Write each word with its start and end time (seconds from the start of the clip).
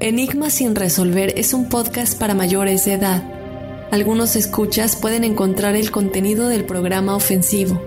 Enigma 0.00 0.50
sin 0.50 0.74
resolver 0.74 1.32
es 1.36 1.54
un 1.54 1.68
podcast 1.68 2.18
para 2.18 2.34
mayores 2.34 2.84
de 2.84 2.94
edad. 2.94 3.22
Algunos 3.92 4.34
escuchas 4.34 4.96
pueden 4.96 5.22
encontrar 5.22 5.76
el 5.76 5.92
contenido 5.92 6.48
del 6.48 6.64
programa 6.64 7.14
ofensivo. 7.14 7.80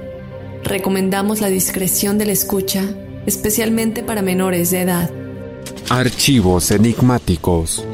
Recomendamos 0.64 1.42
la 1.42 1.50
discreción 1.50 2.18
de 2.18 2.26
la 2.26 2.32
escucha, 2.32 2.86
especialmente 3.26 4.04
para 4.04 4.22
menores 4.22 4.72
de 4.72 4.82
edad. 4.82 5.12
Archivos 5.90 6.72
enigmáticos. 6.72 7.86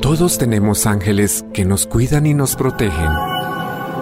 Todos 0.00 0.38
tenemos 0.38 0.86
ángeles 0.86 1.44
que 1.52 1.64
nos 1.64 1.88
cuidan 1.88 2.26
y 2.26 2.34
nos 2.34 2.54
protegen. 2.54 3.10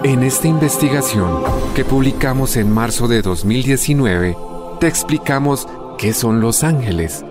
En 0.03 0.21
esta 0.21 0.47
investigación 0.47 1.43
que 1.75 1.83
publicamos 1.83 2.55
en 2.57 2.71
marzo 2.71 3.07
de 3.07 3.23
2019, 3.23 4.37
te 4.79 4.87
explicamos 4.87 5.67
qué 5.97 6.13
son 6.13 6.41
los 6.41 6.63
ángeles 6.63 7.25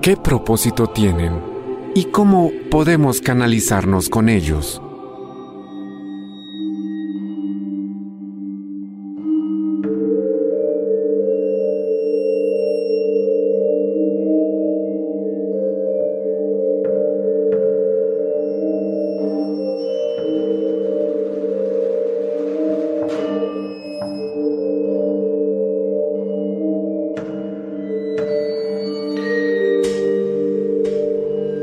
qué 0.00 0.16
propósito 0.16 0.86
tienen 0.86 1.42
y 1.94 2.06
cómo 2.06 2.50
podemos 2.70 3.20
canalizarnos 3.20 4.08
con 4.08 4.28
ellos. 4.28 4.80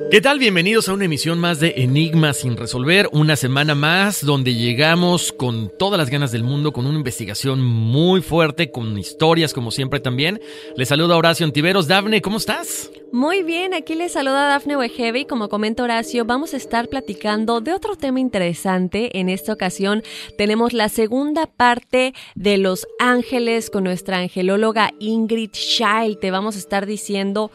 ¿Qué 0.10 0.22
tal? 0.22 0.40
Bienvenidos 0.40 0.88
a 0.88 0.94
una 0.94 1.04
emisión 1.04 1.38
más 1.38 1.60
de 1.60 1.74
Enigma 1.76 2.32
sin 2.32 2.56
resolver, 2.56 3.10
una 3.12 3.36
semana 3.36 3.76
más 3.76 4.26
donde 4.26 4.56
llegamos 4.56 5.34
con 5.34 5.70
todas 5.78 5.98
las 5.98 6.10
ganas 6.10 6.32
del 6.32 6.46
mundo, 6.46 6.72
con 6.72 6.88
una 6.88 6.98
investigación 6.98 7.62
muy 7.62 8.22
fuerte, 8.22 8.72
con 8.72 8.98
historias 8.98 9.54
como 9.54 9.70
siempre 9.70 10.00
también. 10.00 10.40
Les 10.78 10.88
saluda 10.88 11.18
Horacio 11.18 11.46
Antiveros. 11.46 11.90
Dafne, 11.90 12.22
¿cómo 12.22 12.38
estás? 12.38 12.90
Muy 13.12 13.44
bien, 13.44 13.74
aquí 13.74 13.96
les 13.96 14.14
saluda 14.14 14.48
Dafne 14.48 14.78
Wegebe 14.78 15.20
y 15.20 15.26
como 15.26 15.50
comenta 15.50 15.84
Horacio, 15.84 16.24
vamos 16.24 16.54
a 16.54 16.58
estar 16.58 16.88
platicando 16.88 17.60
de 17.60 17.74
otro 17.74 17.98
tema 17.98 18.22
interesante. 18.22 19.20
En 19.20 19.28
esta 19.28 19.52
ocasión 19.52 20.04
tenemos 20.38 20.72
la 20.72 20.88
segunda 20.88 21.48
parte 21.48 22.14
de 22.34 22.58
Los 22.58 22.88
Ángeles 23.00 23.70
con 23.70 23.84
nuestra 23.84 24.20
angelóloga 24.20 24.94
Ingrid 25.00 25.52
Child. 25.52 26.20
Te 26.22 26.32
vamos 26.32 26.56
a 26.56 26.60
estar 26.60 26.86
diciendo 26.86 27.52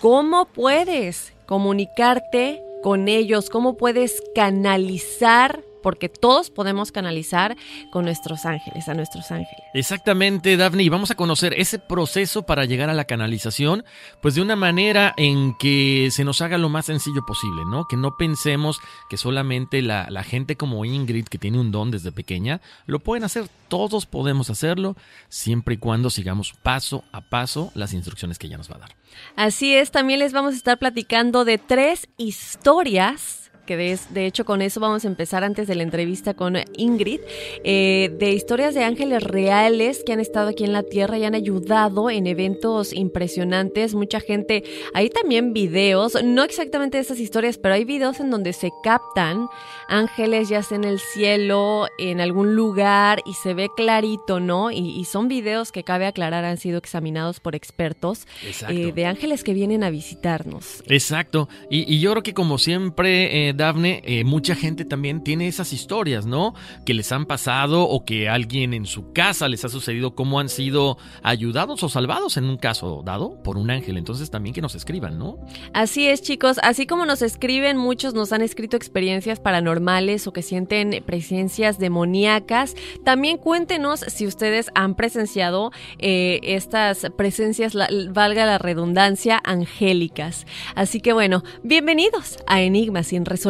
cómo 0.00 0.46
puedes 0.46 1.35
comunicarte 1.46 2.62
con 2.82 3.08
ellos, 3.08 3.50
cómo 3.50 3.76
puedes 3.76 4.22
canalizar 4.34 5.62
porque 5.86 6.08
todos 6.08 6.50
podemos 6.50 6.90
canalizar 6.90 7.56
con 7.92 8.06
nuestros 8.06 8.44
ángeles, 8.44 8.88
a 8.88 8.94
nuestros 8.94 9.30
ángeles. 9.30 9.62
Exactamente, 9.72 10.56
Daphne, 10.56 10.82
y 10.82 10.88
vamos 10.88 11.12
a 11.12 11.14
conocer 11.14 11.54
ese 11.56 11.78
proceso 11.78 12.42
para 12.42 12.64
llegar 12.64 12.90
a 12.90 12.92
la 12.92 13.04
canalización, 13.04 13.84
pues 14.20 14.34
de 14.34 14.42
una 14.42 14.56
manera 14.56 15.14
en 15.16 15.54
que 15.54 16.08
se 16.10 16.24
nos 16.24 16.40
haga 16.40 16.58
lo 16.58 16.68
más 16.68 16.86
sencillo 16.86 17.24
posible, 17.24 17.62
¿no? 17.70 17.86
Que 17.86 17.96
no 17.96 18.16
pensemos 18.16 18.80
que 19.08 19.16
solamente 19.16 19.80
la, 19.80 20.08
la 20.10 20.24
gente 20.24 20.56
como 20.56 20.84
Ingrid, 20.84 21.26
que 21.26 21.38
tiene 21.38 21.60
un 21.60 21.70
don 21.70 21.92
desde 21.92 22.10
pequeña, 22.10 22.60
lo 22.86 22.98
pueden 22.98 23.22
hacer. 23.22 23.46
Todos 23.68 24.06
podemos 24.06 24.50
hacerlo, 24.50 24.96
siempre 25.28 25.76
y 25.76 25.78
cuando 25.78 26.10
sigamos 26.10 26.52
paso 26.64 27.04
a 27.12 27.20
paso 27.20 27.70
las 27.76 27.92
instrucciones 27.92 28.40
que 28.40 28.48
ella 28.48 28.58
nos 28.58 28.68
va 28.68 28.74
a 28.74 28.80
dar. 28.80 28.96
Así 29.36 29.72
es, 29.72 29.92
también 29.92 30.18
les 30.18 30.32
vamos 30.32 30.54
a 30.54 30.56
estar 30.56 30.78
platicando 30.78 31.44
de 31.44 31.58
tres 31.58 32.08
historias 32.16 33.45
que 33.66 33.76
de, 33.76 33.98
de, 34.10 34.26
hecho 34.26 34.44
con 34.44 34.62
eso 34.62 34.80
vamos 34.80 35.04
a 35.04 35.08
empezar 35.08 35.44
antes 35.44 35.66
de 35.66 35.74
la 35.74 35.82
entrevista 35.82 36.34
con 36.34 36.56
Ingrid, 36.76 37.20
eh, 37.64 38.14
de 38.18 38.32
historias 38.32 38.74
de 38.74 38.84
ángeles 38.84 39.22
reales 39.22 40.02
que 40.04 40.12
han 40.12 40.20
estado 40.20 40.48
aquí 40.48 40.64
en 40.64 40.72
la 40.72 40.82
Tierra 40.82 41.18
y 41.18 41.24
han 41.24 41.34
ayudado 41.34 42.08
en 42.08 42.26
eventos 42.26 42.92
impresionantes. 42.92 43.94
Mucha 43.94 44.20
gente, 44.20 44.64
hay 44.94 45.10
también 45.10 45.52
videos, 45.52 46.22
no 46.24 46.44
exactamente 46.44 46.98
de 46.98 47.02
esas 47.02 47.18
historias, 47.18 47.58
pero 47.58 47.74
hay 47.74 47.84
videos 47.84 48.20
en 48.20 48.30
donde 48.30 48.52
se 48.52 48.70
captan 48.82 49.48
ángeles 49.88 50.48
ya 50.48 50.62
sea 50.62 50.76
en 50.76 50.84
el 50.84 51.00
cielo, 51.00 51.88
en 51.98 52.20
algún 52.20 52.54
lugar 52.54 53.20
y 53.26 53.34
se 53.34 53.54
ve 53.54 53.68
clarito, 53.76 54.40
¿no? 54.40 54.70
Y, 54.70 54.90
y 54.98 55.04
son 55.04 55.28
videos 55.28 55.72
que 55.72 55.82
cabe 55.82 56.06
aclarar 56.06 56.44
han 56.44 56.58
sido 56.58 56.78
examinados 56.78 57.40
por 57.40 57.54
expertos 57.54 58.26
eh, 58.68 58.92
de 58.92 59.06
ángeles 59.06 59.42
que 59.42 59.54
vienen 59.54 59.82
a 59.82 59.90
visitarnos. 59.90 60.82
Exacto. 60.86 61.48
Y, 61.70 61.92
y 61.92 62.00
yo 62.00 62.12
creo 62.12 62.22
que 62.22 62.34
como 62.34 62.58
siempre... 62.58 63.48
Eh, 63.48 63.55
Dafne, 63.56 64.02
eh, 64.04 64.24
mucha 64.24 64.54
gente 64.54 64.84
también 64.84 65.22
tiene 65.22 65.48
esas 65.48 65.72
historias, 65.72 66.26
¿no? 66.26 66.54
Que 66.84 66.94
les 66.94 67.10
han 67.12 67.24
pasado 67.24 67.84
o 67.84 68.04
que 68.04 68.28
alguien 68.28 68.74
en 68.74 68.84
su 68.84 69.12
casa 69.12 69.48
les 69.48 69.64
ha 69.64 69.68
sucedido, 69.68 70.14
cómo 70.14 70.38
han 70.38 70.48
sido 70.48 70.98
ayudados 71.22 71.82
o 71.82 71.88
salvados 71.88 72.36
en 72.36 72.44
un 72.44 72.58
caso 72.58 73.02
dado 73.04 73.42
por 73.42 73.56
un 73.56 73.70
ángel. 73.70 73.96
Entonces 73.96 74.30
también 74.30 74.54
que 74.54 74.60
nos 74.60 74.74
escriban, 74.74 75.18
¿no? 75.18 75.38
Así 75.72 76.06
es, 76.06 76.20
chicos. 76.22 76.58
Así 76.62 76.86
como 76.86 77.06
nos 77.06 77.22
escriben, 77.22 77.78
muchos 77.78 78.14
nos 78.14 78.32
han 78.32 78.42
escrito 78.42 78.76
experiencias 78.76 79.40
paranormales 79.40 80.26
o 80.26 80.32
que 80.32 80.42
sienten 80.42 81.02
presencias 81.04 81.78
demoníacas. 81.78 82.74
También 83.04 83.38
cuéntenos 83.38 84.00
si 84.00 84.26
ustedes 84.26 84.70
han 84.74 84.94
presenciado 84.94 85.72
eh, 85.98 86.40
estas 86.42 87.06
presencias, 87.16 87.74
valga 88.10 88.44
la 88.44 88.58
redundancia, 88.58 89.40
angélicas. 89.44 90.46
Así 90.74 91.00
que 91.00 91.12
bueno, 91.12 91.42
bienvenidos 91.62 92.38
a 92.46 92.60
Enigmas 92.60 93.06
sin 93.08 93.24
resolver 93.24 93.45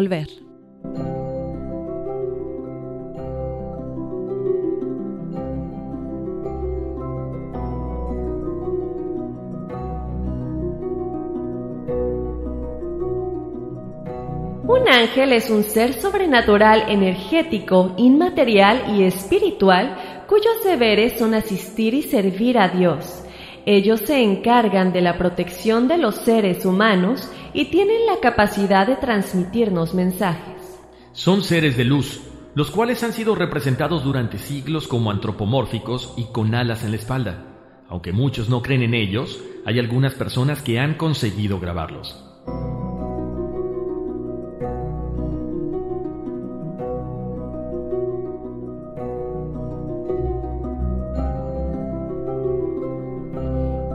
un 14.69 14.89
ángel 14.89 15.33
es 15.33 15.49
un 15.49 15.63
ser 15.65 15.95
sobrenatural, 15.95 16.85
energético, 16.89 17.95
inmaterial 17.97 18.95
y 18.97 19.05
espiritual 19.05 19.97
cuyos 20.29 20.63
deberes 20.63 21.19
son 21.19 21.33
asistir 21.35 21.95
y 21.95 22.03
servir 22.03 22.59
a 22.59 22.69
Dios. 22.69 23.25
Ellos 23.65 24.01
se 24.01 24.23
encargan 24.23 24.93
de 24.93 25.01
la 25.01 25.17
protección 25.17 25.89
de 25.89 25.97
los 25.97 26.17
seres 26.17 26.67
humanos 26.67 27.31
y 27.57 27.65
tienen 27.71 28.05
la 28.05 28.21
capacidad 28.21 28.87
de 28.87 28.97
transmitirnos 28.97 29.95
mensajes. 29.95 30.79
Son 31.13 31.43
seres 31.43 31.79
de 31.79 31.85
luz, 31.85 32.21
los 32.55 32.71
cuales 32.71 33.03
han 33.03 33.15
sido 33.15 33.35
representados 33.35 34.05
durante 34.05 34.37
siglos 34.37 34.87
como 34.87 35.11
antropomórficos 35.11 36.13
y 36.19 36.25
con 36.25 36.55
alas 36.55 36.85
en 36.85 36.91
la 36.91 36.99
espalda. 36.99 37.47
Aunque 37.89 38.13
muchos 38.13 38.51
no 38.51 38.61
creen 38.61 38.83
en 38.83 38.93
ellos, 38.93 39.43
hay 39.65 39.79
algunas 39.79 40.13
personas 40.13 40.61
que 40.61 40.79
han 40.79 40.99
conseguido 40.99 41.59
grabarlos. 41.59 42.23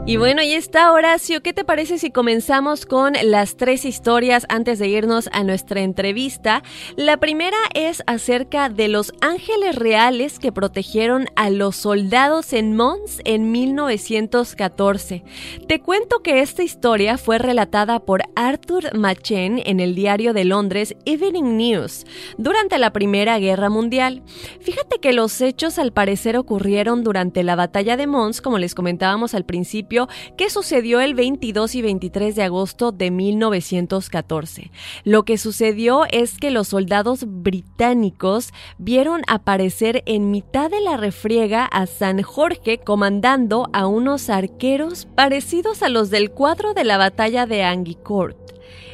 Y 0.04 0.16
bueno, 0.16 0.40
ahí 0.40 0.52
está 0.52 0.90
Horacio. 0.92 1.44
¿Qué 1.44 1.52
te 1.52 1.64
parece 1.64 1.96
si 1.96 2.10
comenzamos 2.10 2.86
con 2.86 3.12
las 3.22 3.56
tres 3.56 3.84
historias 3.84 4.46
antes 4.48 4.80
de 4.80 4.88
irnos 4.88 5.30
a 5.32 5.44
nuestra 5.44 5.80
entrevista? 5.80 6.64
La 6.96 7.18
primera 7.18 7.56
es 7.72 8.02
acerca 8.08 8.68
de 8.68 8.88
los 8.88 9.12
ángeles 9.20 9.76
reales 9.76 10.40
que 10.40 10.50
protegieron 10.50 11.26
a 11.36 11.50
los 11.50 11.76
soldados 11.76 12.52
en 12.52 12.74
Mons 12.74 13.20
en 13.24 13.52
1914. 13.52 15.22
Te 15.68 15.80
cuento 15.80 16.20
que 16.20 16.40
esta 16.40 16.64
historia 16.64 17.16
fue 17.16 17.38
relatada 17.38 18.00
por 18.00 18.22
Arthur 18.34 18.98
Machen 18.98 19.62
en 19.64 19.78
el 19.78 19.94
diario 19.94 20.32
de 20.32 20.44
Londres 20.44 20.96
Evening 21.04 21.56
News 21.56 22.06
durante 22.38 22.76
la 22.78 22.92
Primera 22.92 23.38
Guerra 23.38 23.70
Mundial. 23.70 24.24
Fíjate 24.60 24.98
que 24.98 25.12
los 25.12 25.40
hechos 25.40 25.78
al 25.78 25.92
parecer 25.92 26.36
ocurrieron 26.36 27.04
durante 27.04 27.44
la 27.44 27.54
batalla 27.54 27.96
de 27.96 28.08
Mons, 28.08 28.40
como 28.40 28.58
les 28.58 28.74
comentábamos 28.74 29.34
al 29.34 29.44
principio 29.44 29.91
que 30.36 30.50
sucedió 30.50 31.00
el 31.00 31.14
22 31.14 31.74
y 31.74 31.82
23 31.82 32.34
de 32.34 32.42
agosto 32.42 32.92
de 32.92 33.10
1914. 33.10 34.70
Lo 35.04 35.24
que 35.24 35.38
sucedió 35.38 36.04
es 36.10 36.38
que 36.38 36.50
los 36.50 36.68
soldados 36.68 37.24
británicos 37.26 38.52
vieron 38.78 39.22
aparecer 39.26 40.02
en 40.06 40.30
mitad 40.30 40.70
de 40.70 40.80
la 40.80 40.96
refriega 40.96 41.64
a 41.64 41.86
San 41.86 42.22
Jorge 42.22 42.78
comandando 42.78 43.68
a 43.72 43.86
unos 43.86 44.30
arqueros 44.30 45.06
parecidos 45.14 45.82
a 45.82 45.88
los 45.88 46.10
del 46.10 46.30
cuadro 46.30 46.74
de 46.74 46.84
la 46.84 46.96
batalla 46.96 47.46
de 47.46 47.62
Angicourt. 47.64 48.36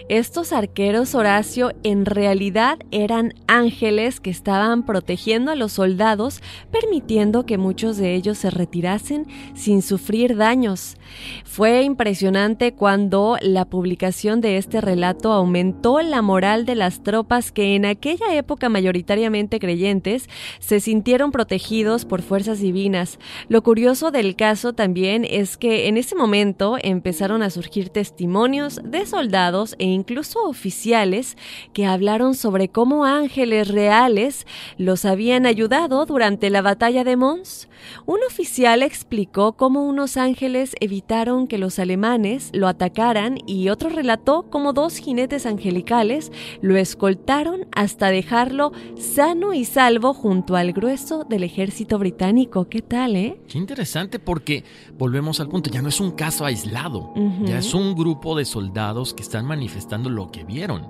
Estos 0.08 0.54
arqueros, 0.54 1.14
Horacio, 1.14 1.72
en 1.82 2.06
realidad 2.06 2.78
eran 2.90 3.34
ángeles 3.46 4.20
que 4.20 4.30
estaban 4.30 4.86
protegiendo 4.86 5.50
a 5.50 5.54
los 5.54 5.72
soldados, 5.72 6.40
permitiendo 6.70 7.44
que 7.44 7.58
muchos 7.58 7.98
de 7.98 8.14
ellos 8.14 8.38
se 8.38 8.48
retirasen 8.48 9.26
sin 9.54 9.82
sufrir 9.82 10.34
daños. 10.34 10.96
Fue 11.44 11.82
impresionante 11.82 12.72
cuando 12.72 13.36
la 13.42 13.66
publicación 13.66 14.40
de 14.40 14.56
este 14.56 14.80
relato 14.80 15.30
aumentó 15.30 16.00
la 16.00 16.22
moral 16.22 16.64
de 16.64 16.74
las 16.74 17.02
tropas 17.02 17.52
que 17.52 17.74
en 17.74 17.84
aquella 17.84 18.34
época 18.34 18.70
mayoritariamente 18.70 19.60
creyentes 19.60 20.30
se 20.58 20.80
sintieron 20.80 21.32
protegidos 21.32 22.06
por 22.06 22.22
fuerzas 22.22 22.60
divinas. 22.60 23.18
Lo 23.50 23.62
curioso 23.62 24.10
del 24.10 24.36
caso 24.36 24.72
también 24.72 25.26
es 25.28 25.58
que 25.58 25.86
en 25.86 25.98
ese 25.98 26.14
momento 26.14 26.76
empezaron 26.82 27.42
a 27.42 27.50
surgir 27.50 27.90
testimonios 27.90 28.80
de 28.82 29.04
soldados 29.04 29.76
e 29.78 29.97
incluso 29.98 30.44
oficiales 30.44 31.36
que 31.72 31.86
hablaron 31.86 32.34
sobre 32.34 32.68
cómo 32.68 33.04
ángeles 33.04 33.68
reales 33.68 34.46
los 34.76 35.04
habían 35.04 35.44
ayudado 35.46 36.06
durante 36.06 36.50
la 36.50 36.62
batalla 36.62 37.04
de 37.04 37.16
Mons. 37.16 37.67
Un 38.06 38.18
oficial 38.26 38.82
explicó 38.82 39.52
cómo 39.52 39.84
unos 39.84 40.16
ángeles 40.16 40.74
evitaron 40.80 41.46
que 41.46 41.58
los 41.58 41.78
alemanes 41.78 42.50
lo 42.52 42.68
atacaran 42.68 43.38
y 43.46 43.68
otro 43.68 43.88
relató 43.90 44.46
cómo 44.50 44.72
dos 44.72 44.96
jinetes 44.96 45.46
angelicales 45.46 46.32
lo 46.60 46.76
escoltaron 46.76 47.66
hasta 47.72 48.08
dejarlo 48.10 48.72
sano 48.96 49.54
y 49.54 49.64
salvo 49.64 50.14
junto 50.14 50.56
al 50.56 50.72
grueso 50.72 51.24
del 51.24 51.44
ejército 51.44 51.98
británico. 51.98 52.68
¿Qué 52.68 52.82
tal, 52.82 53.16
eh? 53.16 53.40
Qué 53.48 53.58
interesante 53.58 54.18
porque 54.18 54.64
volvemos 54.96 55.40
al 55.40 55.48
punto, 55.48 55.70
ya 55.70 55.82
no 55.82 55.88
es 55.88 56.00
un 56.00 56.12
caso 56.12 56.44
aislado, 56.44 57.12
ya 57.44 57.58
es 57.58 57.74
un 57.74 57.94
grupo 57.94 58.36
de 58.36 58.44
soldados 58.44 59.14
que 59.14 59.22
están 59.22 59.46
manifestando 59.46 60.10
lo 60.10 60.30
que 60.30 60.44
vieron. 60.44 60.86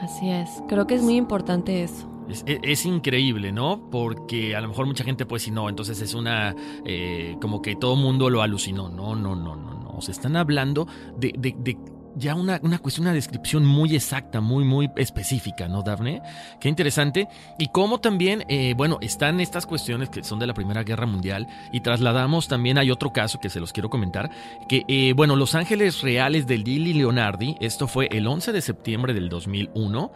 Así 0.00 0.30
es, 0.30 0.48
creo 0.68 0.86
que 0.86 0.94
es 0.94 1.02
muy 1.02 1.16
importante 1.16 1.82
eso. 1.82 2.08
Es, 2.46 2.86
increíble, 2.86 3.52
¿no? 3.52 3.88
Porque 3.90 4.54
a 4.56 4.60
lo 4.60 4.68
mejor 4.68 4.86
mucha 4.86 5.04
gente 5.04 5.26
puede 5.26 5.40
decir, 5.40 5.52
no, 5.52 5.68
entonces 5.68 6.00
es 6.00 6.14
una, 6.14 6.54
eh, 6.84 7.36
como 7.40 7.62
que 7.62 7.76
todo 7.76 7.96
mundo 7.96 8.30
lo 8.30 8.42
alucinó. 8.42 8.88
No, 8.88 9.14
no, 9.14 9.34
no, 9.34 9.56
no, 9.56 9.74
no. 9.74 10.00
Se 10.00 10.12
están 10.12 10.36
hablando 10.36 10.86
de, 11.18 11.34
de, 11.36 11.54
de 11.58 11.76
ya 12.16 12.34
una, 12.34 12.60
una, 12.62 12.78
cuestión, 12.78 13.06
una 13.06 13.14
descripción 13.14 13.64
muy 13.64 13.94
exacta, 13.94 14.40
muy, 14.40 14.64
muy 14.64 14.90
específica, 14.96 15.68
¿no, 15.68 15.82
Dafne? 15.82 16.22
Qué 16.60 16.68
interesante. 16.68 17.28
Y 17.58 17.68
cómo 17.68 18.00
también, 18.00 18.44
eh, 18.48 18.74
bueno, 18.76 18.98
están 19.00 19.40
estas 19.40 19.66
cuestiones 19.66 20.08
que 20.08 20.22
son 20.22 20.38
de 20.38 20.46
la 20.46 20.54
Primera 20.54 20.82
Guerra 20.82 21.06
Mundial 21.06 21.46
y 21.72 21.80
trasladamos 21.80 22.48
también, 22.48 22.78
hay 22.78 22.90
otro 22.90 23.12
caso 23.12 23.38
que 23.40 23.50
se 23.50 23.60
los 23.60 23.72
quiero 23.72 23.90
comentar, 23.90 24.30
que, 24.68 24.84
eh, 24.88 25.12
bueno, 25.14 25.36
Los 25.36 25.54
Ángeles 25.54 26.02
Reales 26.02 26.46
del 26.46 26.64
Lili 26.64 26.94
Leonardi, 26.94 27.56
esto 27.60 27.86
fue 27.86 28.08
el 28.10 28.26
11 28.26 28.52
de 28.52 28.60
septiembre 28.60 29.14
del 29.14 29.28
2001. 29.28 30.12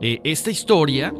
Eh, 0.00 0.20
esta 0.24 0.50
historia 0.50 1.12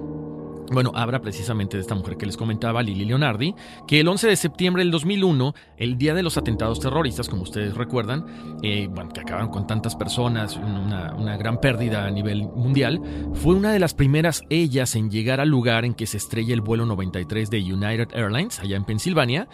bueno, 0.73 0.93
habla 0.95 1.21
precisamente 1.21 1.77
de 1.77 1.81
esta 1.81 1.95
mujer 1.95 2.17
que 2.17 2.27
les 2.27 2.37
comentaba, 2.37 2.83
Lili 2.83 3.05
Leonardi, 3.05 3.55
que 3.87 4.01
el 4.01 4.09
11 4.09 4.29
de 4.29 4.37
septiembre 4.37 4.83
del 4.83 4.91
2001, 4.91 5.55
el 5.77 5.99
día 5.99 6.15
de 6.15 6.23
los 6.23 6.37
atentados 6.37 6.81
terroristas, 6.81 7.29
como 7.29 7.43
ustedes 7.43 7.75
recuerdan, 7.75 8.59
eh, 8.63 8.89
que 9.13 9.21
acabaron 9.21 9.51
con 9.51 9.67
tantas 9.67 9.97
personas, 9.97 10.57
una, 10.57 11.15
una, 11.15 11.37
gran 11.37 11.61
pérdida 11.61 12.07
a 12.07 12.11
nivel 12.11 12.43
mundial, 12.43 13.01
fue 13.35 13.55
una 13.55 13.73
de 13.73 13.79
las 13.79 13.95
primeras 13.95 14.43
ellas 14.51 14.97
en 14.97 15.11
llegar 15.11 15.41
al 15.41 15.49
lugar 15.49 15.85
en 15.85 15.95
que 15.95 16.07
se 16.07 16.17
estrella 16.17 16.55
el 16.55 16.61
vuelo 16.61 16.87
93 16.87 17.51
de 17.51 17.59
United 17.61 18.09
Airlines, 18.15 18.61
allá 18.61 18.77
en 18.77 18.85
Pensilvania. 18.85 19.49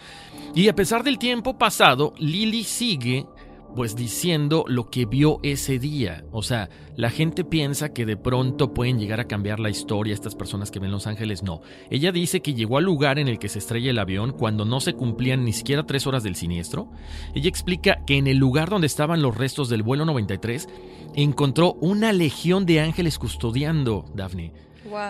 Y 0.55 0.67
a 0.67 0.75
pesar 0.75 1.03
del 1.03 1.17
tiempo 1.17 1.57
pasado, 1.57 2.13
Lili 2.17 2.63
sigue 2.63 3.25
pues 3.75 3.95
diciendo 3.95 4.65
lo 4.67 4.89
que 4.89 5.05
vio 5.05 5.39
ese 5.43 5.79
día. 5.79 6.23
O 6.31 6.43
sea, 6.43 6.69
la 6.95 7.09
gente 7.09 7.43
piensa 7.43 7.93
que 7.93 8.05
de 8.05 8.17
pronto 8.17 8.73
pueden 8.73 8.99
llegar 8.99 9.19
a 9.19 9.27
cambiar 9.27 9.59
la 9.59 9.69
historia 9.69 10.13
estas 10.13 10.35
personas 10.35 10.71
que 10.71 10.79
ven 10.79 10.91
Los 10.91 11.07
Ángeles. 11.07 11.43
No. 11.43 11.61
Ella 11.89 12.11
dice 12.11 12.41
que 12.41 12.53
llegó 12.53 12.77
al 12.77 12.85
lugar 12.85 13.19
en 13.19 13.27
el 13.27 13.39
que 13.39 13.49
se 13.49 13.59
estrella 13.59 13.91
el 13.91 13.99
avión 13.99 14.31
cuando 14.31 14.65
no 14.65 14.79
se 14.79 14.93
cumplían 14.93 15.43
ni 15.43 15.53
siquiera 15.53 15.85
tres 15.85 16.07
horas 16.07 16.23
del 16.23 16.35
siniestro. 16.35 16.89
Ella 17.33 17.49
explica 17.49 18.03
que 18.05 18.17
en 18.17 18.27
el 18.27 18.37
lugar 18.37 18.69
donde 18.69 18.87
estaban 18.87 19.21
los 19.21 19.35
restos 19.35 19.69
del 19.69 19.83
vuelo 19.83 20.05
93 20.05 20.67
encontró 21.15 21.73
una 21.73 22.13
legión 22.13 22.65
de 22.65 22.79
ángeles 22.81 23.17
custodiando, 23.17 24.05
Daphne. 24.13 24.53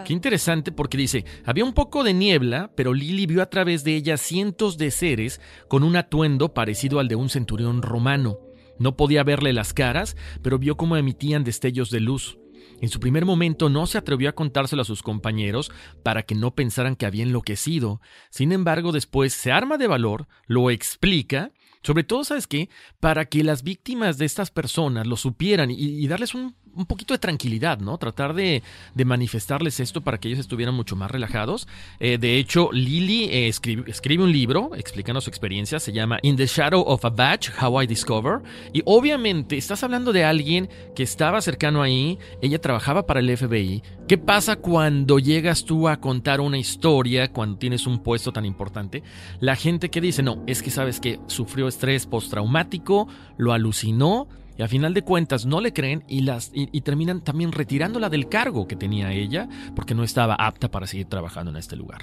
Qué 0.06 0.14
interesante 0.14 0.72
porque 0.72 0.98
dice, 0.98 1.26
había 1.46 1.66
un 1.66 1.74
poco 1.74 2.04
de 2.04 2.14
niebla, 2.14 2.72
pero 2.76 2.94
Lily 2.94 3.26
vio 3.26 3.42
a 3.42 3.50
través 3.50 3.84
de 3.84 3.96
ella 3.96 4.18
cientos 4.18 4.78
de 4.78 4.92
seres 4.92 5.42
con 5.68 5.84
un 5.84 5.96
atuendo 5.96 6.54
parecido 6.54 7.00
al 7.00 7.08
de 7.08 7.16
un 7.16 7.30
centurión 7.30 7.82
romano. 7.82 8.38
No 8.80 8.96
podía 8.96 9.24
verle 9.24 9.54
las 9.54 9.74
caras, 9.74 10.18
pero 10.42 10.60
vio 10.60 10.78
cómo 10.78 10.98
emitían 10.98 11.44
destellos 11.44 11.90
de 11.90 12.00
luz. 12.00 12.38
En 12.82 12.90
su 12.90 13.00
primer 13.00 13.26
momento 13.26 13.70
no 13.70 13.88
se 13.88 13.98
atrevió 13.98 14.30
a 14.30 14.36
contárselo 14.36 14.82
a 14.82 14.86
sus 14.86 15.04
compañeros 15.04 15.72
para 16.04 16.24
que 16.24 16.36
no 16.36 16.56
pensaran 16.56 16.96
que 16.96 17.06
había 17.06 17.24
enloquecido. 17.24 18.02
Sin 18.30 18.52
embargo, 18.52 18.92
después 18.92 19.34
se 19.34 19.52
arma 19.52 19.78
de 19.78 19.88
valor, 19.88 20.28
lo 20.48 20.70
explica, 20.70 21.52
sobre 21.84 22.04
todo, 22.06 22.24
¿sabes 22.24 22.48
qué? 22.48 22.70
Para 23.00 23.26
que 23.26 23.44
las 23.44 23.64
víctimas 23.64 24.18
de 24.18 24.26
estas 24.26 24.52
personas 24.52 25.06
lo 25.06 25.18
supieran 25.18 25.70
y, 25.70 26.08
darles 26.08 26.34
un 26.34 26.56
un 26.76 26.86
poquito 26.86 27.14
de 27.14 27.20
tranquilidad, 27.20 27.80
¿no? 27.80 27.98
Tratar 27.98 28.34
de, 28.34 28.64
manifestarles 29.04 29.80
esto 29.80 30.02
para 30.02 30.18
que 30.18 30.30
ellos 30.30 30.40
estuvieran 30.40 30.74
mucho 30.74 30.96
más 30.96 31.12
relajados. 31.12 31.68
Eh, 32.00 32.18
de 32.18 32.38
hecho, 32.38 32.70
Lily 32.72 33.26
eh, 33.26 33.48
escribe, 33.48 33.90
escribe, 33.90 34.24
un 34.24 34.32
libro 34.32 34.72
explicando 34.76 35.22
su 35.22 35.30
experiencia, 35.30 35.80
se 35.80 35.92
llama 35.92 36.20
In 36.24 36.36
the 36.36 36.46
Shadow 36.46 36.82
of 36.82 37.04
a 37.06 37.10
Badge, 37.10 37.52
How 37.62 37.84
I 37.84 37.88
Discover. 37.88 38.42
Y 38.72 38.82
obviamente 38.86 39.58
estás 39.58 39.84
hablando 39.84 40.14
de 40.14 40.24
alguien 40.24 40.70
que 40.96 41.04
estaba 41.04 41.42
cercano 41.42 41.82
ahí, 41.82 42.18
ella 42.42 42.60
trabajaba 42.60 43.06
para 43.06 43.20
el 43.20 43.38
FBI. 43.38 43.84
¿Qué 44.08 44.18
pasa 44.18 44.58
cuando 44.58 45.20
llegas 45.20 45.64
tú 45.64 45.88
a 45.88 45.98
contar 45.98 46.42
una 46.42 46.58
historia, 46.58 47.32
cuando 47.32 47.58
tienes 47.58 47.88
un 47.88 48.00
puesto 48.04 48.32
tan 48.32 48.46
importante? 48.46 49.04
La 49.40 49.56
gente 49.56 49.90
que 49.90 50.02
dice, 50.02 50.24
no, 50.24 50.44
es 50.48 50.62
que 50.62 50.72
sabes 50.72 51.00
que 51.00 51.20
sufrió 51.28 51.68
estrés 51.68 52.06
postraumático, 52.06 53.08
lo 53.38 53.54
alucinó, 53.54 54.28
y 54.58 54.64
a 54.64 54.68
final 54.68 54.94
de 54.94 55.04
cuentas 55.04 55.46
no 55.46 55.62
le 55.62 55.74
creen 55.74 56.04
y, 56.08 56.22
las, 56.22 56.52
y, 56.54 56.82
terminan 56.82 57.22
también 57.22 57.52
retirándola 57.52 58.10
del 58.10 58.30
cargo 58.30 58.68
que 58.68 58.76
tenía 58.76 59.12
ella 59.12 59.48
porque 59.76 59.96
no 59.96 60.04
estaba 60.04 60.36
apta 60.36 60.70
para 60.70 60.88
seguir 60.88 61.08
trabajando 61.08 61.52
en 61.52 61.58
este 61.58 61.76
lugar. 61.76 62.02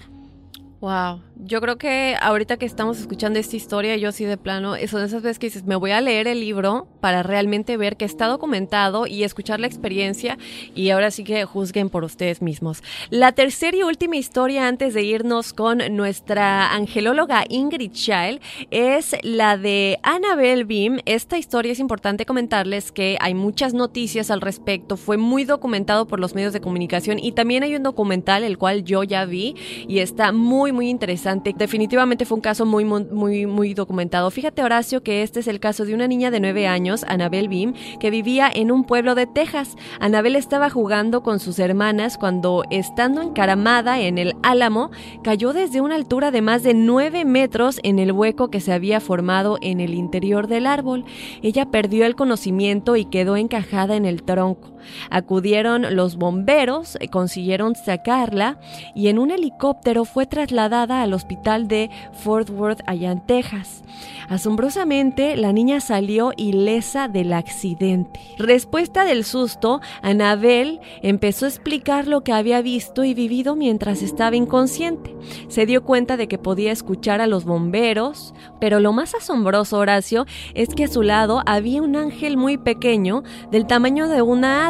Wow, 0.81 1.21
yo 1.37 1.61
creo 1.61 1.77
que 1.77 2.17
ahorita 2.21 2.57
que 2.57 2.65
estamos 2.65 2.99
escuchando 2.99 3.39
esta 3.39 3.55
historia, 3.55 3.97
yo 3.97 4.13
sí 4.13 4.25
de 4.25 4.39
plano, 4.39 4.77
son 4.89 5.03
esas 5.03 5.23
veces 5.23 5.39
que 5.39 5.49
dices, 5.49 5.65
me 5.65 5.77
voy 5.77 5.91
a 5.91 6.01
leer 6.01 6.27
el 6.27 6.41
libro 6.41 6.89
para 7.01 7.23
realmente 7.23 7.77
ver 7.77 7.99
que 7.99 8.07
está 8.07 8.29
documentado 8.29 9.07
y 9.07 9.23
escuchar 9.23 9.61
la 9.61 9.67
experiencia 9.67 10.39
y 10.75 10.89
ahora 10.89 11.11
sí 11.11 11.23
que 11.23 11.45
juzguen 11.45 11.91
por 11.91 12.05
ustedes 12.05 12.41
mismos. 12.41 12.83
La 13.11 13.33
tercera 13.33 13.77
y 13.77 13.83
última 13.83 14.17
historia 14.17 14.69
antes 14.69 14.95
de 14.95 15.03
irnos 15.03 15.53
con 15.53 15.83
nuestra 15.97 16.73
angelóloga 16.73 17.45
Ingrid 17.51 17.93
Child 17.93 18.41
es 18.71 19.17
la 19.23 19.59
de 19.59 19.99
Annabelle 20.03 20.65
Beam. 20.65 21.01
Esta 21.05 21.37
historia 21.37 21.73
es 21.73 21.79
importante 21.79 22.25
comentarles 22.25 22.91
que 22.91 23.19
hay 23.21 23.35
muchas 23.35 23.75
noticias 23.75 24.31
al 24.31 24.41
respecto, 24.41 24.97
fue 24.97 25.19
muy 25.19 25.45
documentado 25.45 26.07
por 26.07 26.21
los 26.21 26.35
medios 26.35 26.55
de 26.55 26.63
comunicación 26.63 27.19
y 27.19 27.33
también 27.33 27.65
hay 27.65 27.77
un 27.77 27.83
documental 27.83 28.45
el 28.45 28.57
cual 28.57 28.83
yo 28.83 29.03
ya 29.05 29.27
vi 29.27 29.55
y 29.87 29.99
está 29.99 30.33
muy 30.33 30.70
muy, 30.73 30.89
interesante. 30.89 31.55
Definitivamente 31.57 32.25
fue 32.25 32.37
un 32.37 32.43
caso 32.43 32.67
muy, 32.67 32.85
muy, 32.85 33.47
muy 33.47 33.75
documentado. 33.75 34.31
Fíjate, 34.31 34.63
Horacio, 34.63 35.03
que 35.03 35.23
este 35.23 35.41
es 35.41 35.49
el 35.49 35.61
caso 35.61 35.85
de 35.85 35.95
una 35.95 36.09
niña 36.09 36.31
de 36.31 36.41
nueve 36.41 36.67
años, 36.67 37.05
Anabel 37.09 37.49
Beam, 37.49 37.75
que 37.99 38.11
vivía 38.11 38.51
en 38.53 38.71
un 38.71 38.85
pueblo 38.85 39.15
de 39.15 39.27
Texas. 39.27 39.77
Anabel 40.01 40.37
estaba 40.37 40.71
jugando 40.71 41.23
con 41.23 41.41
sus 41.41 41.59
hermanas 41.59 42.19
cuando, 42.19 42.65
estando 42.71 43.23
encaramada 43.23 44.01
en 44.01 44.19
el 44.19 44.35
álamo, 44.43 44.91
cayó 45.23 45.53
desde 45.53 45.81
una 45.81 45.95
altura 45.95 46.31
de 46.31 46.43
más 46.43 46.63
de 46.63 46.75
nueve 46.75 47.25
metros 47.25 47.81
en 47.83 47.99
el 47.99 48.13
hueco 48.13 48.49
que 48.49 48.61
se 48.61 48.73
había 48.73 49.01
formado 49.01 49.59
en 49.63 49.81
el 49.81 49.95
interior 49.95 50.47
del 50.47 50.67
árbol. 50.67 51.05
Ella 51.43 51.71
perdió 51.71 52.07
el 52.07 52.17
conocimiento 52.17 52.97
y 52.97 53.05
quedó 53.05 53.37
encajada 53.37 53.97
en 53.97 54.07
el 54.07 54.23
tronco. 54.23 54.71
Acudieron 55.11 55.97
los 55.97 56.17
bomberos, 56.17 56.99
consiguieron 57.11 57.75
sacarla 57.75 58.59
y 58.95 59.09
en 59.09 59.19
un 59.19 59.31
helicóptero 59.31 60.05
fue 60.05 60.27
trasladada 60.27 61.03
al 61.03 61.13
hospital 61.13 61.69
de 61.69 61.91
Fort 62.13 62.51
Worth, 62.51 62.81
allá 62.87 63.13
en 63.13 63.21
Texas. 63.27 63.83
Asombrosamente, 64.29 65.37
la 65.37 65.53
niña 65.53 65.81
salió 65.81 66.33
ilesa 66.37 67.09
del 67.09 67.33
accidente. 67.33 68.21
Respuesta 68.39 69.05
del 69.05 69.25
susto, 69.25 69.81
Anabel 70.03 70.81
empezó 71.03 71.47
a 71.47 71.49
explicar 71.49 72.07
lo 72.07 72.23
que 72.23 72.33
había 72.33 72.63
visto 72.63 73.03
y 73.03 73.15
vivido 73.15 73.57
mientras 73.57 74.03
estaba 74.03 74.37
inconsciente. 74.37 75.17
Se 75.49 75.67
dio 75.67 75.83
cuenta 75.83 76.17
de 76.17 76.29
que 76.29 76.39
podía 76.39 76.71
escuchar 76.71 77.21
a 77.21 77.27
los 77.27 77.45
bomberos, 77.45 78.33
pero 78.61 78.79
lo 78.79 78.93
más 78.93 79.15
asombroso, 79.15 79.79
Horacio, 79.79 80.27
es 80.55 80.69
que 80.71 80.85
a 80.85 80.89
su 80.89 81.03
lado 81.03 81.43
había 81.47 81.83
un 81.83 81.97
ángel 81.97 82.37
muy 82.37 82.57
pequeño, 82.57 83.23
del 83.51 83.67
tamaño 83.67 84.09
de 84.09 84.23
una 84.23 84.70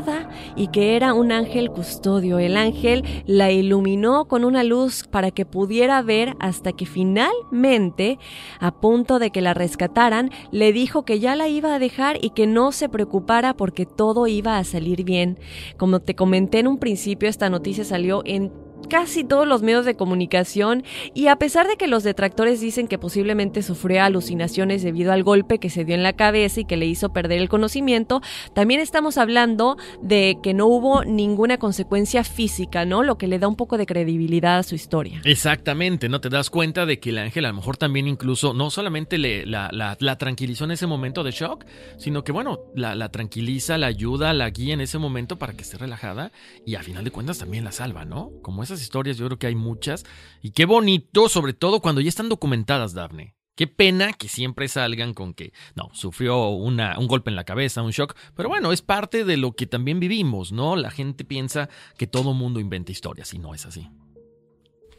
y 0.56 0.68
que 0.68 0.96
era 0.96 1.14
un 1.14 1.32
ángel 1.32 1.70
custodio. 1.70 2.38
El 2.38 2.56
ángel 2.56 3.04
la 3.26 3.50
iluminó 3.50 4.26
con 4.26 4.44
una 4.44 4.62
luz 4.62 5.04
para 5.10 5.30
que 5.30 5.46
pudiera 5.46 6.02
ver 6.02 6.34
hasta 6.40 6.72
que 6.72 6.86
finalmente, 6.86 8.18
a 8.58 8.72
punto 8.72 9.18
de 9.18 9.30
que 9.30 9.40
la 9.40 9.54
rescataran, 9.54 10.30
le 10.50 10.72
dijo 10.72 11.04
que 11.04 11.20
ya 11.20 11.36
la 11.36 11.48
iba 11.48 11.74
a 11.74 11.78
dejar 11.78 12.18
y 12.22 12.30
que 12.30 12.46
no 12.46 12.72
se 12.72 12.88
preocupara 12.88 13.54
porque 13.54 13.86
todo 13.86 14.26
iba 14.26 14.58
a 14.58 14.64
salir 14.64 15.04
bien. 15.04 15.38
Como 15.76 16.00
te 16.00 16.14
comenté 16.14 16.60
en 16.60 16.68
un 16.68 16.78
principio, 16.78 17.28
esta 17.28 17.50
noticia 17.50 17.84
salió 17.84 18.22
en 18.24 18.52
casi 18.90 19.24
todos 19.24 19.46
los 19.46 19.62
medios 19.62 19.86
de 19.86 19.94
comunicación 19.94 20.84
y 21.14 21.28
a 21.28 21.36
pesar 21.36 21.66
de 21.66 21.76
que 21.76 21.86
los 21.86 22.02
detractores 22.02 22.60
dicen 22.60 22.88
que 22.88 22.98
posiblemente 22.98 23.62
sufrió 23.62 24.02
alucinaciones 24.02 24.82
debido 24.82 25.12
al 25.12 25.22
golpe 25.22 25.58
que 25.58 25.70
se 25.70 25.84
dio 25.84 25.94
en 25.94 26.02
la 26.02 26.12
cabeza 26.12 26.60
y 26.60 26.64
que 26.66 26.76
le 26.76 26.86
hizo 26.86 27.12
perder 27.12 27.40
el 27.40 27.48
conocimiento, 27.48 28.20
también 28.54 28.80
estamos 28.80 29.16
hablando 29.16 29.78
de 30.02 30.38
que 30.42 30.52
no 30.52 30.66
hubo 30.66 31.04
ninguna 31.04 31.58
consecuencia 31.58 32.24
física, 32.24 32.84
¿no? 32.84 33.02
Lo 33.02 33.16
que 33.16 33.28
le 33.28 33.38
da 33.38 33.48
un 33.48 33.56
poco 33.56 33.78
de 33.78 33.86
credibilidad 33.86 34.58
a 34.58 34.62
su 34.64 34.74
historia. 34.74 35.22
Exactamente, 35.24 36.08
¿no? 36.08 36.20
Te 36.20 36.28
das 36.28 36.50
cuenta 36.50 36.84
de 36.84 36.98
que 36.98 37.10
el 37.10 37.18
ángel 37.18 37.44
a 37.44 37.48
lo 37.48 37.54
mejor 37.54 37.76
también 37.76 38.08
incluso 38.08 38.52
no 38.52 38.70
solamente 38.70 39.18
le, 39.18 39.46
la, 39.46 39.70
la, 39.72 40.18
tranquilizó 40.18 40.64
en 40.64 40.72
ese 40.72 40.88
momento 40.88 41.22
de 41.22 41.30
shock, 41.30 41.64
sino 41.96 42.24
que 42.24 42.32
bueno, 42.32 42.58
la, 42.74 42.96
la 42.96 43.10
tranquiliza, 43.10 43.78
la 43.78 43.86
ayuda, 43.86 44.32
la 44.34 44.50
guía 44.50 44.74
en 44.74 44.80
ese 44.80 44.98
momento 44.98 45.38
para 45.38 45.52
que 45.52 45.62
esté 45.62 45.78
relajada 45.78 46.32
y 46.66 46.74
a 46.74 46.82
final 46.82 47.04
de 47.04 47.12
cuentas 47.12 47.38
también 47.38 47.64
la 47.64 47.72
salva, 47.72 48.04
¿no? 48.04 48.32
Como 48.42 48.62
esas 48.62 48.79
historias, 48.80 49.16
yo 49.16 49.26
creo 49.26 49.38
que 49.38 49.46
hay 49.46 49.54
muchas. 49.54 50.04
Y 50.42 50.52
qué 50.52 50.64
bonito, 50.64 51.28
sobre 51.28 51.52
todo 51.52 51.80
cuando 51.80 52.00
ya 52.00 52.08
están 52.08 52.28
documentadas, 52.28 52.94
Daphne. 52.94 53.34
Qué 53.56 53.66
pena 53.66 54.12
que 54.14 54.28
siempre 54.28 54.68
salgan 54.68 55.12
con 55.12 55.34
que, 55.34 55.52
no, 55.74 55.90
sufrió 55.92 56.48
una, 56.48 56.98
un 56.98 57.06
golpe 57.06 57.28
en 57.28 57.36
la 57.36 57.44
cabeza, 57.44 57.82
un 57.82 57.90
shock, 57.90 58.16
pero 58.34 58.48
bueno, 58.48 58.72
es 58.72 58.80
parte 58.80 59.24
de 59.24 59.36
lo 59.36 59.52
que 59.52 59.66
también 59.66 60.00
vivimos, 60.00 60.50
¿no? 60.50 60.76
La 60.76 60.90
gente 60.90 61.24
piensa 61.24 61.68
que 61.98 62.06
todo 62.06 62.32
mundo 62.32 62.58
inventa 62.58 62.92
historias 62.92 63.34
y 63.34 63.38
no 63.38 63.54
es 63.54 63.66
así. 63.66 63.90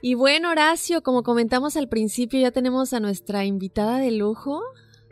Y 0.04 0.16
bueno, 0.16 0.52
Horacio, 0.52 1.04
como 1.04 1.24
comentamos 1.24 1.78
al 1.78 1.88
principio, 1.88 2.40
ya 2.40 2.52
tenemos 2.52 2.94
a 2.94 3.00
nuestra 3.00 3.46
invitada 3.46 4.00
de 4.00 4.12
lujo. 4.12 4.62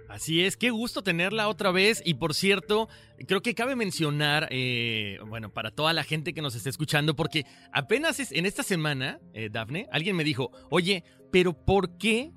Así 0.09 0.43
es, 0.43 0.57
qué 0.57 0.71
gusto 0.71 1.03
tenerla 1.03 1.47
otra 1.47 1.71
vez. 1.71 2.01
Y 2.03 2.15
por 2.15 2.33
cierto, 2.33 2.89
creo 3.27 3.41
que 3.41 3.53
cabe 3.53 3.75
mencionar, 3.75 4.47
eh, 4.49 5.19
bueno, 5.27 5.53
para 5.53 5.69
toda 5.69 5.93
la 5.93 6.03
gente 6.03 6.33
que 6.33 6.41
nos 6.41 6.55
está 6.55 6.67
escuchando, 6.69 7.15
porque 7.15 7.45
apenas 7.71 8.19
es, 8.19 8.31
en 8.31 8.47
esta 8.47 8.63
semana, 8.63 9.19
eh, 9.33 9.49
Dafne, 9.51 9.87
alguien 9.91 10.15
me 10.15 10.23
dijo, 10.23 10.51
oye, 10.71 11.03
pero 11.31 11.53
¿por 11.53 11.97
qué 11.97 12.31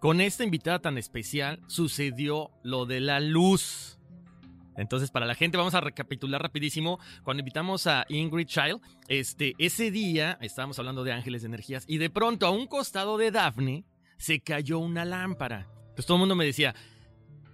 con 0.00 0.20
esta 0.20 0.42
invitada 0.42 0.80
tan 0.80 0.98
especial 0.98 1.60
sucedió 1.68 2.50
lo 2.64 2.86
de 2.86 2.98
la 2.98 3.20
luz? 3.20 4.00
Entonces, 4.76 5.12
para 5.12 5.26
la 5.26 5.36
gente, 5.36 5.56
vamos 5.56 5.74
a 5.74 5.80
recapitular 5.80 6.42
rapidísimo. 6.42 6.98
Cuando 7.22 7.40
invitamos 7.40 7.86
a 7.86 8.04
Ingrid 8.08 8.46
Child, 8.46 8.80
este, 9.06 9.54
ese 9.58 9.92
día 9.92 10.38
estábamos 10.40 10.78
hablando 10.80 11.04
de 11.04 11.12
ángeles 11.12 11.42
de 11.42 11.46
energías 11.46 11.84
y 11.86 11.98
de 11.98 12.10
pronto 12.10 12.46
a 12.46 12.50
un 12.50 12.66
costado 12.66 13.16
de 13.16 13.30
Daphne 13.30 13.84
se 14.18 14.40
cayó 14.40 14.80
una 14.80 15.04
lámpara. 15.04 15.68
Entonces 15.96 16.06
todo 16.06 16.16
el 16.16 16.20
mundo 16.20 16.34
me 16.34 16.44
decía, 16.44 16.74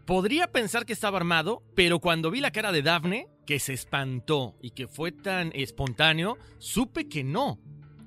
Podría 0.05 0.51
pensar 0.51 0.85
que 0.85 0.93
estaba 0.93 1.19
armado, 1.19 1.63
pero 1.75 2.01
cuando 2.01 2.31
vi 2.31 2.41
la 2.41 2.51
cara 2.51 2.73
de 2.73 2.83
Daphne, 2.83 3.29
que 3.47 3.59
se 3.59 3.73
espantó 3.73 4.57
y 4.61 4.71
que 4.71 4.89
fue 4.89 5.13
tan 5.13 5.53
espontáneo, 5.55 6.39
supe 6.59 7.09
que 7.09 7.25
no. 7.25 7.59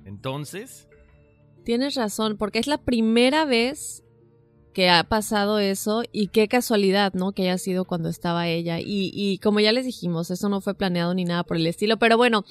Entonces... 0.04 0.88
Tienes 1.64 1.94
razón, 1.96 2.36
porque 2.36 2.58
es 2.58 2.66
la 2.66 2.78
primera 2.78 3.44
vez 3.44 4.04
que 4.72 4.90
ha 4.90 5.04
pasado 5.04 5.58
eso 5.58 6.02
y 6.12 6.28
qué 6.28 6.48
casualidad, 6.48 7.14
¿no? 7.14 7.32
Que 7.32 7.42
haya 7.44 7.56
sido 7.56 7.86
cuando 7.86 8.10
estaba 8.10 8.46
ella. 8.46 8.78
Y, 8.78 9.10
y 9.14 9.38
como 9.38 9.58
ya 9.60 9.72
les 9.72 9.86
dijimos, 9.86 10.30
eso 10.30 10.50
no 10.50 10.60
fue 10.60 10.74
planeado 10.74 11.14
ni 11.14 11.24
nada 11.24 11.44
por 11.44 11.56
el 11.56 11.66
estilo, 11.66 11.96
pero 11.96 12.18
bueno, 12.18 12.44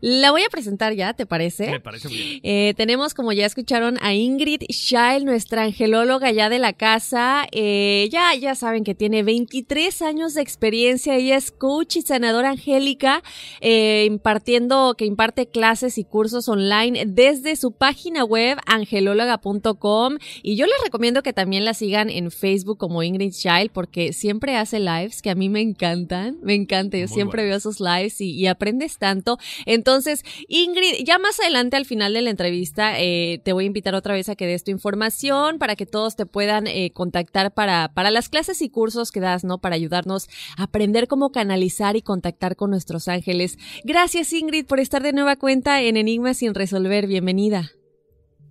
la 0.00 0.30
voy 0.30 0.42
a 0.42 0.48
presentar 0.48 0.94
ya, 0.94 1.12
¿te 1.14 1.26
parece? 1.26 1.70
Me 1.70 1.80
parece 1.80 2.08
bien. 2.08 2.40
Eh, 2.42 2.74
tenemos, 2.76 3.14
como 3.14 3.32
ya 3.32 3.46
escucharon, 3.46 3.98
a 4.00 4.14
Ingrid 4.14 4.62
Scheil, 4.70 5.24
nuestra 5.24 5.64
angelóloga 5.64 6.30
ya 6.30 6.48
de 6.48 6.58
la 6.58 6.72
casa. 6.72 7.46
Eh, 7.52 8.08
ya, 8.12 8.34
ya 8.34 8.54
saben 8.54 8.84
que 8.84 8.94
tiene 8.94 9.22
23 9.22 10.02
años 10.02 10.34
de 10.34 10.42
experiencia. 10.42 11.16
Ella 11.16 11.36
es 11.36 11.50
coach 11.50 11.96
y 11.96 12.02
sanadora 12.02 12.50
angélica, 12.50 13.22
eh, 13.60 14.04
impartiendo, 14.06 14.94
que 14.96 15.04
imparte 15.04 15.48
clases 15.48 15.98
y 15.98 16.04
cursos 16.04 16.48
online 16.48 17.04
desde 17.06 17.56
su 17.56 17.72
página 17.72 18.24
web 18.24 18.58
angelóloga.com. 18.66 20.18
Y 20.42 20.56
yo 20.56 20.66
les 20.66 20.76
recomiendo 20.84 21.22
que 21.22 21.32
también 21.32 21.64
la 21.64 21.74
sigan 21.74 22.08
en 22.10 22.30
Facebook 22.30 22.78
como 22.78 23.02
Ingrid 23.02 23.32
Scheil 23.32 23.70
porque 23.70 24.12
siempre 24.12 24.56
hace 24.56 24.78
lives 24.78 25.22
que 25.22 25.30
a 25.30 25.34
mí 25.34 25.48
me 25.48 25.60
encantan. 25.60 26.38
Me 26.42 26.54
encanta. 26.54 26.98
Yo 26.98 27.08
siempre 27.08 27.44
veo 27.44 27.58
sus 27.58 27.80
lives 27.80 28.20
y, 28.20 28.30
y 28.32 28.46
aprendes 28.46 28.98
tanto. 28.98 29.38
Entonces, 29.66 29.87
entonces, 29.88 30.22
Ingrid, 30.48 31.02
ya 31.02 31.18
más 31.18 31.40
adelante 31.40 31.74
al 31.74 31.86
final 31.86 32.12
de 32.12 32.20
la 32.20 32.28
entrevista 32.28 33.00
eh, 33.00 33.40
te 33.42 33.54
voy 33.54 33.64
a 33.64 33.68
invitar 33.68 33.94
otra 33.94 34.12
vez 34.12 34.28
a 34.28 34.36
que 34.36 34.46
des 34.46 34.62
tu 34.62 34.70
información 34.70 35.58
para 35.58 35.76
que 35.76 35.86
todos 35.86 36.14
te 36.14 36.26
puedan 36.26 36.66
eh, 36.66 36.90
contactar 36.92 37.54
para, 37.54 37.88
para 37.94 38.10
las 38.10 38.28
clases 38.28 38.60
y 38.60 38.68
cursos 38.68 39.10
que 39.12 39.20
das, 39.20 39.44
¿no? 39.44 39.62
Para 39.62 39.76
ayudarnos 39.76 40.28
a 40.58 40.64
aprender 40.64 41.08
cómo 41.08 41.32
canalizar 41.32 41.96
y 41.96 42.02
contactar 42.02 42.54
con 42.54 42.68
nuestros 42.68 43.08
ángeles. 43.08 43.56
Gracias, 43.82 44.30
Ingrid, 44.34 44.66
por 44.66 44.78
estar 44.78 45.00
de 45.00 45.14
nueva 45.14 45.36
cuenta 45.36 45.80
en 45.80 45.96
Enigmas 45.96 46.36
sin 46.36 46.54
resolver. 46.54 47.06
Bienvenida. 47.06 47.72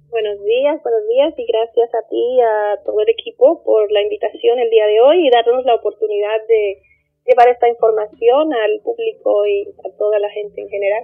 Buenos 0.09 0.43
días, 0.43 0.81
buenos 0.81 1.07
días 1.07 1.35
y 1.37 1.45
gracias 1.45 1.93
a 1.93 2.01
ti 2.09 2.17
y 2.17 2.41
a 2.41 2.81
todo 2.83 2.99
el 3.01 3.09
equipo 3.09 3.63
por 3.63 3.91
la 3.91 4.01
invitación 4.01 4.57
el 4.57 4.71
día 4.71 4.87
de 4.87 5.01
hoy 5.01 5.27
y 5.27 5.29
darnos 5.29 5.63
la 5.65 5.75
oportunidad 5.75 6.39
de 6.47 6.81
llevar 7.27 7.47
esta 7.49 7.69
información 7.69 8.51
al 8.53 8.81
público 8.81 9.45
y 9.45 9.69
a 9.85 9.95
toda 9.99 10.17
la 10.17 10.31
gente 10.31 10.61
en 10.61 10.69
general. 10.69 11.03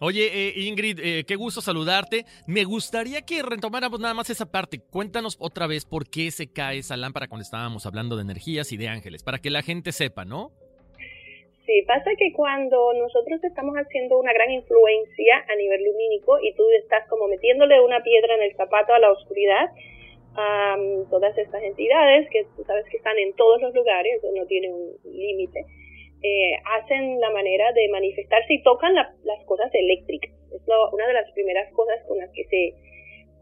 Oye, 0.00 0.26
eh, 0.32 0.52
Ingrid, 0.56 1.00
eh, 1.02 1.24
qué 1.26 1.34
gusto 1.34 1.60
saludarte. 1.60 2.24
Me 2.46 2.64
gustaría 2.64 3.22
que 3.22 3.42
retomáramos 3.42 3.98
nada 3.98 4.14
más 4.14 4.30
esa 4.30 4.46
parte. 4.46 4.78
Cuéntanos 4.78 5.36
otra 5.40 5.66
vez 5.66 5.84
por 5.84 6.08
qué 6.08 6.30
se 6.30 6.52
cae 6.52 6.78
esa 6.78 6.96
lámpara 6.96 7.26
cuando 7.26 7.42
estábamos 7.42 7.84
hablando 7.84 8.14
de 8.14 8.22
energías 8.22 8.70
y 8.72 8.76
de 8.76 8.88
ángeles, 8.88 9.24
para 9.24 9.38
que 9.38 9.50
la 9.50 9.62
gente 9.62 9.90
sepa, 9.90 10.24
¿no? 10.24 10.52
Sí, 11.66 11.82
pasa 11.86 12.10
que 12.16 12.32
cuando 12.32 12.94
nosotros 12.94 13.42
estamos 13.42 13.74
haciendo 13.74 14.18
una 14.18 14.32
gran 14.32 14.50
influencia 14.50 15.44
a 15.50 15.56
nivel 15.56 15.84
lumínico 15.84 16.38
y 16.40 16.54
tú 16.54 16.62
estás 16.80 17.06
como 17.08 17.28
metiéndole 17.28 17.80
una 17.80 18.02
piedra 18.02 18.36
en 18.36 18.42
el 18.44 18.56
zapato 18.56 18.94
a 18.94 18.98
la 18.98 19.12
oscuridad, 19.12 19.66
a 20.34 20.76
todas 21.10 21.36
estas 21.36 21.62
entidades 21.62 22.28
que 22.30 22.46
tú 22.56 22.64
sabes 22.64 22.86
que 22.88 22.96
están 22.96 23.18
en 23.18 23.34
todos 23.34 23.60
los 23.60 23.74
lugares, 23.74 24.22
no 24.34 24.46
tiene 24.46 24.72
un 24.72 24.96
límite, 25.04 25.66
eh, 26.22 26.52
hacen 26.64 27.20
la 27.20 27.30
manera 27.30 27.72
de 27.72 27.88
manifestarse 27.88 28.54
y 28.54 28.62
tocan 28.62 28.94
las 28.94 29.44
cosas 29.46 29.72
eléctricas. 29.72 30.32
Es 30.52 30.62
una 30.92 31.06
de 31.06 31.12
las 31.12 31.30
primeras 31.32 31.72
cosas 31.72 32.00
con 32.06 32.18
las 32.18 32.30
que 32.32 32.44
se 32.44 32.74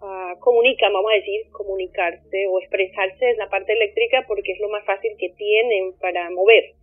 ah, 0.02 0.34
comunican, 0.40 0.92
vamos 0.92 1.12
a 1.12 1.16
decir, 1.16 1.46
comunicarse 1.52 2.46
o 2.48 2.60
expresarse 2.60 3.30
en 3.30 3.38
la 3.38 3.48
parte 3.48 3.72
eléctrica 3.72 4.24
porque 4.26 4.52
es 4.52 4.60
lo 4.60 4.68
más 4.68 4.84
fácil 4.84 5.12
que 5.18 5.30
tienen 5.30 5.94
para 6.00 6.30
mover 6.30 6.74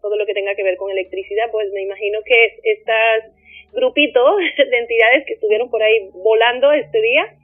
todo 0.00 0.16
lo 0.16 0.26
que 0.26 0.34
tenga 0.34 0.54
que 0.54 0.62
ver 0.62 0.76
con 0.76 0.90
electricidad, 0.90 1.50
pues 1.50 1.72
me 1.72 1.82
imagino 1.82 2.20
que 2.24 2.58
estas 2.62 3.24
grupitos 3.72 4.36
de 4.56 4.78
entidades 4.78 5.26
que 5.26 5.34
estuvieron 5.34 5.70
por 5.70 5.82
ahí 5.82 6.08
volando 6.12 6.72
este 6.72 7.00
día 7.00 7.34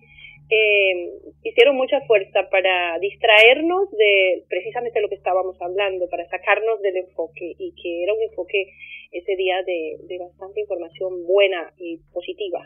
eh, 0.52 1.11
hicieron 1.42 1.76
mucha 1.76 2.00
fuerza 2.02 2.49
para 2.50 2.99
distraernos 2.99 3.90
de 3.92 4.44
precisamente 4.49 5.00
lo 5.00 5.09
que 5.09 5.14
estábamos 5.14 5.56
hablando, 5.62 6.09
para 6.11 6.28
sacarnos 6.28 6.82
del 6.82 6.97
enfoque 6.97 7.54
y 7.59 7.73
que 7.80 8.02
era 8.02 8.12
un 8.12 8.23
enfoque 8.23 8.66
ese 9.12 9.35
día 9.37 9.62
de, 9.64 9.97
de 10.04 10.18
bastante 10.18 10.61
información 10.61 11.25
buena 11.26 11.73
y 11.78 11.99
positiva. 12.12 12.61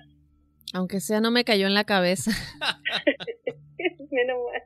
Aunque 0.74 1.00
sea, 1.00 1.20
no 1.20 1.30
me 1.30 1.44
cayó 1.44 1.68
en 1.68 1.74
la 1.74 1.84
cabeza. 1.84 2.32
Menos 4.10 4.38
mal. 4.44 4.62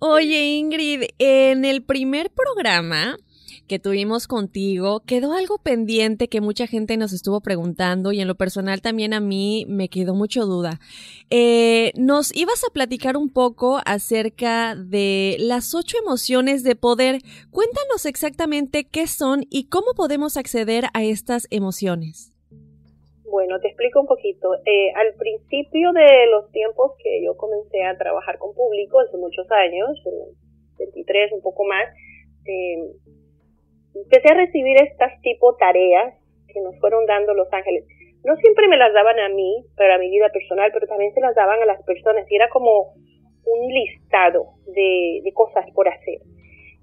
Oye, 0.00 0.56
Ingrid, 0.58 1.04
en 1.18 1.64
el 1.64 1.84
primer 1.84 2.30
programa 2.30 3.16
que 3.66 3.78
tuvimos 3.78 4.26
contigo, 4.26 5.02
quedó 5.06 5.32
algo 5.32 5.58
pendiente 5.58 6.28
que 6.28 6.40
mucha 6.40 6.66
gente 6.66 6.96
nos 6.96 7.12
estuvo 7.12 7.40
preguntando 7.40 8.12
y 8.12 8.20
en 8.20 8.28
lo 8.28 8.34
personal 8.34 8.80
también 8.80 9.12
a 9.12 9.20
mí 9.20 9.66
me 9.68 9.88
quedó 9.88 10.14
mucho 10.14 10.46
duda. 10.46 10.78
Eh, 11.30 11.92
nos 11.96 12.34
ibas 12.34 12.62
a 12.64 12.72
platicar 12.72 13.16
un 13.16 13.30
poco 13.32 13.80
acerca 13.84 14.74
de 14.76 15.36
las 15.38 15.74
ocho 15.74 15.98
emociones 15.98 16.62
de 16.62 16.76
poder. 16.76 17.18
Cuéntanos 17.50 18.06
exactamente 18.06 18.84
qué 18.84 19.06
son 19.06 19.44
y 19.50 19.68
cómo 19.68 19.94
podemos 19.94 20.36
acceder 20.36 20.84
a 20.94 21.02
estas 21.04 21.46
emociones. 21.50 22.32
Bueno, 23.28 23.60
te 23.60 23.68
explico 23.68 24.00
un 24.00 24.06
poquito. 24.06 24.54
Eh, 24.64 24.92
al 24.94 25.14
principio 25.14 25.92
de 25.92 26.26
los 26.30 26.50
tiempos 26.52 26.92
que 27.02 27.22
yo 27.22 27.36
comencé 27.36 27.82
a 27.84 27.98
trabajar 27.98 28.38
con 28.38 28.54
público, 28.54 29.00
hace 29.00 29.16
muchos 29.16 29.46
años, 29.50 29.90
23, 30.78 31.32
un 31.32 31.42
poco 31.42 31.64
más, 31.64 31.84
eh, 32.46 32.92
empecé 34.02 34.28
a 34.30 34.34
recibir 34.34 34.76
estas 34.82 35.20
tipo 35.22 35.56
tareas 35.56 36.14
que 36.48 36.60
nos 36.60 36.78
fueron 36.80 37.06
dando 37.06 37.34
los 37.34 37.52
ángeles. 37.52 37.84
No 38.24 38.36
siempre 38.36 38.68
me 38.68 38.76
las 38.76 38.92
daban 38.92 39.18
a 39.20 39.28
mí, 39.28 39.64
para 39.76 39.98
mi 39.98 40.10
vida 40.10 40.28
personal, 40.30 40.70
pero 40.72 40.86
también 40.86 41.14
se 41.14 41.20
las 41.20 41.34
daban 41.34 41.62
a 41.62 41.66
las 41.66 41.82
personas 41.84 42.26
y 42.30 42.34
era 42.34 42.48
como 42.48 42.94
un 43.46 43.72
listado 43.72 44.54
de, 44.66 45.22
cosas 45.34 45.70
por 45.74 45.88
hacer. 45.88 46.20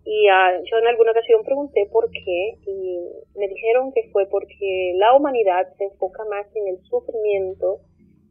Y 0.06 0.28
uh, 0.30 0.64
yo 0.70 0.78
en 0.78 0.88
alguna 0.88 1.12
ocasión 1.12 1.44
pregunté 1.44 1.88
por 1.92 2.10
qué 2.12 2.56
y 2.66 3.00
me 3.36 3.48
dijeron 3.48 3.92
que 3.94 4.10
fue 4.12 4.28
porque 4.28 4.94
la 4.96 5.16
humanidad 5.16 5.68
se 5.78 5.86
enfoca 5.86 6.24
más 6.26 6.46
en 6.56 6.68
el 6.68 6.80
sufrimiento, 6.84 7.80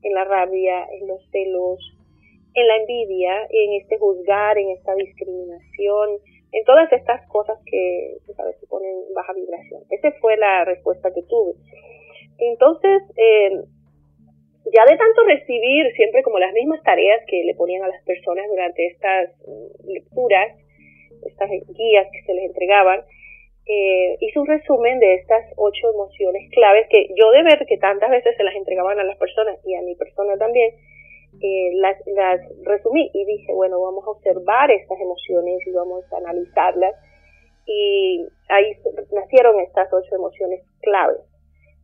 en 0.02 0.14
la 0.14 0.24
rabia, 0.24 0.86
en 0.92 1.08
los 1.08 1.20
celos, 1.30 1.80
en 2.54 2.68
la 2.68 2.76
envidia, 2.76 3.46
en 3.50 3.80
este 3.80 3.98
juzgar, 3.98 4.58
en 4.58 4.70
esta 4.70 4.94
discriminación, 4.94 6.18
en 6.52 6.64
todas 6.64 6.92
estas 6.92 7.26
cosas 7.28 7.58
que, 7.64 8.18
sabes, 8.36 8.58
se 8.60 8.66
ponen 8.66 8.94
baja 9.14 9.32
vibración. 9.32 9.82
Esa 9.90 10.12
fue 10.20 10.36
la 10.36 10.64
respuesta 10.64 11.12
que 11.12 11.22
tuve. 11.22 11.54
Entonces, 12.38 13.02
eh, 13.16 13.50
ya 14.72 14.84
de 14.84 14.96
tanto 14.96 15.24
recibir 15.24 15.90
siempre 15.96 16.22
como 16.22 16.38
las 16.38 16.52
mismas 16.52 16.82
tareas 16.82 17.20
que 17.26 17.42
le 17.44 17.54
ponían 17.54 17.82
a 17.82 17.88
las 17.88 18.02
personas 18.04 18.46
durante 18.48 18.86
estas 18.86 19.30
mm, 19.46 19.90
lecturas, 19.92 20.56
estas 21.26 21.50
guías 21.50 22.06
que 22.12 22.22
se 22.26 22.34
les 22.34 22.44
entregaban, 22.44 23.00
eh, 23.64 24.16
hice 24.20 24.38
un 24.38 24.46
resumen 24.46 24.98
de 24.98 25.14
estas 25.14 25.46
ocho 25.56 25.90
emociones 25.94 26.50
claves 26.50 26.86
que 26.90 27.08
yo 27.16 27.30
de 27.30 27.44
ver 27.44 27.64
que 27.66 27.78
tantas 27.78 28.10
veces 28.10 28.36
se 28.36 28.42
las 28.42 28.56
entregaban 28.56 28.98
a 28.98 29.04
las 29.04 29.16
personas 29.16 29.56
y 29.64 29.74
a 29.74 29.82
mi 29.82 29.94
persona 29.94 30.36
también, 30.36 30.74
eh, 31.40 31.70
las, 31.76 31.96
las 32.06 32.40
resumí 32.64 33.10
y 33.12 33.24
dije, 33.24 33.52
bueno, 33.54 33.80
vamos 33.80 34.04
a 34.06 34.10
observar 34.10 34.70
estas 34.70 34.98
emociones 35.00 35.66
y 35.66 35.72
vamos 35.72 36.04
a 36.12 36.16
analizarlas. 36.18 36.94
Y 37.66 38.26
ahí 38.48 38.76
nacieron 39.12 39.60
estas 39.60 39.92
ocho 39.92 40.14
emociones 40.14 40.62
claves. 40.80 41.20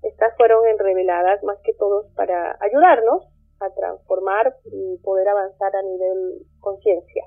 Estas 0.02 0.36
fueron 0.36 0.64
reveladas 0.78 1.42
más 1.44 1.58
que 1.64 1.72
todos 1.74 2.06
para 2.14 2.56
ayudarnos 2.60 3.26
a 3.60 3.70
transformar 3.70 4.54
y 4.64 4.98
poder 5.02 5.28
avanzar 5.28 5.74
a 5.74 5.82
nivel 5.82 6.46
conciencia. 6.60 7.24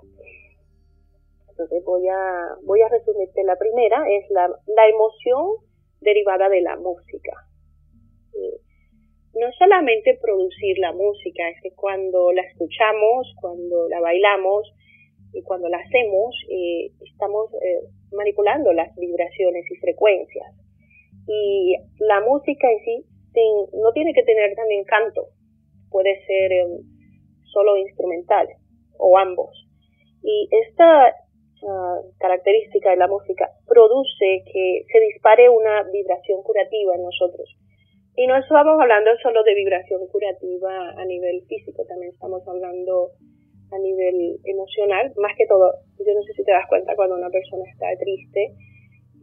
Entonces 1.50 1.84
voy 1.84 2.08
a, 2.08 2.56
voy 2.64 2.82
a 2.82 2.90
resumirte. 2.90 3.44
La 3.44 3.58
primera 3.58 4.04
es 4.10 4.30
la, 4.30 4.48
la 4.48 4.88
emoción 4.88 5.58
derivada 6.00 6.50
de 6.50 6.62
la 6.62 6.78
música. 6.78 7.34
No 9.34 9.48
solamente 9.58 10.20
producir 10.22 10.78
la 10.80 10.92
música, 10.92 11.48
es 11.50 11.62
que 11.64 11.72
cuando 11.72 12.34
la 12.34 12.42
escuchamos, 12.42 13.34
cuando 13.40 13.88
la 13.88 14.02
bailamos 14.02 14.74
y 15.34 15.42
cuando 15.44 15.70
la 15.70 15.78
hacemos, 15.78 16.36
eh, 16.50 16.92
estamos 17.10 17.54
eh, 17.54 17.88
manipulando 18.12 18.74
las 18.74 18.94
vibraciones 18.98 19.64
y 19.72 19.76
frecuencias. 19.78 20.54
Y 21.28 21.78
la 22.00 22.20
música 22.20 22.70
en 22.70 22.80
sí 22.84 23.06
no 23.74 23.94
tiene 23.94 24.14
que 24.14 24.24
tener 24.24 24.54
también 24.54 24.84
canto, 24.84 25.28
puede 25.90 26.26
ser 26.26 26.52
em, 26.52 26.80
solo 27.54 27.78
instrumental 27.78 28.50
o 28.98 29.18
ambos. 29.18 29.56
Y 30.24 30.50
esta 30.68 31.08
ah, 31.08 32.02
característica 32.20 32.90
de 32.90 32.98
la 32.98 33.08
música 33.08 33.50
produce 33.66 34.44
que 34.52 34.84
se 34.92 35.00
dispare 35.00 35.48
una 35.48 35.84
vibración 35.84 36.44
curativa 36.44 36.96
en 36.96 37.04
nosotros 37.04 37.61
y 38.16 38.28
no 38.28 38.36
estamos 38.36 38.80
hablando 38.80 39.12
solo 39.24 39.44
de 39.44 39.56
vibración 39.56 40.06
curativa 40.08 40.92
a 40.98 41.06
nivel 41.06 41.44
físico, 41.48 41.86
también 41.86 42.12
estamos 42.12 42.46
hablando 42.48 43.12
a 43.72 43.80
nivel 43.80 44.38
emocional, 44.44 45.14
más 45.16 45.36
que 45.38 45.48
todo, 45.48 45.72
yo 45.98 46.14
no 46.14 46.22
sé 46.24 46.34
si 46.34 46.44
te 46.44 46.52
das 46.52 46.68
cuenta 46.68 46.96
cuando 46.96 47.16
una 47.16 47.30
persona 47.30 47.64
está 47.72 47.88
triste 47.98 48.52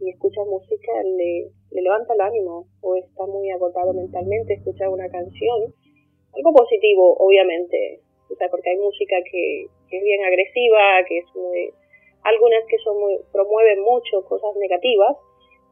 y 0.01 0.09
escucha 0.09 0.41
música, 0.45 0.91
le, 1.03 1.51
levanta 1.71 2.13
el 2.13 2.21
ánimo 2.21 2.65
o 2.81 2.95
está 2.95 3.27
muy 3.27 3.49
agotado 3.51 3.93
mentalmente, 3.93 4.55
escucha 4.55 4.89
una 4.89 5.07
canción, 5.09 5.73
algo 6.33 6.53
positivo, 6.53 7.15
obviamente, 7.19 8.01
o 8.31 8.35
sea, 8.35 8.49
porque 8.49 8.71
hay 8.71 8.77
música 8.77 9.17
que, 9.29 9.67
que 9.89 9.97
es 9.97 10.03
bien 10.03 10.25
agresiva, 10.25 11.03
que 11.07 11.19
es 11.19 11.25
muy, 11.35 11.69
algunas 12.23 12.65
que 12.65 12.77
son 12.79 12.99
muy, 12.99 13.17
promueven 13.31 13.81
mucho 13.81 14.25
cosas 14.25 14.55
negativas, 14.57 15.15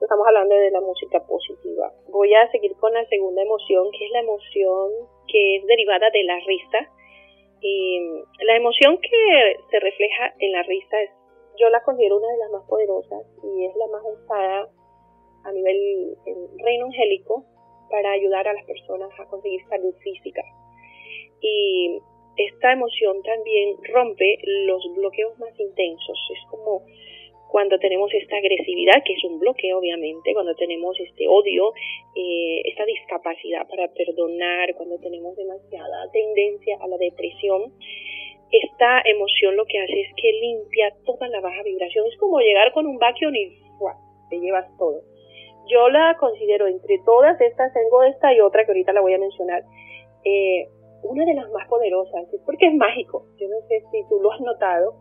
estamos 0.01 0.27
hablando 0.27 0.55
de 0.55 0.71
la 0.71 0.81
música 0.81 1.19
positiva. 1.25 1.91
Voy 2.09 2.33
a 2.33 2.49
seguir 2.51 2.75
con 2.75 2.93
la 2.93 3.05
segunda 3.05 3.41
emoción, 3.41 3.89
que 3.91 4.05
es 4.05 4.11
la 4.11 4.19
emoción 4.19 4.91
que 5.27 5.57
es 5.57 5.65
derivada 5.65 6.09
de 6.11 6.23
la 6.23 6.39
risa. 6.45 6.91
Y 7.61 7.99
la 8.45 8.55
emoción 8.55 8.99
que 9.01 9.57
se 9.69 9.79
refleja 9.79 10.33
en 10.39 10.51
la 10.51 10.63
risa 10.63 11.01
es, 11.01 11.11
yo 11.59 11.69
la 11.69 11.81
considero 11.83 12.17
una 12.17 12.27
de 12.27 12.37
las 12.37 12.51
más 12.51 12.63
poderosas 12.69 13.25
y 13.43 13.65
es 13.65 13.75
la 13.75 13.87
más 13.87 14.03
usada 14.05 14.69
a 15.43 15.51
nivel 15.51 16.15
reino 16.63 16.85
angélico 16.85 17.45
para 17.89 18.11
ayudar 18.11 18.47
a 18.47 18.53
las 18.53 18.65
personas 18.65 19.09
a 19.19 19.25
conseguir 19.25 19.61
salud 19.67 19.95
física. 20.03 20.43
Y 21.41 21.99
esta 22.37 22.73
emoción 22.73 23.23
también 23.23 23.77
rompe 23.91 24.37
los 24.45 24.83
bloqueos 24.95 25.37
más 25.39 25.59
intensos. 25.59 26.19
Es 26.31 26.49
como 26.51 26.83
cuando 27.49 27.79
tenemos 27.79 28.13
esta 28.13 28.37
agresividad, 28.37 29.03
que 29.05 29.13
es 29.13 29.23
un 29.23 29.39
bloque 29.39 29.73
obviamente, 29.73 30.33
cuando 30.33 30.53
tenemos 30.55 30.99
este 30.99 31.27
odio, 31.27 31.73
eh, 32.15 32.61
esta 32.65 32.85
discapacidad 32.85 33.67
para 33.67 33.87
perdonar, 33.93 34.73
cuando 34.75 34.97
tenemos 34.99 35.35
demasiada 35.35 36.11
tendencia 36.11 36.77
a 36.81 36.87
la 36.87 36.97
depresión, 36.97 37.73
esta 38.51 39.01
emoción 39.05 39.55
lo 39.55 39.65
que 39.65 39.79
hace 39.79 40.01
es 40.01 40.15
que 40.15 40.31
limpia 40.31 40.93
toda 41.05 41.27
la 41.27 41.41
baja 41.41 41.63
vibración. 41.63 42.05
Es 42.07 42.17
como 42.17 42.39
llegar 42.39 42.71
con 42.71 42.87
un 42.87 42.97
vacuum 42.97 43.35
y 43.35 43.57
te 44.29 44.39
llevas 44.39 44.65
todo. 44.77 45.01
Yo 45.69 45.89
la 45.89 46.15
considero 46.17 46.67
entre 46.67 46.99
todas 47.05 47.39
estas, 47.41 47.73
tengo 47.73 48.03
esta 48.03 48.33
y 48.33 48.39
otra 48.39 48.63
que 48.63 48.71
ahorita 48.71 48.93
la 48.93 49.01
voy 49.01 49.13
a 49.13 49.19
mencionar, 49.19 49.63
eh, 50.23 50.67
una 51.03 51.25
de 51.25 51.33
las 51.33 51.49
más 51.51 51.67
poderosas, 51.67 52.25
porque 52.45 52.67
es 52.67 52.73
mágico. 52.73 53.25
Yo 53.37 53.47
no 53.49 53.59
sé 53.67 53.83
si 53.91 54.07
tú 54.07 54.19
lo 54.21 54.31
has 54.31 54.41
notado, 54.41 54.95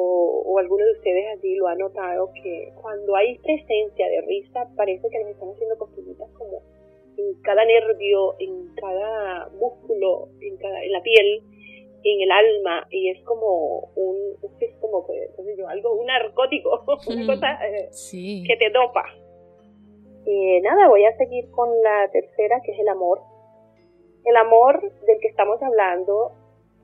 o, 0.00 0.58
alguno 0.58 0.84
de 0.84 0.92
ustedes 0.92 1.24
allí 1.36 1.56
lo 1.56 1.66
ha 1.66 1.74
notado, 1.74 2.30
que 2.32 2.72
cuando 2.80 3.16
hay 3.16 3.38
presencia 3.38 4.08
de 4.08 4.20
risa 4.22 4.68
parece 4.76 5.08
que 5.10 5.18
nos 5.20 5.30
están 5.30 5.50
haciendo 5.50 5.76
cosquillitas 5.76 6.30
como 6.32 6.62
en 7.16 7.34
cada 7.42 7.64
nervio, 7.64 8.36
en 8.38 8.74
cada 8.76 9.48
músculo, 9.58 10.28
en, 10.40 10.56
cada, 10.56 10.84
en 10.84 10.92
la 10.92 11.02
piel, 11.02 11.42
en 12.04 12.20
el 12.22 12.30
alma, 12.30 12.86
y 12.90 13.10
es 13.10 13.24
como 13.24 13.90
un, 13.96 14.36
es 14.60 14.74
como, 14.76 15.04
yo, 15.56 15.68
algo, 15.68 15.94
un 15.94 16.06
narcótico, 16.06 16.80
una 17.08 17.26
cosa 17.26 17.58
eh, 17.66 17.90
que 18.46 18.56
te 18.56 18.70
dopa. 18.70 19.04
Y 20.24 20.60
nada, 20.60 20.88
voy 20.88 21.04
a 21.06 21.16
seguir 21.16 21.50
con 21.50 21.70
la 21.82 22.08
tercera, 22.12 22.60
que 22.64 22.70
es 22.70 22.78
el 22.78 22.88
amor. 22.88 23.20
El 24.24 24.36
amor 24.36 24.80
del 24.80 25.18
que 25.20 25.28
estamos 25.28 25.60
hablando 25.60 26.32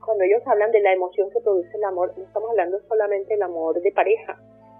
cuando 0.05 0.23
ellos 0.23 0.41
hablan 0.45 0.71
de 0.71 0.81
la 0.81 0.93
emoción 0.93 1.29
que 1.31 1.41
produce 1.41 1.75
el 1.75 1.83
amor, 1.83 2.13
no 2.15 2.23
estamos 2.23 2.49
hablando 2.51 2.79
solamente 2.87 3.33
del 3.33 3.41
amor 3.41 3.81
de 3.81 3.91
pareja 3.91 4.37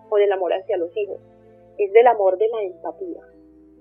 o 0.09 0.15
del 0.17 0.31
amor 0.31 0.53
hacia 0.53 0.77
los 0.77 0.95
hijos, 0.95 1.19
es 1.77 1.91
del 1.91 2.07
amor 2.07 2.37
de 2.37 2.47
la 2.47 2.61
empatía, 2.61 3.21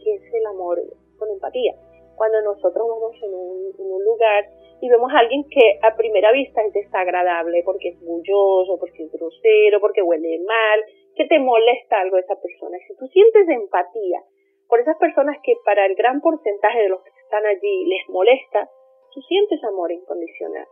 que 0.02 0.14
es 0.14 0.35
el 0.35 0.46
amor 0.46 0.80
con 1.18 1.30
empatía. 1.30 1.74
cuando 2.16 2.40
nosotros 2.42 2.88
vamos 2.88 3.16
en 3.22 3.35
un, 3.35 4.04
lugar 4.04 4.44
y 4.80 4.88
vemos 4.88 5.11
a 5.12 5.18
alguien 5.18 5.44
que 5.48 5.78
a 5.83 5.96
primera 5.96 6.30
vista 6.30 6.62
es 6.62 6.72
desagradable 6.72 7.62
porque 7.64 7.88
es 7.88 8.00
bulloso, 8.00 8.78
porque 8.78 9.04
es 9.04 9.12
grosero, 9.12 9.80
porque 9.80 10.02
huele 10.02 10.38
mal, 10.46 10.85
que 11.16 11.26
te 11.26 11.38
molesta 11.40 12.00
algo 12.00 12.18
esa 12.18 12.37
persona. 12.40 12.78
Si 12.87 12.94
tú 12.96 13.07
sientes 13.09 13.48
empatía 13.48 14.22
por 14.68 14.80
esas 14.80 14.96
personas 14.98 15.38
que 15.42 15.54
para 15.64 15.87
el 15.87 15.94
gran 15.96 16.20
porcentaje 16.20 16.83
de 16.83 16.88
los 16.88 17.02
que 17.02 17.11
están 17.24 17.44
allí 17.46 17.87
les 17.87 18.09
molesta, 18.09 18.68
tú 19.12 19.20
sientes 19.22 19.62
amor 19.64 19.90
incondicional. 19.90 20.66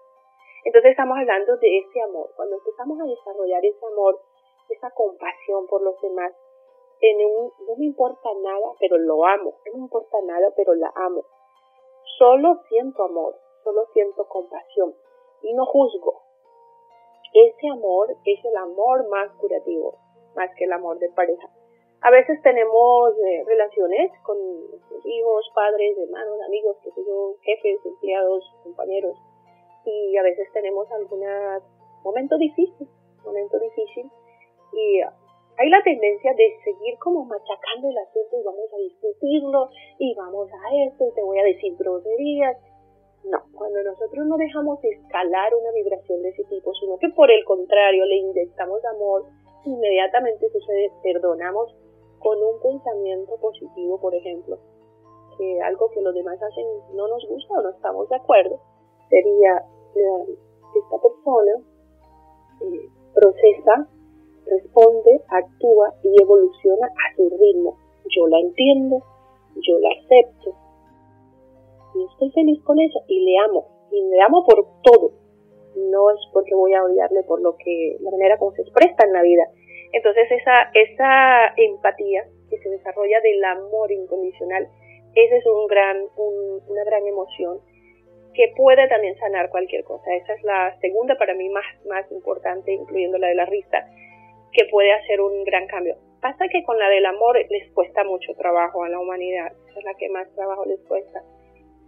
Entonces 0.64 0.92
estamos 0.92 1.18
hablando 1.18 1.56
de 1.56 1.78
ese 1.78 2.00
amor. 2.02 2.30
Cuando 2.36 2.56
empezamos 2.56 3.00
a 3.00 3.04
desarrollar 3.04 3.64
ese 3.64 3.86
amor, 3.86 4.20
esa 4.68 4.90
compasión 4.90 5.66
por 5.66 5.82
los 5.82 6.00
demás, 6.00 6.32
en 7.00 7.16
un, 7.26 7.52
no 7.66 7.76
me 7.76 7.84
importa 7.86 8.28
nada, 8.42 8.72
pero 8.78 8.96
lo 8.96 9.24
amo. 9.24 9.54
No 9.66 9.72
me 9.72 9.78
importa 9.80 10.18
nada, 10.24 10.52
pero 10.56 10.74
la 10.74 10.92
amo. 10.94 11.24
Solo 12.16 12.60
siento 12.68 13.02
amor, 13.02 13.34
solo 13.64 13.86
siento 13.92 14.28
compasión 14.28 14.94
y 15.42 15.52
no 15.54 15.66
juzgo. 15.66 16.22
Ese 17.34 17.68
amor 17.68 18.14
es 18.24 18.44
el 18.44 18.56
amor 18.56 19.08
más 19.08 19.32
curativo, 19.38 19.96
más 20.36 20.50
que 20.56 20.64
el 20.64 20.72
amor 20.72 20.98
de 20.98 21.08
pareja. 21.10 21.48
A 22.02 22.10
veces 22.10 22.40
tenemos 22.42 23.14
eh, 23.18 23.44
relaciones 23.46 24.12
con 24.24 24.36
hijos, 25.04 25.50
padres, 25.54 25.96
hermanos, 25.98 26.40
amigos, 26.46 26.76
qué 26.82 26.90
sé 26.90 27.00
yo, 27.06 27.34
jefes, 27.42 27.78
empleados, 27.84 28.44
compañeros, 28.62 29.16
y 29.84 30.16
a 30.16 30.22
veces 30.22 30.48
tenemos 30.52 30.90
algún 30.92 31.22
momento 32.04 32.36
difícil, 32.38 32.88
momento 33.24 33.58
difícil, 33.58 34.10
y 34.72 35.00
hay 35.58 35.68
la 35.68 35.82
tendencia 35.82 36.32
de 36.34 36.56
seguir 36.64 36.98
como 36.98 37.24
machacando 37.24 37.88
el 37.88 37.98
asunto 37.98 38.40
y 38.40 38.42
vamos 38.42 38.72
a 38.72 38.78
discutirlo 38.78 39.68
y 39.98 40.14
vamos 40.14 40.48
a 40.50 40.86
esto 40.86 41.06
y 41.06 41.14
te 41.14 41.22
voy 41.22 41.38
a 41.38 41.44
decir 41.44 41.76
groserías. 41.76 42.56
No, 43.24 43.38
cuando 43.54 43.82
nosotros 43.84 44.26
no 44.26 44.36
dejamos 44.36 44.82
escalar 44.82 45.54
una 45.54 45.70
vibración 45.70 46.22
de 46.22 46.30
ese 46.30 46.42
tipo, 46.44 46.74
sino 46.74 46.98
que 46.98 47.08
por 47.10 47.30
el 47.30 47.44
contrario 47.44 48.04
le 48.04 48.16
inyectamos 48.16 48.84
amor, 48.84 49.26
inmediatamente 49.64 50.50
sucede, 50.50 50.90
perdonamos 51.02 51.72
con 52.18 52.38
un 52.42 52.60
pensamiento 52.60 53.36
positivo, 53.36 54.00
por 54.00 54.14
ejemplo, 54.14 54.58
que 55.38 55.60
algo 55.60 55.90
que 55.90 56.00
los 56.00 56.14
demás 56.14 56.42
hacen 56.42 56.66
no 56.94 57.06
nos 57.06 57.24
gusta 57.28 57.54
o 57.54 57.62
no 57.62 57.70
estamos 57.70 58.08
de 58.08 58.16
acuerdo, 58.16 58.58
sería 59.12 59.60
esta 60.72 60.96
persona 60.96 61.52
eh, 62.64 62.88
procesa, 63.12 63.88
responde, 64.46 65.20
actúa 65.28 65.92
y 66.02 66.22
evoluciona 66.22 66.86
a 66.86 67.16
su 67.16 67.28
ritmo. 67.28 67.76
Yo 68.08 68.26
la 68.26 68.40
entiendo, 68.40 69.02
yo 69.60 69.78
la 69.78 69.90
acepto 70.00 70.56
y 71.94 72.04
estoy 72.04 72.30
feliz 72.32 72.62
con 72.64 72.80
eso 72.80 73.00
y 73.06 73.20
le 73.20 73.38
amo 73.38 73.68
y 73.90 74.02
le 74.02 74.20
amo 74.22 74.44
por 74.46 74.66
todo. 74.82 75.12
No 75.76 76.10
es 76.10 76.20
porque 76.32 76.54
voy 76.54 76.72
a 76.72 76.84
odiarle 76.84 77.22
por 77.24 77.40
lo 77.40 77.56
que 77.56 77.98
la 78.00 78.10
manera 78.10 78.38
como 78.38 78.52
se 78.52 78.62
expresa 78.62 79.04
en 79.04 79.12
la 79.12 79.22
vida, 79.22 79.44
entonces 79.92 80.24
esa, 80.30 80.70
esa 80.72 81.52
empatía 81.56 82.24
que 82.48 82.58
se 82.58 82.68
desarrolla 82.70 83.20
del 83.20 83.44
amor 83.44 83.92
incondicional, 83.92 84.68
esa 85.14 85.36
es 85.36 85.46
un 85.46 85.66
gran, 85.66 85.96
una 86.16 86.84
gran 86.84 87.06
emoción 87.06 87.60
que 88.34 88.52
puede 88.56 88.88
también 88.88 89.16
sanar 89.18 89.50
cualquier 89.50 89.84
cosa. 89.84 90.14
Esa 90.14 90.34
es 90.34 90.42
la 90.42 90.78
segunda 90.80 91.16
para 91.16 91.34
mí 91.34 91.48
más, 91.48 91.64
más 91.86 92.10
importante, 92.10 92.72
incluyendo 92.72 93.18
la 93.18 93.28
de 93.28 93.34
la 93.34 93.46
risa, 93.46 93.86
que 94.52 94.66
puede 94.66 94.92
hacer 94.92 95.20
un 95.20 95.44
gran 95.44 95.66
cambio. 95.66 95.96
Pasa 96.20 96.48
que 96.48 96.62
con 96.62 96.78
la 96.78 96.88
del 96.88 97.06
amor 97.06 97.38
les 97.50 97.70
cuesta 97.72 98.04
mucho 98.04 98.34
trabajo 98.34 98.84
a 98.84 98.88
la 98.88 99.00
humanidad, 99.00 99.52
esa 99.68 99.78
es 99.78 99.84
la 99.84 99.94
que 99.94 100.08
más 100.08 100.32
trabajo 100.34 100.64
les 100.66 100.80
cuesta, 100.86 101.22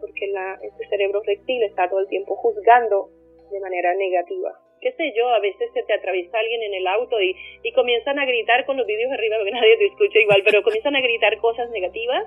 porque 0.00 0.26
la, 0.28 0.59
este 0.62 0.88
cerebro 0.88 1.22
reptil 1.24 1.62
está 1.62 1.88
todo 1.88 2.00
el 2.00 2.09
tiempo 2.09 2.35
juzgando 2.37 3.11
de 3.50 3.61
manera 3.61 3.94
negativa 3.94 4.59
qué 4.85 4.92
sé 4.92 5.14
yo, 5.16 5.26
a 5.30 5.40
veces 5.40 5.70
se 5.72 5.83
te 5.83 5.94
atraviesa 5.94 6.38
alguien 6.38 6.62
en 6.62 6.74
el 6.74 6.87
auto 6.87 7.16
y, 7.20 7.35
comienzan 7.74 8.18
a 8.18 8.26
gritar 8.26 8.66
con 8.66 8.76
los 8.76 8.87
vídeos 8.87 9.11
arriba, 9.11 9.37
porque 9.38 9.50
nadie 9.50 9.78
te 9.78 9.87
escucha 9.87 10.18
igual, 10.20 10.42
pero 10.44 10.62
comienzan 10.62 10.94
a 10.94 11.00
gritar 11.00 11.38
cosas 11.38 11.70
negativas 11.70 12.24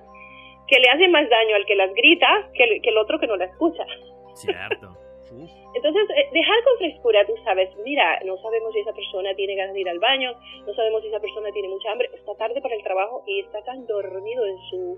que 0.68 0.80
le 0.80 0.90
hacen 0.90 1.12
más 1.12 1.30
daño 1.30 1.56
al 1.56 1.66
que 1.66 1.76
las 1.76 1.94
grita 1.94 2.50
que 2.54 2.64
el, 2.64 2.82
que 2.82 2.90
el 2.90 2.98
otro 2.98 3.20
que 3.20 3.28
no 3.28 3.38
la 3.38 3.46
escucha. 3.46 3.86
Cierto. 4.34 4.98
Entonces, 5.76 6.10
eh, 6.10 6.30
dejar 6.32 6.64
con 6.64 6.78
frescura, 6.78 7.26
tú 7.26 7.34
sabes, 7.44 7.70
mira, 7.84 8.20
no 8.26 8.38
sabemos 8.38 8.74
si 8.74 8.80
esa 8.80 8.94
persona 8.94 9.36
tiene 9.36 9.56
ganas 9.56 9.74
de 9.74 9.82
ir 9.82 9.90
al 9.90 10.00
baño, 10.00 10.34
no 10.66 10.74
sabemos 10.74 11.02
si 11.02 11.10
esa 11.10 11.20
persona 11.20 11.52
tiene 11.52 11.68
mucha 11.68 11.92
hambre, 11.92 12.10
está 12.14 12.34
tarde 12.36 12.62
para 12.62 12.76
el 12.76 12.84
trabajo 12.84 13.24
y 13.28 13.42
está 13.42 13.62
tan 13.64 13.86
dormido 13.86 14.46
en 14.46 14.58
su, 14.70 14.98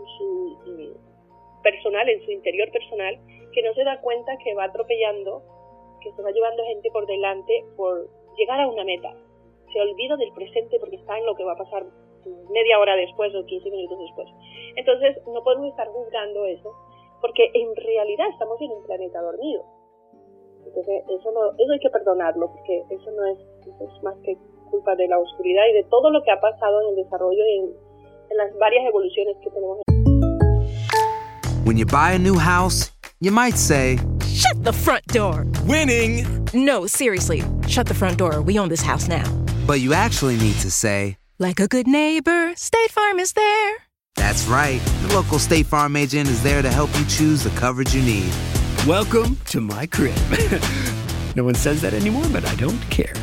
en 0.00 0.06
su 0.18 0.58
mm, 0.66 1.62
personal, 1.62 2.08
en 2.08 2.24
su 2.24 2.30
interior 2.32 2.70
personal, 2.72 3.18
que 3.52 3.62
no 3.62 3.74
se 3.74 3.84
da 3.84 4.00
cuenta 4.00 4.36
que 4.42 4.54
va 4.54 4.64
atropellando 4.64 5.42
que 6.06 6.12
se 6.12 6.22
va 6.22 6.30
llevando 6.30 6.64
gente 6.64 6.90
por 6.90 7.06
delante 7.06 7.64
por 7.76 8.08
llegar 8.36 8.60
a 8.60 8.68
una 8.68 8.84
meta. 8.84 9.12
Se 9.72 9.80
olvida 9.80 10.16
del 10.16 10.32
presente 10.32 10.78
porque 10.78 10.96
está 10.96 11.18
en 11.18 11.26
lo 11.26 11.34
que 11.34 11.44
va 11.44 11.52
a 11.52 11.56
pasar 11.56 11.84
media 12.50 12.78
hora 12.78 12.96
después 12.96 13.34
o 13.34 13.44
15 13.44 13.70
minutos 13.70 13.98
después. 13.98 14.28
Entonces, 14.76 15.16
no 15.26 15.42
podemos 15.42 15.68
estar 15.70 15.88
juzgando 15.88 16.44
eso 16.46 16.72
porque 17.20 17.50
en 17.54 17.74
realidad 17.76 18.28
estamos 18.30 18.60
en 18.60 18.70
un 18.72 18.82
planeta 18.84 19.20
dormido. 19.20 19.64
Entonces, 20.66 21.02
eso, 21.08 21.32
no, 21.32 21.52
eso 21.58 21.72
hay 21.72 21.80
que 21.80 21.90
perdonarlo 21.90 22.50
porque 22.52 22.82
eso 22.90 23.10
no 23.12 23.26
es, 23.26 23.38
es 23.66 24.02
más 24.02 24.16
que 24.24 24.36
culpa 24.70 24.94
de 24.96 25.08
la 25.08 25.18
oscuridad 25.18 25.62
y 25.70 25.74
de 25.74 25.84
todo 25.84 26.10
lo 26.10 26.22
que 26.22 26.30
ha 26.30 26.40
pasado 26.40 26.82
en 26.82 26.88
el 26.90 26.96
desarrollo 26.96 27.44
y 27.46 27.58
en, 27.58 27.64
en 28.30 28.36
las 28.36 28.56
varias 28.58 28.84
evoluciones 28.86 29.36
que 29.42 29.50
tenemos. 29.50 29.78
When 31.64 31.76
you 31.76 31.86
buy 31.86 32.14
a 32.14 32.18
new 32.18 32.38
house, 32.38 32.92
you 33.20 33.32
might 33.32 33.56
say, 33.56 33.98
Shut 34.36 34.64
the 34.64 34.72
front 34.72 35.06
door. 35.06 35.46
Winning. 35.66 36.46
No, 36.52 36.86
seriously. 36.86 37.42
Shut 37.66 37.86
the 37.86 37.94
front 37.94 38.18
door. 38.18 38.42
We 38.42 38.58
own 38.58 38.68
this 38.68 38.82
house 38.82 39.08
now. 39.08 39.24
But 39.66 39.80
you 39.80 39.94
actually 39.94 40.36
need 40.36 40.54
to 40.60 40.70
say, 40.70 41.16
like 41.38 41.60
a 41.60 41.68
good 41.68 41.86
neighbor, 41.86 42.54
State 42.56 42.90
Farm 42.90 43.18
is 43.18 43.32
there. 43.32 43.76
That's 44.16 44.46
right. 44.46 44.80
The 45.02 45.14
local 45.14 45.38
State 45.38 45.66
Farm 45.66 45.96
agent 45.96 46.28
is 46.28 46.42
there 46.42 46.62
to 46.62 46.70
help 46.70 46.90
you 46.98 47.04
choose 47.06 47.44
the 47.44 47.50
coverage 47.50 47.94
you 47.94 48.02
need. 48.02 48.32
Welcome 48.86 49.36
to 49.46 49.60
my 49.60 49.86
crib. 49.86 50.16
no 51.36 51.44
one 51.44 51.54
says 51.54 51.82
that 51.82 51.92
anymore, 51.92 52.24
but 52.32 52.44
I 52.46 52.54
don't 52.56 52.80
care. 52.90 53.14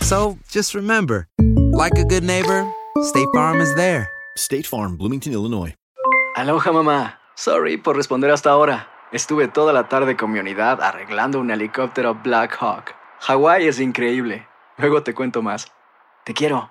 So 0.00 0.38
just 0.48 0.74
remember, 0.74 1.28
like 1.72 1.96
a 1.98 2.04
good 2.04 2.24
neighbor, 2.24 2.70
State 3.02 3.28
Farm 3.34 3.60
is 3.60 3.74
there. 3.76 4.10
State 4.36 4.66
Farm, 4.66 4.96
Bloomington, 4.96 5.32
Illinois. 5.32 5.74
Aloha, 6.36 6.72
mamá. 6.72 7.14
Sorry 7.36 7.76
por 7.76 7.96
responder 7.96 8.30
hasta 8.30 8.50
ahora. 8.50 8.88
Estuve 9.12 9.48
toda 9.48 9.72
la 9.72 9.88
tarde 9.88 10.16
con 10.16 10.30
mi 10.30 10.38
unidad 10.38 10.80
arreglando 10.82 11.40
un 11.40 11.50
helicóptero 11.50 12.14
Black 12.14 12.56
Hawk. 12.60 12.94
Hawái 13.20 13.66
es 13.66 13.80
increíble. 13.80 14.46
Luego 14.78 15.02
te 15.02 15.14
cuento 15.14 15.42
más. 15.42 15.72
Te 16.24 16.32
quiero. 16.32 16.70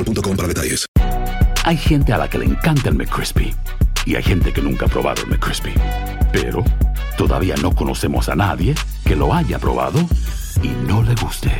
para 0.03 0.47
detalles. 0.47 0.85
Hay 1.65 1.77
gente 1.77 2.13
a 2.13 2.17
la 2.17 2.29
que 2.29 2.37
le 2.37 2.45
encanta 2.45 2.89
el 2.89 2.95
McCrispy 2.95 3.53
y 4.05 4.15
hay 4.15 4.23
gente 4.23 4.51
que 4.51 4.61
nunca 4.61 4.85
ha 4.85 4.89
probado 4.89 5.21
el 5.23 5.29
McCrispy. 5.29 5.73
Pero 6.31 6.63
todavía 7.17 7.55
no 7.61 7.73
conocemos 7.75 8.29
a 8.29 8.35
nadie 8.35 8.73
que 9.05 9.15
lo 9.15 9.33
haya 9.33 9.59
probado 9.59 9.99
y 10.63 10.69
no 10.87 11.03
le 11.03 11.13
guste. 11.15 11.51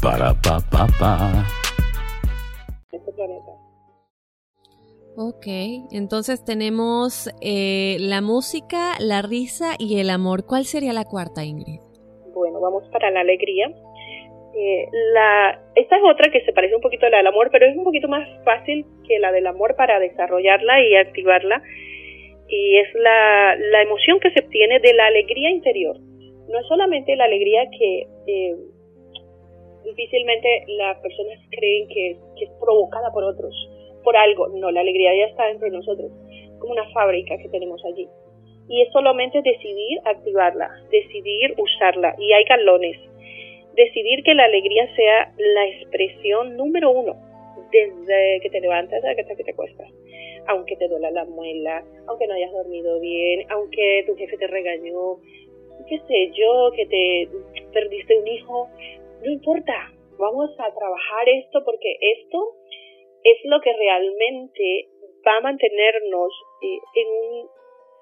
Para 0.00 0.34
pa 0.40 0.60
pa 0.60 0.86
pa. 0.98 1.44
Ok, 5.20 5.46
entonces 5.90 6.44
tenemos 6.44 7.28
eh, 7.40 7.96
la 7.98 8.20
música, 8.20 8.94
la 9.00 9.20
risa 9.20 9.74
y 9.76 9.98
el 9.98 10.10
amor. 10.10 10.46
¿Cuál 10.46 10.64
sería 10.64 10.92
la 10.92 11.04
cuarta, 11.04 11.44
Ingrid? 11.44 11.80
Bueno, 12.32 12.60
vamos 12.60 12.84
para 12.92 13.10
la 13.10 13.20
alegría 13.20 13.66
eh, 14.58 14.88
la, 15.14 15.60
esta 15.76 15.96
es 15.96 16.02
otra 16.02 16.30
que 16.32 16.44
se 16.44 16.52
parece 16.52 16.74
un 16.74 16.80
poquito 16.80 17.06
a 17.06 17.10
la 17.10 17.18
del 17.18 17.28
amor, 17.28 17.48
pero 17.52 17.66
es 17.66 17.76
un 17.76 17.84
poquito 17.84 18.08
más 18.08 18.28
fácil 18.44 18.84
que 19.06 19.18
la 19.18 19.30
del 19.30 19.46
amor 19.46 19.76
para 19.76 20.00
desarrollarla 20.00 20.82
y 20.82 20.96
activarla. 20.96 21.62
Y 22.48 22.78
es 22.78 22.92
la, 22.94 23.82
emoción 23.82 24.18
que 24.20 24.30
se 24.32 24.40
obtiene 24.40 24.80
de 24.80 24.94
la 24.94 25.06
alegría 25.06 25.50
interior. 25.50 25.98
No 26.48 26.58
es 26.58 26.66
solamente 26.66 27.14
la 27.14 27.24
alegría 27.24 27.68
que 27.70 28.06
eh, 28.26 28.56
difícilmente 29.84 30.64
las 30.66 30.98
personas 30.98 31.38
creen 31.50 31.86
que, 31.88 32.16
que 32.36 32.44
es 32.46 32.50
provocada 32.58 33.12
por 33.12 33.24
otros, 33.24 33.54
por 34.02 34.16
algo. 34.16 34.48
No, 34.48 34.70
la 34.70 34.80
alegría 34.80 35.14
ya 35.14 35.26
está 35.26 35.46
dentro 35.46 35.70
de 35.70 35.76
nosotros, 35.76 36.10
como 36.58 36.72
una 36.72 36.88
fábrica 36.90 37.36
que 37.36 37.48
tenemos 37.48 37.84
allí. 37.84 38.08
Y 38.68 38.82
es 38.82 38.92
solamente 38.92 39.40
decidir 39.42 40.00
activarla, 40.04 40.68
decidir 40.90 41.54
usarla. 41.56 42.14
Y 42.18 42.32
hay 42.32 42.44
galones. 42.44 42.98
Decidir 43.78 44.24
que 44.24 44.34
la 44.34 44.46
alegría 44.46 44.92
sea 44.96 45.32
la 45.38 45.68
expresión 45.68 46.56
número 46.56 46.90
uno 46.90 47.14
desde 47.70 48.40
que 48.40 48.50
te 48.50 48.60
levantas 48.60 49.04
hasta 49.04 49.36
que 49.36 49.44
te 49.44 49.52
acuestas. 49.52 49.86
Aunque 50.48 50.74
te 50.74 50.88
duela 50.88 51.12
la 51.12 51.24
muela, 51.26 51.84
aunque 52.08 52.26
no 52.26 52.34
hayas 52.34 52.50
dormido 52.50 52.98
bien, 52.98 53.46
aunque 53.50 54.02
tu 54.04 54.16
jefe 54.16 54.36
te 54.36 54.48
regañó, 54.48 55.18
qué 55.88 56.00
sé 56.08 56.32
yo, 56.34 56.72
que 56.74 56.86
te 56.86 57.28
perdiste 57.72 58.18
un 58.18 58.26
hijo, 58.26 58.68
no 59.22 59.30
importa, 59.30 59.92
vamos 60.18 60.50
a 60.58 60.74
trabajar 60.74 61.28
esto 61.28 61.62
porque 61.64 61.98
esto 62.00 62.56
es 63.22 63.38
lo 63.44 63.60
que 63.60 63.72
realmente 63.72 64.88
va 65.24 65.36
a 65.36 65.40
mantenernos 65.40 66.32
eh, 66.62 66.78
en 66.96 67.08
un 67.08 67.48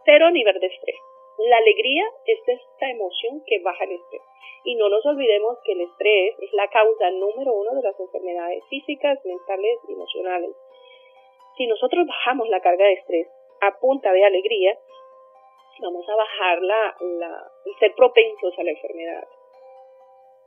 cero 0.07 0.31
nivel 0.31 0.59
de 0.59 0.69
estrés. 0.69 0.97
La 1.39 1.59
alegría 1.59 2.05
es 2.25 2.41
esta 2.47 2.91
emoción 2.91 3.43
que 3.47 3.61
baja 3.61 3.85
el 3.85 3.93
estrés. 3.93 4.23
Y 4.65 4.75
no 4.75 4.89
nos 4.89 5.05
olvidemos 5.05 5.59
que 5.65 5.73
el 5.73 5.83
estrés 5.83 6.35
es 6.41 6.53
la 6.55 6.69
causa 6.69 7.11
número 7.11 7.53
uno 7.53 7.75
de 7.75 7.83
las 7.83 7.99
enfermedades 8.01 8.65
físicas, 8.69 9.19
mentales 9.25 9.79
y 9.89 9.93
emocionales. 9.93 10.51
Si 11.57 11.67
nosotros 11.67 12.07
bajamos 12.07 12.49
la 12.49 12.61
carga 12.61 12.87
de 12.87 12.95
estrés 12.95 13.29
a 13.61 13.79
punta 13.79 14.13
de 14.13 14.25
alegría, 14.25 14.79
vamos 15.81 16.09
a 16.09 16.17
bajar 16.17 16.63
la, 16.63 16.97
la, 17.01 17.51
ser 17.79 17.95
propensos 17.95 18.59
a 18.59 18.63
la 18.63 18.71
enfermedad. 18.71 19.29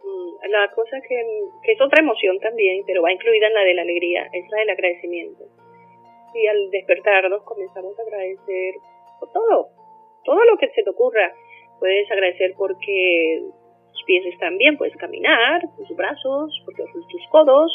Mm, 0.04 0.50
la 0.50 0.72
cosa 0.72 0.98
que, 1.08 1.16
que 1.64 1.72
es 1.74 1.82
otra 1.82 2.02
emoción 2.02 2.40
también, 2.40 2.84
pero 2.86 3.02
va 3.02 3.12
incluida 3.12 3.48
en 3.48 3.54
la 3.54 3.62
de 3.62 3.74
la 3.74 3.82
alegría, 3.84 4.28
es 4.34 4.50
la 4.50 4.60
del 4.60 4.70
agradecimiento. 4.72 5.46
Y 6.34 6.48
al 6.48 6.70
despertarnos 6.72 7.44
comenzamos 7.44 7.98
a 7.98 8.02
agradecer 8.02 8.76
por 9.20 9.32
todo, 9.32 9.70
todo 10.24 10.44
lo 10.46 10.58
que 10.58 10.70
se 10.70 10.84
te 10.84 10.90
ocurra. 10.90 11.34
Puedes 11.80 12.10
agradecer 12.12 12.54
porque 12.58 13.42
tus 13.92 14.04
pies 14.04 14.26
están 14.26 14.58
bien, 14.58 14.78
puedes 14.78 14.96
caminar, 14.98 15.62
tus 15.78 15.96
brazos, 15.96 16.62
porque 16.66 16.84
tus 16.92 17.28
codos, 17.30 17.72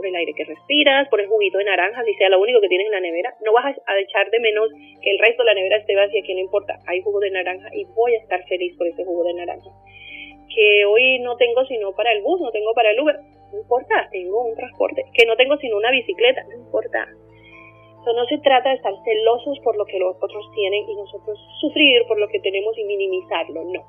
por 0.00 0.06
el 0.06 0.16
aire 0.16 0.32
que 0.32 0.44
respiras, 0.44 1.08
por 1.10 1.20
el 1.20 1.28
juguito 1.28 1.58
de 1.58 1.64
naranja, 1.64 2.02
si 2.04 2.14
sea 2.14 2.30
lo 2.30 2.40
único 2.40 2.58
que 2.62 2.68
tienes 2.68 2.86
en 2.86 2.92
la 2.92 3.00
nevera. 3.00 3.34
No 3.44 3.52
vas 3.52 3.76
a 3.86 3.98
echar 3.98 4.30
de 4.30 4.40
menos 4.40 4.70
que 5.02 5.10
el 5.10 5.18
resto 5.18 5.42
de 5.42 5.46
la 5.46 5.54
nevera 5.54 5.76
esté 5.76 5.94
vacía, 5.94 6.22
que 6.24 6.32
no 6.32 6.40
importa. 6.40 6.78
Hay 6.86 7.02
jugo 7.02 7.20
de 7.20 7.30
naranja 7.30 7.68
y 7.74 7.84
voy 7.84 8.14
a 8.14 8.18
estar 8.18 8.42
feliz 8.48 8.74
por 8.78 8.86
ese 8.86 9.04
jugo 9.04 9.24
de 9.24 9.34
naranja. 9.34 9.68
Que 10.54 10.86
hoy 10.86 11.18
no 11.18 11.36
tengo 11.36 11.66
sino 11.66 11.94
para 11.94 12.12
el 12.12 12.22
bus, 12.22 12.40
no 12.40 12.50
tengo 12.50 12.72
para 12.72 12.92
el 12.92 13.00
Uber. 13.00 13.16
No 13.52 13.58
importa, 13.58 14.08
tengo 14.10 14.42
un 14.46 14.56
transporte. 14.56 15.04
Que 15.12 15.26
no 15.26 15.36
tengo 15.36 15.58
sino 15.58 15.76
una 15.76 15.90
bicicleta, 15.90 16.44
no 16.44 16.56
importa. 16.64 17.06
Eso 18.00 18.12
no 18.14 18.24
se 18.26 18.38
trata 18.38 18.70
de 18.70 18.76
estar 18.76 18.94
celosos 19.04 19.58
por 19.60 19.76
lo 19.76 19.84
que 19.84 19.98
los 19.98 20.16
otros 20.16 20.50
tienen 20.54 20.88
y 20.88 20.94
nosotros 20.94 21.38
sufrir 21.60 22.06
por 22.06 22.18
lo 22.18 22.28
que 22.28 22.40
tenemos 22.40 22.76
y 22.78 22.84
minimizarlo, 22.84 23.64
no. 23.64 23.84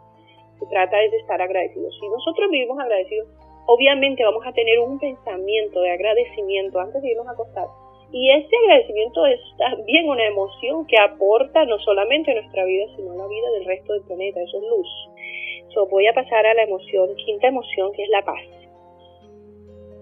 Se 0.60 0.66
trata 0.68 0.98
de 0.98 1.18
estar 1.18 1.42
agradecidos. 1.42 1.98
Si 2.00 2.08
nosotros 2.10 2.52
vivimos 2.52 2.78
agradecidos, 2.78 3.30
obviamente 3.68 4.24
vamos 4.24 4.46
a 4.46 4.52
tener 4.52 4.80
un 4.80 5.00
pensamiento 5.00 5.82
de 5.82 5.92
agradecimiento 5.92 6.80
antes 6.80 7.02
de 7.02 7.12
irnos 7.12 7.28
a 7.28 7.32
acostar. 7.32 7.68
Y 8.12 8.30
ese 8.30 8.54
agradecimiento 8.66 9.26
es 9.26 9.40
también 9.58 10.10
una 10.10 10.26
emoción 10.28 10.86
que 10.86 11.00
aporta 11.00 11.64
no 11.64 11.80
solamente 11.80 12.32
a 12.32 12.36
nuestra 12.36 12.66
vida, 12.66 12.86
sino 12.98 13.14
a 13.14 13.16
la 13.16 13.28
vida 13.28 13.50
del 13.52 13.66
resto 13.66 13.94
del 13.94 14.04
planeta. 14.04 14.42
Eso 14.42 14.58
es 14.58 14.64
luz. 14.64 14.88
So, 15.74 15.88
voy 15.88 16.06
a 16.08 16.14
pasar 16.14 16.46
a 16.46 16.54
la 16.54 16.64
emoción, 16.64 17.16
quinta 17.16 17.48
emoción, 17.48 17.94
que 17.94 18.04
es 18.04 18.10
la 18.10 18.26
paz. 18.26 18.44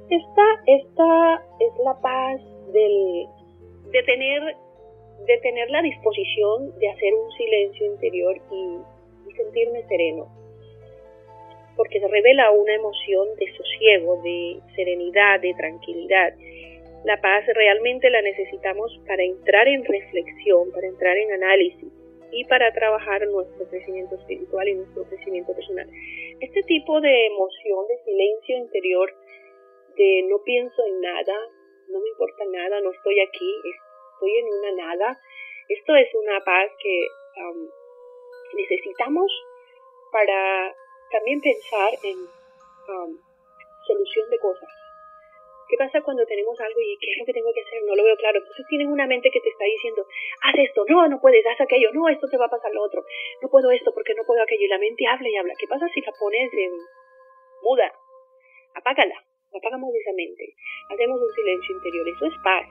Esta, 0.10 0.43
esta 0.65 1.43
es 1.60 1.74
la 1.86 2.02
paz 2.02 2.41
del, 2.74 3.28
de, 3.91 4.04
tener, 4.04 4.41
de 5.25 5.38
tener 5.38 5.69
la 5.69 5.82
disposición 5.82 6.78
de 6.80 6.89
hacer 6.89 7.13
un 7.13 7.32
silencio 7.32 7.86
interior 7.86 8.38
y 8.52 9.34
sentirme 9.36 9.84
sereno 9.88 10.39
porque 11.80 12.02
se 12.02 12.10
revela 12.10 12.52
una 12.52 12.75
emoción 12.75 13.25
de 13.38 13.54
sosiego, 13.56 14.21
de 14.21 14.60
serenidad, 14.75 15.39
de 15.39 15.54
tranquilidad. 15.54 16.34
La 17.06 17.21
paz 17.21 17.45
realmente 17.56 18.10
la 18.10 18.21
necesitamos 18.21 18.99
para 19.08 19.23
entrar 19.23 19.65
en 19.69 19.86
reflexión, 19.86 20.69
para 20.73 20.88
entrar 20.88 21.15
en 21.15 21.32
análisis 21.32 21.88
y 22.34 22.43
para 22.43 22.73
trabajar 22.73 23.25
nuestro 23.28 23.65
crecimiento 23.69 24.15
espiritual 24.15 24.67
y 24.67 24.75
nuestro 24.75 25.06
crecimiento 25.06 25.54
personal. 25.56 25.88
Este 26.41 26.63
tipo 26.63 26.99
de 26.99 27.28
emoción, 27.28 27.88
de 27.88 28.04
silencio 28.04 28.58
interior, 28.58 29.13
de 29.95 30.25
no 30.28 30.43
pienso 30.43 30.86
en 30.86 30.99
nada, 30.99 31.34
no 31.89 31.99
me 31.99 32.10
importa 32.10 32.43
nada, 32.45 32.82
no 32.82 32.91
estoy 32.91 33.19
aquí, 33.19 33.54
estoy 34.13 34.38
en 34.38 34.47
una 34.47 34.71
nada, 34.71 35.19
esto 35.67 35.95
es 35.95 36.08
una 36.15 36.43
paz 36.43 36.71
que 36.82 37.08
necesitamos 38.54 39.32
para 40.12 40.75
también 41.12 41.41
pensar 41.41 41.91
en 42.04 42.17
um, 42.17 43.17
solución 43.86 44.30
de 44.30 44.39
cosas. 44.39 44.69
¿Qué 45.69 45.78
pasa 45.78 46.02
cuando 46.02 46.25
tenemos 46.25 46.60
algo 46.60 46.82
y 46.82 46.97
qué 46.97 47.12
es 47.12 47.17
lo 47.19 47.25
que 47.25 47.34
tengo 47.34 47.54
que 47.54 47.62
hacer? 47.62 47.84
No 47.86 47.95
lo 47.95 48.04
veo 48.04 48.17
claro. 48.17 48.39
Entonces 48.39 48.65
tienes 48.67 48.88
una 48.88 49.06
mente 49.06 49.30
que 49.30 49.39
te 49.39 49.49
está 49.49 49.65
diciendo, 49.65 50.04
haz 50.41 50.56
esto, 50.58 50.84
no, 50.89 51.08
no 51.08 51.21
puedes, 51.21 51.45
haz 51.45 51.62
aquello, 51.62 51.93
no, 51.93 52.10
esto 52.10 52.28
te 52.28 52.38
va 52.38 52.45
a 52.45 52.49
pasar 52.49 52.73
lo 52.73 52.82
otro, 52.82 53.06
no 53.41 53.49
puedo 53.49 53.69
esto 53.69 53.93
porque 53.93 54.15
no 54.15 54.23
puedo 54.25 54.41
aquello. 54.41 54.65
Y 54.65 54.67
la 54.67 54.80
mente 54.80 55.06
habla 55.06 55.30
y 55.30 55.38
habla. 55.38 55.54
¿Qué 55.60 55.67
pasa 55.67 55.88
si 55.93 56.02
la 56.02 56.12
pones 56.19 56.52
en 56.54 56.73
muda? 57.62 57.93
Apágala, 58.73 59.23
apagamos 59.57 59.93
esa 59.95 60.13
mente. 60.15 60.53
Hacemos 60.89 61.21
un 61.21 61.31
silencio 61.33 61.75
interior, 61.75 62.07
eso 62.07 62.25
es 62.25 62.33
paz. 62.43 62.67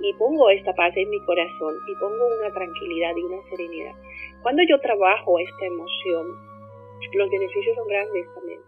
Y 0.00 0.14
pongo 0.14 0.48
esta 0.50 0.72
paz 0.74 0.96
en 0.96 1.10
mi 1.10 1.20
corazón 1.24 1.76
y 1.86 1.94
pongo 1.96 2.26
una 2.40 2.50
tranquilidad 2.52 3.14
y 3.16 3.22
una 3.22 3.42
serenidad. 3.50 3.94
Cuando 4.42 4.62
yo 4.68 4.80
trabajo 4.80 5.38
esta 5.38 5.66
emoción, 5.66 6.26
los 7.12 7.30
beneficios 7.30 7.76
son 7.76 7.88
grandes 7.88 8.26
también. 8.34 8.60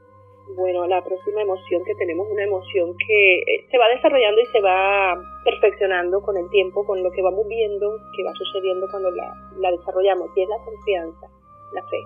Bueno, 0.56 0.86
la 0.86 1.02
próxima 1.02 1.40
emoción 1.40 1.82
que 1.84 1.94
tenemos, 1.94 2.28
una 2.28 2.44
emoción 2.44 2.94
que 3.06 3.38
eh, 3.38 3.64
se 3.70 3.78
va 3.78 3.88
desarrollando 3.88 4.40
y 4.40 4.46
se 4.46 4.60
va 4.60 5.16
perfeccionando 5.44 6.20
con 6.20 6.36
el 6.36 6.50
tiempo, 6.50 6.84
con 6.84 7.02
lo 7.02 7.10
que 7.12 7.22
vamos 7.22 7.46
viendo 7.48 7.96
que 8.14 8.24
va 8.24 8.32
sucediendo 8.34 8.86
cuando 8.90 9.10
la, 9.12 9.32
la 9.58 9.70
desarrollamos, 9.70 10.28
y 10.36 10.42
es 10.42 10.48
la 10.48 10.58
confianza, 10.64 11.30
la 11.72 11.82
fe. 11.84 11.96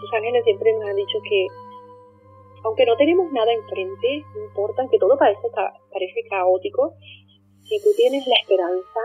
Los 0.00 0.12
ángeles 0.12 0.44
siempre 0.44 0.72
nos 0.72 0.88
han 0.88 0.96
dicho 0.96 1.18
que 1.28 1.46
aunque 2.64 2.86
no 2.86 2.96
tenemos 2.96 3.30
nada 3.32 3.52
enfrente, 3.52 4.24
no 4.34 4.44
importa, 4.44 4.86
que 4.90 4.98
todo 4.98 5.16
parece, 5.18 5.48
parece 5.92 6.24
caótico, 6.28 6.94
si 7.64 7.82
tú 7.82 7.90
tienes 7.96 8.26
la 8.26 8.36
esperanza 8.42 9.00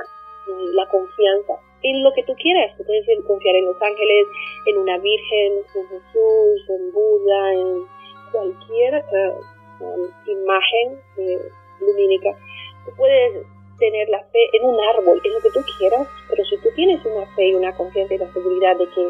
la 0.48 0.86
confianza 0.88 1.54
en 1.84 2.04
lo 2.04 2.12
que 2.14 2.24
tú 2.24 2.34
quieras. 2.36 2.76
Tú 2.78 2.84
puedes 2.86 3.06
confiar 3.26 3.56
en 3.56 3.66
los 3.66 3.82
ángeles, 3.82 4.28
en 4.66 4.78
una 4.78 4.98
virgen, 4.98 5.54
en 5.76 5.88
Jesús, 5.88 6.70
en 6.70 6.92
Buda, 6.92 7.54
en 7.54 7.86
cualquier 8.32 8.96
eh, 8.96 9.34
um, 9.80 10.08
imagen 10.28 11.00
eh, 11.18 11.50
lumínica. 11.80 12.38
Tú 12.86 12.92
puedes 12.96 13.46
tener 13.80 14.10
la 14.10 14.24
fe 14.26 14.50
en 14.54 14.66
un 14.66 14.80
árbol, 14.96 15.20
en 15.24 15.34
lo 15.34 15.40
que 15.40 15.50
tú 15.50 15.60
quieras, 15.78 16.08
pero 16.30 16.46
si 16.46 16.58
tú 16.58 16.70
tienes 16.76 17.04
una 17.06 17.26
fe 17.36 17.48
y 17.48 17.54
una 17.56 17.76
confianza 17.76 18.14
y 18.14 18.20
la 18.20 18.32
seguridad 18.32 18.78
de 18.78 18.88
que 18.90 19.10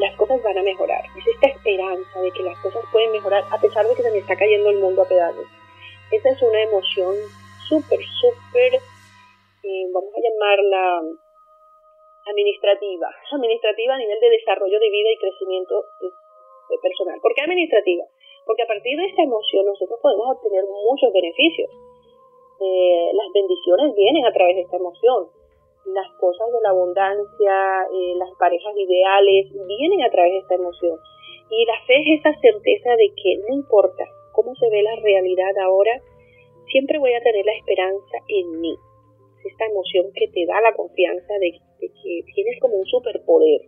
las 0.00 0.16
cosas 0.16 0.42
van 0.42 0.56
a 0.56 0.62
mejorar, 0.62 1.04
es 1.16 1.26
esta 1.26 1.48
esperanza 1.48 2.20
de 2.20 2.30
que 2.32 2.42
las 2.42 2.58
cosas 2.60 2.82
pueden 2.90 3.12
mejorar 3.12 3.44
a 3.52 3.60
pesar 3.60 3.86
de 3.86 3.94
que 3.94 4.02
se 4.02 4.10
me 4.10 4.18
está 4.18 4.34
cayendo 4.34 4.70
el 4.70 4.78
mundo 4.78 5.02
a 5.02 5.08
pedazos. 5.08 5.46
Esa 6.10 6.30
es 6.30 6.42
una 6.42 6.62
emoción 6.62 7.14
súper, 7.68 8.00
súper, 8.00 8.74
eh, 8.74 9.84
vamos 9.92 10.10
a 10.16 10.20
llamarla 10.24 11.02
administrativa, 12.26 13.08
administrativa 13.30 13.94
a 13.94 13.98
nivel 13.98 14.18
de 14.20 14.30
desarrollo 14.30 14.80
de 14.80 14.90
vida 14.90 15.12
y 15.12 15.20
crecimiento 15.20 15.84
personal. 16.80 17.20
¿Por 17.20 17.34
qué 17.34 17.42
administrativa? 17.42 18.04
Porque 18.46 18.62
a 18.62 18.66
partir 18.66 18.96
de 18.96 19.06
esta 19.06 19.22
emoción 19.22 19.66
nosotros 19.66 19.98
podemos 20.00 20.26
obtener 20.32 20.64
muchos 20.64 21.12
beneficios. 21.12 21.70
Eh, 22.60 23.10
las 23.12 23.28
bendiciones 23.32 23.94
vienen 23.94 24.24
a 24.24 24.32
través 24.32 24.56
de 24.56 24.62
esta 24.62 24.76
emoción. 24.76 25.28
Las 25.86 26.10
cosas 26.18 26.46
de 26.52 26.60
la 26.62 26.70
abundancia, 26.70 27.86
eh, 27.92 28.14
las 28.16 28.30
parejas 28.38 28.74
ideales, 28.76 29.52
vienen 29.66 30.02
a 30.02 30.10
través 30.10 30.32
de 30.32 30.38
esta 30.38 30.54
emoción. 30.54 30.98
Y 31.50 31.64
la 31.64 31.74
fe 31.86 32.00
es 32.00 32.20
esa 32.20 32.32
certeza 32.40 32.90
de 32.96 33.10
que 33.16 33.38
no 33.48 33.54
importa 33.54 34.04
cómo 34.32 34.54
se 34.54 34.68
ve 34.70 34.82
la 34.82 34.96
realidad 34.96 35.56
ahora, 35.62 36.00
siempre 36.70 36.98
voy 36.98 37.12
a 37.14 37.22
tener 37.22 37.44
la 37.44 37.56
esperanza 37.56 38.16
en 38.28 38.60
mí 38.60 38.76
esta 39.44 39.66
emoción 39.66 40.12
que 40.14 40.28
te 40.28 40.46
da 40.46 40.60
la 40.60 40.74
confianza 40.74 41.34
de, 41.40 41.58
que 41.80 42.22
tienes 42.34 42.60
como 42.60 42.76
un 42.76 42.86
superpoder. 42.86 43.62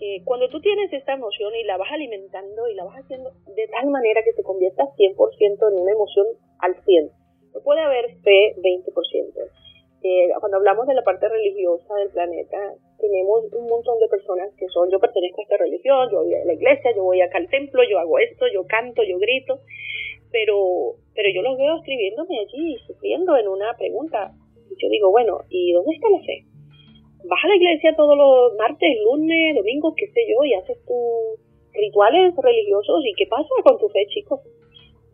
Eh, 0.00 0.22
cuando 0.24 0.48
tú 0.48 0.60
tienes 0.60 0.92
esta 0.92 1.14
emoción 1.14 1.54
y 1.54 1.64
la 1.64 1.76
vas 1.76 1.90
alimentando 1.92 2.68
y 2.68 2.74
la 2.74 2.84
vas 2.84 2.96
haciendo 2.96 3.30
de 3.54 3.68
tal 3.68 3.88
manera 3.88 4.22
que 4.24 4.32
te 4.32 4.42
conviertas 4.42 4.88
100% 4.98 5.72
en 5.72 5.80
una 5.80 5.92
emoción 5.92 6.26
al 6.58 6.74
100, 6.84 7.10
no 7.54 7.60
puede 7.62 7.80
haber 7.80 8.16
fe 8.22 8.54
20%. 8.58 8.92
Cuando 10.38 10.58
hablamos 10.58 10.86
de 10.86 10.92
la 10.92 11.02
parte 11.02 11.26
religiosa 11.28 11.94
del 11.96 12.10
planeta, 12.10 12.58
tenemos 12.98 13.44
un 13.52 13.66
montón 13.66 13.98
de 13.98 14.08
personas 14.08 14.52
que 14.58 14.68
son, 14.68 14.90
yo 14.90 15.00
pertenezco 15.00 15.40
a 15.40 15.44
esta 15.44 15.56
religión, 15.56 16.10
yo 16.12 16.24
voy 16.24 16.34
a 16.34 16.44
la 16.44 16.52
iglesia, 16.52 16.92
yo 16.94 17.04
voy 17.04 17.22
acá 17.22 17.38
al 17.38 17.48
templo, 17.48 17.80
yo 17.88 17.98
hago 17.98 18.18
esto, 18.18 18.44
yo 18.52 18.66
canto, 18.66 19.02
yo 19.02 19.16
grito, 19.18 19.60
pero, 20.30 21.00
pero 21.14 21.28
yo 21.32 21.40
los 21.40 21.56
veo 21.56 21.78
escribiéndome 21.78 22.38
allí, 22.38 22.76
sufriendo 22.86 23.34
en 23.38 23.48
una 23.48 23.72
pregunta. 23.78 24.32
Y 24.68 24.76
yo 24.76 24.90
digo, 24.90 25.10
bueno, 25.10 25.40
¿y 25.48 25.72
dónde 25.72 25.94
está 25.94 26.10
la 26.10 26.20
fe? 26.20 26.44
Vas 27.24 27.40
a 27.42 27.48
la 27.48 27.56
iglesia 27.56 27.96
todos 27.96 28.18
los 28.18 28.52
martes, 28.58 28.90
lunes, 29.08 29.56
domingos, 29.56 29.94
qué 29.96 30.06
sé 30.08 30.20
yo, 30.28 30.44
y 30.44 30.52
haces 30.52 30.84
tus 30.84 31.40
rituales 31.72 32.34
religiosos, 32.36 33.00
¿y 33.06 33.14
qué 33.14 33.26
pasa 33.26 33.48
con 33.62 33.78
tu 33.78 33.88
fe, 33.88 34.04
chicos? 34.08 34.40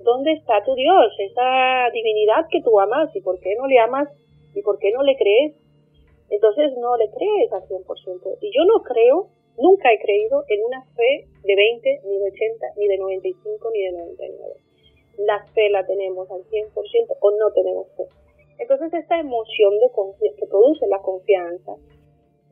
¿Dónde 0.02 0.32
está 0.32 0.64
tu 0.64 0.74
Dios, 0.74 1.14
esa 1.18 1.90
divinidad 1.92 2.48
que 2.50 2.60
tú 2.60 2.80
amas? 2.80 3.14
¿Y 3.14 3.20
por 3.20 3.38
qué 3.38 3.54
no 3.54 3.68
le 3.68 3.78
amas? 3.78 4.08
¿Y 4.54 4.62
por 4.62 4.78
qué 4.78 4.90
no 4.92 5.02
le 5.02 5.16
crees? 5.16 5.54
Entonces 6.30 6.72
no 6.78 6.96
le 6.96 7.10
crees 7.10 7.52
al 7.52 7.62
100%. 7.68 8.38
Y 8.40 8.50
yo 8.54 8.64
no 8.64 8.82
creo, 8.82 9.28
nunca 9.58 9.92
he 9.92 9.98
creído 9.98 10.44
en 10.48 10.64
una 10.64 10.84
fe 10.94 11.26
de 11.42 11.54
20, 11.56 12.00
ni 12.04 12.18
de 12.18 12.30
80, 12.30 12.66
ni 12.76 12.88
de 12.88 12.98
95, 12.98 13.70
ni 13.72 13.82
de 13.82 13.92
99. 13.92 14.54
La 15.18 15.44
fe 15.54 15.68
la 15.70 15.84
tenemos 15.86 16.30
al 16.30 16.42
100% 16.44 17.16
o 17.20 17.30
no 17.32 17.52
tenemos 17.52 17.86
fe. 17.96 18.04
Entonces 18.58 18.92
esta 18.92 19.18
emoción 19.18 19.78
de 19.80 19.90
que 20.36 20.46
produce 20.46 20.86
la 20.86 21.00
confianza 21.00 21.76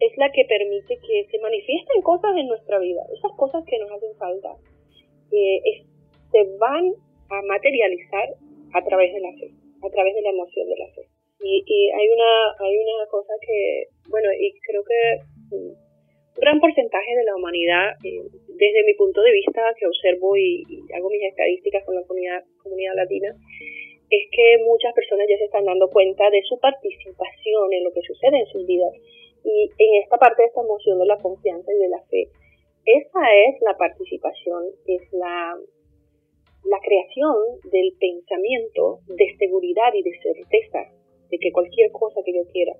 es 0.00 0.16
la 0.16 0.30
que 0.32 0.44
permite 0.44 0.98
que 0.98 1.26
se 1.30 1.38
manifiesten 1.38 2.02
cosas 2.02 2.36
en 2.36 2.48
nuestra 2.48 2.78
vida. 2.78 3.02
Esas 3.12 3.32
cosas 3.36 3.64
que 3.64 3.78
nos 3.78 3.90
hacen 3.90 4.14
falta 4.16 4.56
eh, 5.30 5.84
se 6.32 6.56
van 6.58 6.92
a 7.30 7.42
materializar 7.42 8.34
a 8.74 8.84
través 8.84 9.12
de 9.12 9.20
la 9.20 9.32
fe, 9.32 9.50
a 9.82 9.90
través 9.90 10.14
de 10.14 10.22
la 10.22 10.30
emoción 10.30 10.68
de 10.68 10.76
la 10.76 10.86
fe. 10.94 11.17
Y, 11.40 11.62
y 11.64 11.90
hay 11.90 12.08
una 12.10 12.54
hay 12.58 12.78
una 12.78 13.06
cosa 13.10 13.32
que, 13.40 13.86
bueno, 14.08 14.28
y 14.32 14.52
creo 14.60 14.82
que 14.82 15.54
un 15.54 15.76
gran 16.40 16.60
porcentaje 16.60 17.14
de 17.14 17.24
la 17.24 17.36
humanidad, 17.36 17.98
eh, 18.04 18.22
desde 18.46 18.84
mi 18.86 18.94
punto 18.94 19.20
de 19.22 19.32
vista, 19.32 19.62
que 19.78 19.86
observo 19.86 20.36
y, 20.36 20.62
hago 20.94 21.10
mis 21.10 21.22
estadísticas 21.22 21.84
con 21.84 21.94
la 21.94 22.02
comunidad, 22.02 22.42
comunidad 22.62 22.94
latina, 22.94 23.34
es 24.10 24.24
que 24.30 24.58
muchas 24.64 24.94
personas 24.94 25.26
ya 25.28 25.36
se 25.36 25.44
están 25.44 25.64
dando 25.64 25.90
cuenta 25.90 26.30
de 26.30 26.40
su 26.48 26.58
participación 26.58 27.72
en 27.72 27.84
lo 27.84 27.92
que 27.92 28.00
sucede 28.02 28.38
en 28.38 28.46
sus 28.46 28.66
vidas. 28.66 28.94
Y 29.44 29.70
en 29.78 30.02
esta 30.02 30.16
parte 30.16 30.42
de 30.42 30.48
esta 30.48 30.62
emoción 30.62 30.98
de 30.98 31.06
la 31.06 31.18
confianza 31.18 31.70
y 31.72 31.78
de 31.78 31.88
la 31.88 32.02
fe, 32.08 32.28
esa 32.84 33.22
es 33.46 33.60
la 33.60 33.76
participación, 33.76 34.64
es 34.86 35.12
la, 35.12 35.56
la 36.64 36.78
creación 36.80 37.36
del 37.70 37.92
pensamiento 38.00 39.00
de 39.08 39.36
seguridad 39.38 39.92
y 39.94 40.02
de 40.02 40.18
certeza 40.22 40.97
de 41.30 41.38
que 41.38 41.52
cualquier 41.52 41.90
cosa 41.92 42.20
que 42.24 42.34
yo 42.34 42.44
quiera 42.50 42.74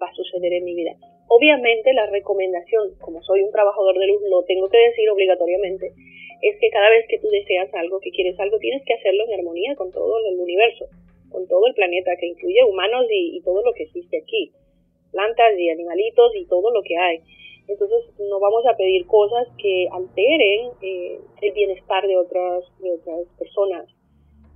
va 0.00 0.06
a 0.08 0.14
suceder 0.14 0.52
en 0.52 0.64
mi 0.64 0.74
vida. 0.74 0.96
Obviamente 1.28 1.92
la 1.94 2.06
recomendación, 2.06 2.94
como 3.00 3.22
soy 3.22 3.42
un 3.42 3.52
trabajador 3.52 3.98
de 3.98 4.06
luz, 4.08 4.22
lo 4.28 4.42
tengo 4.44 4.68
que 4.68 4.78
decir 4.78 5.08
obligatoriamente, 5.08 5.92
es 6.42 6.56
que 6.58 6.70
cada 6.70 6.90
vez 6.90 7.06
que 7.08 7.18
tú 7.18 7.28
deseas 7.28 7.72
algo, 7.74 8.00
que 8.00 8.10
quieres 8.10 8.38
algo, 8.40 8.58
tienes 8.58 8.82
que 8.84 8.94
hacerlo 8.94 9.24
en 9.28 9.38
armonía 9.40 9.74
con 9.76 9.92
todo 9.92 10.18
el 10.26 10.40
universo, 10.40 10.86
con 11.30 11.46
todo 11.46 11.66
el 11.66 11.74
planeta, 11.74 12.16
que 12.18 12.26
incluye 12.26 12.64
humanos 12.64 13.06
y, 13.10 13.40
todo 13.42 13.62
lo 13.62 13.72
que 13.72 13.84
existe 13.84 14.18
aquí, 14.18 14.52
plantas 15.12 15.58
y 15.58 15.68
animalitos 15.68 16.32
y 16.34 16.46
todo 16.46 16.70
lo 16.70 16.82
que 16.82 16.96
hay. 16.96 17.20
Entonces 17.68 18.10
no 18.18 18.40
vamos 18.40 18.66
a 18.66 18.76
pedir 18.76 19.06
cosas 19.06 19.46
que 19.56 19.86
alteren 19.92 20.70
eh, 20.82 21.20
el 21.42 21.52
bienestar 21.52 22.06
de 22.06 22.16
otras, 22.16 22.64
de 22.80 22.92
otras 22.92 23.28
personas 23.38 23.86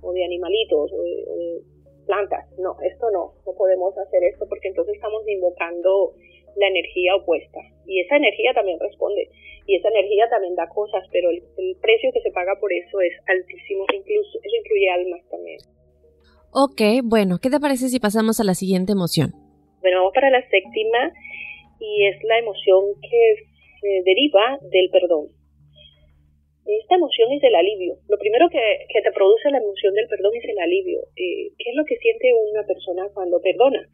o 0.01 0.11
de 0.11 0.25
animalitos 0.25 0.91
o 0.91 1.01
de 1.01 1.74
plantas. 2.05 2.45
No, 2.57 2.77
esto 2.81 3.09
no, 3.11 3.33
no 3.45 3.53
podemos 3.57 3.97
hacer 3.97 4.23
esto 4.23 4.45
porque 4.47 4.69
entonces 4.69 4.95
estamos 4.95 5.27
invocando 5.27 6.13
la 6.55 6.67
energía 6.67 7.15
opuesta. 7.15 7.59
Y 7.85 8.01
esa 8.01 8.15
energía 8.15 8.53
también 8.53 8.79
responde. 8.79 9.29
Y 9.67 9.75
esa 9.77 9.89
energía 9.89 10.27
también 10.29 10.55
da 10.55 10.67
cosas, 10.69 11.03
pero 11.11 11.29
el, 11.29 11.41
precio 11.81 12.11
que 12.13 12.21
se 12.21 12.31
paga 12.31 12.53
por 12.59 12.71
eso 12.71 13.01
es 13.01 13.13
altísimo. 13.27 13.85
Incluso 13.93 14.39
eso 14.41 14.55
incluye 14.55 14.89
almas 14.89 15.21
también. 15.29 15.59
Ok, 16.51 17.03
bueno, 17.03 17.37
¿qué 17.41 17.49
te 17.49 17.59
parece 17.59 17.89
si 17.89 17.99
pasamos 17.99 18.39
a 18.39 18.45
la 18.45 18.53
siguiente 18.53 18.93
emoción? 18.93 19.31
Bueno, 19.81 19.99
vamos 19.99 20.13
para 20.13 20.29
la 20.29 20.41
séptima 20.49 21.11
y 21.79 22.07
es 22.07 22.23
la 22.23 22.39
emoción 22.39 22.95
que 23.01 23.35
se 23.81 24.01
deriva 24.05 24.57
del 24.71 24.89
perdón. 24.89 25.34
Esta 26.65 26.95
emoción 26.95 27.31
es 27.31 27.43
el 27.43 27.53
alivio. 27.53 27.93
Lo 28.09 28.17
primero 28.17 28.49
que, 28.49 28.59
te 28.89 29.11
produce 29.11 29.51
la 29.51 29.59
emoción 29.59 29.93
del 29.93 30.07
perdón 30.07 30.33
es 30.33 30.45
el 30.49 30.57
alivio. 30.57 30.99
Eh, 31.15 31.53
¿Qué 31.57 31.69
es 31.69 31.75
lo 31.75 31.85
que 31.85 31.97
siente 31.97 32.33
una 32.33 32.65
persona 32.65 33.07
cuando 33.13 33.39
perdona? 33.39 33.87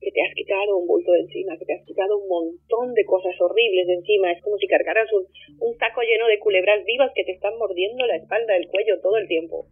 Que 0.00 0.10
te 0.10 0.20
has 0.20 0.34
quitado 0.34 0.78
un 0.78 0.88
bulto 0.88 1.12
de 1.12 1.20
encima, 1.20 1.56
que 1.56 1.64
te 1.64 1.74
has 1.74 1.86
quitado 1.86 2.18
un 2.18 2.26
montón 2.26 2.92
de 2.94 3.04
cosas 3.04 3.38
horribles 3.40 3.86
de 3.86 3.94
encima. 3.94 4.32
Es 4.32 4.42
como 4.42 4.58
si 4.58 4.66
cargaras 4.66 5.06
un, 5.12 5.26
un 5.60 5.78
saco 5.78 6.02
lleno 6.02 6.26
de 6.26 6.40
culebras 6.40 6.84
vivas 6.84 7.12
que 7.14 7.22
te 7.22 7.32
están 7.32 7.56
mordiendo 7.56 8.04
la 8.04 8.16
espalda, 8.16 8.56
el 8.56 8.66
cuello 8.66 9.00
todo 9.00 9.16
el 9.18 9.28
tiempo. 9.28 9.66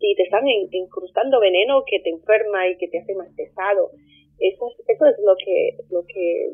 Y 0.00 0.14
te 0.16 0.24
están 0.24 0.44
incrustando 0.46 1.40
veneno 1.40 1.84
que 1.86 2.00
te 2.00 2.10
enferma 2.10 2.68
y 2.68 2.76
que 2.76 2.88
te 2.88 2.98
hace 2.98 3.14
más 3.14 3.32
pesado. 3.34 3.92
Eso 4.40 4.68
es, 4.86 5.00
es 5.00 5.24
lo 5.24 5.36
que, 5.36 5.76
lo 5.88 6.04
que 6.04 6.50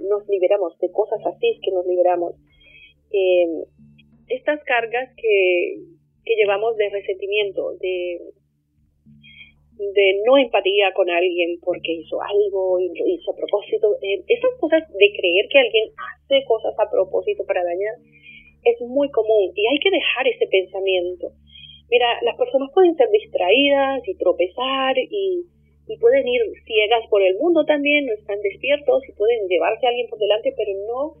nos 0.00 0.26
liberamos, 0.26 0.76
de 0.80 0.90
cosas 0.90 1.20
así 1.24 1.60
que 1.62 1.70
nos 1.70 1.86
liberamos. 1.86 2.34
Eh, 3.12 3.46
estas 4.28 4.62
cargas 4.64 5.10
que, 5.16 5.76
que 6.24 6.34
llevamos 6.36 6.76
de 6.76 6.88
resentimiento, 6.90 7.72
de, 7.80 8.20
de 9.78 10.22
no 10.26 10.36
empatía 10.36 10.92
con 10.92 11.08
alguien 11.08 11.58
porque 11.62 11.92
hizo 11.92 12.20
algo 12.20 12.80
y 12.80 12.88
lo 12.88 13.06
hizo 13.06 13.30
a 13.30 13.36
propósito, 13.36 13.96
eh, 14.02 14.22
esas 14.26 14.50
cosas 14.60 14.82
de 14.88 15.08
creer 15.16 15.48
que 15.48 15.58
alguien 15.58 15.90
hace 15.96 16.44
cosas 16.44 16.74
a 16.78 16.90
propósito 16.90 17.44
para 17.46 17.64
dañar, 17.64 17.94
es 18.64 18.80
muy 18.82 19.10
común 19.10 19.52
y 19.54 19.66
hay 19.66 19.78
que 19.78 19.90
dejar 19.90 20.26
ese 20.26 20.46
pensamiento. 20.46 21.32
Mira, 21.90 22.06
las 22.22 22.36
personas 22.36 22.70
pueden 22.74 22.94
ser 22.96 23.08
distraídas 23.10 24.06
y 24.06 24.14
tropezar 24.16 24.98
y, 24.98 25.46
y 25.86 25.96
pueden 25.96 26.28
ir 26.28 26.42
ciegas 26.66 27.06
por 27.08 27.22
el 27.22 27.36
mundo 27.38 27.64
también, 27.64 28.04
no 28.04 28.12
están 28.12 28.40
despiertos 28.42 29.08
y 29.08 29.12
pueden 29.12 29.48
llevarse 29.48 29.86
a 29.86 29.88
alguien 29.88 30.08
por 30.08 30.18
delante, 30.18 30.52
pero 30.56 30.72
no 30.86 31.14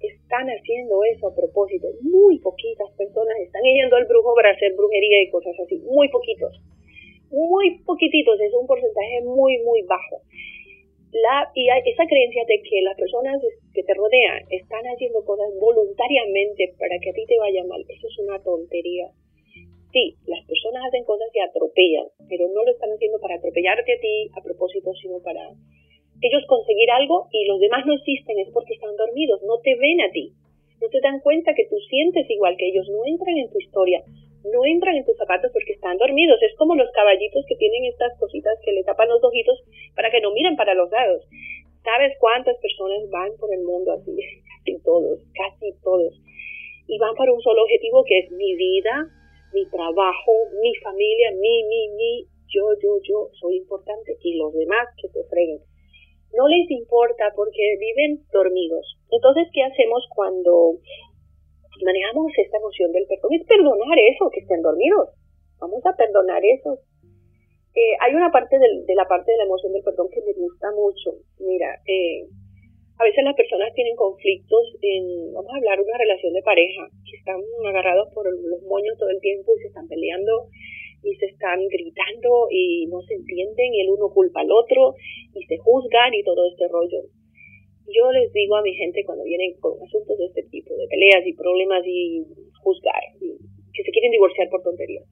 están 0.00 0.46
haciendo 0.48 1.02
eso 1.04 1.28
a 1.28 1.34
propósito. 1.34 1.88
Muy 2.02 2.38
poquitas 2.38 2.90
personas 2.96 3.36
están 3.40 3.62
yendo 3.62 3.96
al 3.96 4.06
brujo 4.06 4.34
para 4.34 4.50
hacer 4.50 4.74
brujería 4.74 5.22
y 5.22 5.30
cosas 5.30 5.54
así. 5.58 5.78
Muy 5.78 6.08
poquitos. 6.08 6.54
Muy 7.30 7.78
poquititos. 7.84 8.40
Es 8.40 8.54
un 8.54 8.66
porcentaje 8.66 9.22
muy, 9.24 9.58
muy 9.58 9.82
bajo. 9.82 10.22
La, 11.10 11.50
y 11.54 11.68
esa 11.88 12.04
creencia 12.06 12.44
de 12.46 12.60
que 12.62 12.82
las 12.82 12.94
personas 12.96 13.40
que 13.72 13.82
te 13.82 13.94
rodean 13.94 14.44
están 14.50 14.84
haciendo 14.84 15.24
cosas 15.24 15.48
voluntariamente 15.58 16.74
para 16.78 16.98
que 17.00 17.10
a 17.10 17.14
ti 17.14 17.24
te 17.24 17.38
vaya 17.38 17.64
mal, 17.64 17.80
eso 17.88 18.06
es 18.06 18.18
una 18.18 18.38
tontería. 18.42 19.08
Sí, 19.90 20.16
las 20.26 20.44
personas 20.44 20.84
hacen 20.86 21.04
cosas 21.04 21.30
que 21.32 21.40
atropellan, 21.40 22.08
pero 22.28 22.48
no 22.52 22.62
lo 22.62 22.70
están 22.72 22.92
haciendo 22.92 23.18
para 23.20 23.36
atropellarte 23.36 23.94
a 23.94 24.00
ti 24.00 24.28
a 24.36 24.42
propósito, 24.42 24.92
sino 25.00 25.18
para 25.22 25.48
ellos 26.20 26.42
conseguir 26.46 26.90
algo 26.90 27.28
y 27.30 27.46
los 27.46 27.60
demás 27.60 27.86
no 27.86 27.94
existen 27.94 28.38
es 28.38 28.50
porque 28.52 28.74
están 28.74 28.96
dormidos, 28.96 29.42
no 29.42 29.58
te 29.62 29.74
ven 29.76 30.00
a 30.00 30.10
ti, 30.10 30.32
no 30.80 30.88
te 30.88 31.00
dan 31.00 31.20
cuenta 31.20 31.54
que 31.54 31.66
tú 31.66 31.76
sientes 31.88 32.28
igual 32.30 32.56
que 32.56 32.68
ellos, 32.68 32.88
no 32.88 33.04
entran 33.06 33.36
en 33.38 33.50
tu 33.50 33.58
historia, 33.58 34.02
no 34.44 34.64
entran 34.64 34.96
en 34.96 35.04
tus 35.04 35.16
zapatos 35.16 35.50
porque 35.52 35.72
están 35.72 35.98
dormidos, 35.98 36.42
es 36.42 36.54
como 36.56 36.74
los 36.74 36.90
caballitos 36.90 37.44
que 37.46 37.56
tienen 37.56 37.84
estas 37.84 38.18
cositas 38.18 38.58
que 38.64 38.72
le 38.72 38.82
tapan 38.82 39.08
los 39.08 39.22
ojitos 39.22 39.62
para 39.94 40.10
que 40.10 40.20
no 40.20 40.32
miren 40.32 40.56
para 40.56 40.74
los 40.74 40.90
lados. 40.90 41.22
¿Sabes 41.84 42.14
cuántas 42.18 42.56
personas 42.58 43.08
van 43.10 43.30
por 43.38 43.52
el 43.54 43.62
mundo 43.62 43.92
así? 43.92 44.10
Casi 44.58 44.82
todos, 44.82 45.20
casi 45.32 45.72
todos. 45.82 46.12
Y 46.88 46.98
van 46.98 47.14
para 47.14 47.32
un 47.32 47.40
solo 47.40 47.62
objetivo 47.62 48.04
que 48.04 48.18
es 48.18 48.30
mi 48.32 48.54
vida, 48.56 49.08
mi 49.54 49.64
trabajo, 49.66 50.32
mi 50.60 50.74
familia, 50.76 51.30
mi, 51.32 51.62
mi, 51.64 51.88
mi, 51.96 52.24
yo, 52.52 52.64
yo, 52.82 52.98
yo, 53.02 53.28
soy 53.40 53.56
importante 53.56 54.16
y 54.22 54.36
los 54.36 54.52
demás 54.52 54.88
que 55.00 55.08
se 55.08 55.24
freguen 55.24 55.60
no 56.36 56.48
les 56.48 56.70
importa 56.70 57.32
porque 57.34 57.76
viven 57.78 58.24
dormidos. 58.32 58.98
Entonces, 59.10 59.48
¿qué 59.52 59.62
hacemos 59.62 60.06
cuando 60.14 60.78
manejamos 61.84 62.32
esta 62.36 62.58
emoción 62.58 62.92
del 62.92 63.06
perdón? 63.06 63.32
Es 63.32 63.46
perdonar 63.46 63.98
eso, 63.98 64.30
que 64.30 64.40
estén 64.40 64.62
dormidos. 64.62 65.10
Vamos 65.60 65.84
a 65.86 65.96
perdonar 65.96 66.42
eso. 66.44 66.78
Eh, 67.74 67.94
hay 68.00 68.14
una 68.14 68.30
parte 68.30 68.58
de 68.58 68.94
la 68.94 69.06
parte 69.06 69.32
de 69.32 69.38
la 69.38 69.44
emoción 69.44 69.72
del 69.72 69.82
perdón 69.82 70.08
que 70.10 70.20
me 70.20 70.32
gusta 70.32 70.70
mucho. 70.72 71.14
Mira, 71.38 71.80
eh, 71.86 72.26
a 72.98 73.04
veces 73.04 73.22
las 73.22 73.36
personas 73.36 73.72
tienen 73.74 73.94
conflictos 73.94 74.74
en, 74.82 75.32
vamos 75.32 75.52
a 75.54 75.56
hablar, 75.56 75.80
una 75.80 75.98
relación 75.98 76.32
de 76.32 76.42
pareja, 76.42 76.88
que 77.08 77.16
están 77.16 77.38
agarrados 77.66 78.12
por 78.12 78.26
los 78.26 78.62
moños 78.62 78.98
todo 78.98 79.10
el 79.10 79.20
tiempo 79.20 79.54
y 79.54 79.60
se 79.60 79.68
están 79.68 79.86
peleando 79.86 80.50
y 81.02 81.14
se 81.16 81.26
están 81.26 81.60
gritando 81.68 82.48
y 82.50 82.86
no 82.86 83.00
se 83.02 83.14
entienden 83.14 83.74
y 83.74 83.80
el 83.82 83.90
uno 83.90 84.10
culpa 84.12 84.40
al 84.40 84.50
otro 84.50 84.94
y 85.34 85.44
se 85.44 85.56
juzgan 85.58 86.14
y 86.14 86.22
todo 86.22 86.46
este 86.50 86.68
rollo. 86.68 87.02
Yo 87.88 88.12
les 88.12 88.32
digo 88.32 88.56
a 88.56 88.62
mi 88.62 88.74
gente 88.74 89.04
cuando 89.04 89.24
vienen 89.24 89.54
con 89.60 89.80
asuntos 89.82 90.18
de 90.18 90.26
este 90.26 90.42
tipo, 90.50 90.74
de 90.76 90.86
peleas 90.88 91.26
y 91.26 91.32
problemas 91.32 91.82
y 91.86 92.22
juzgar, 92.60 93.00
que 93.18 93.82
se 93.82 93.90
quieren 93.90 94.10
divorciar 94.10 94.48
por 94.50 94.62
tonterías, 94.62 95.06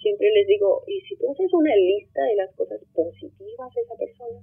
siempre 0.00 0.30
les 0.32 0.46
digo, 0.46 0.82
y 0.86 1.00
si 1.02 1.16
tú 1.16 1.30
haces 1.30 1.52
una 1.52 1.74
lista 1.76 2.24
de 2.24 2.36
las 2.36 2.54
cosas 2.56 2.80
positivas 2.94 3.74
de 3.74 3.80
esa 3.82 3.96
persona, 3.96 4.38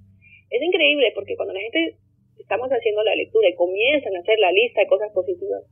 es 0.49 0.61
increíble 0.61 1.11
porque 1.15 1.35
cuando 1.35 1.53
la 1.53 1.61
gente 1.61 1.97
estamos 2.39 2.69
haciendo 2.69 3.03
la 3.03 3.15
lectura 3.15 3.49
y 3.49 3.55
comienzan 3.55 4.15
a 4.15 4.19
hacer 4.19 4.39
la 4.39 4.51
lista 4.51 4.81
de 4.81 4.87
cosas 4.87 5.11
positivas, 5.13 5.63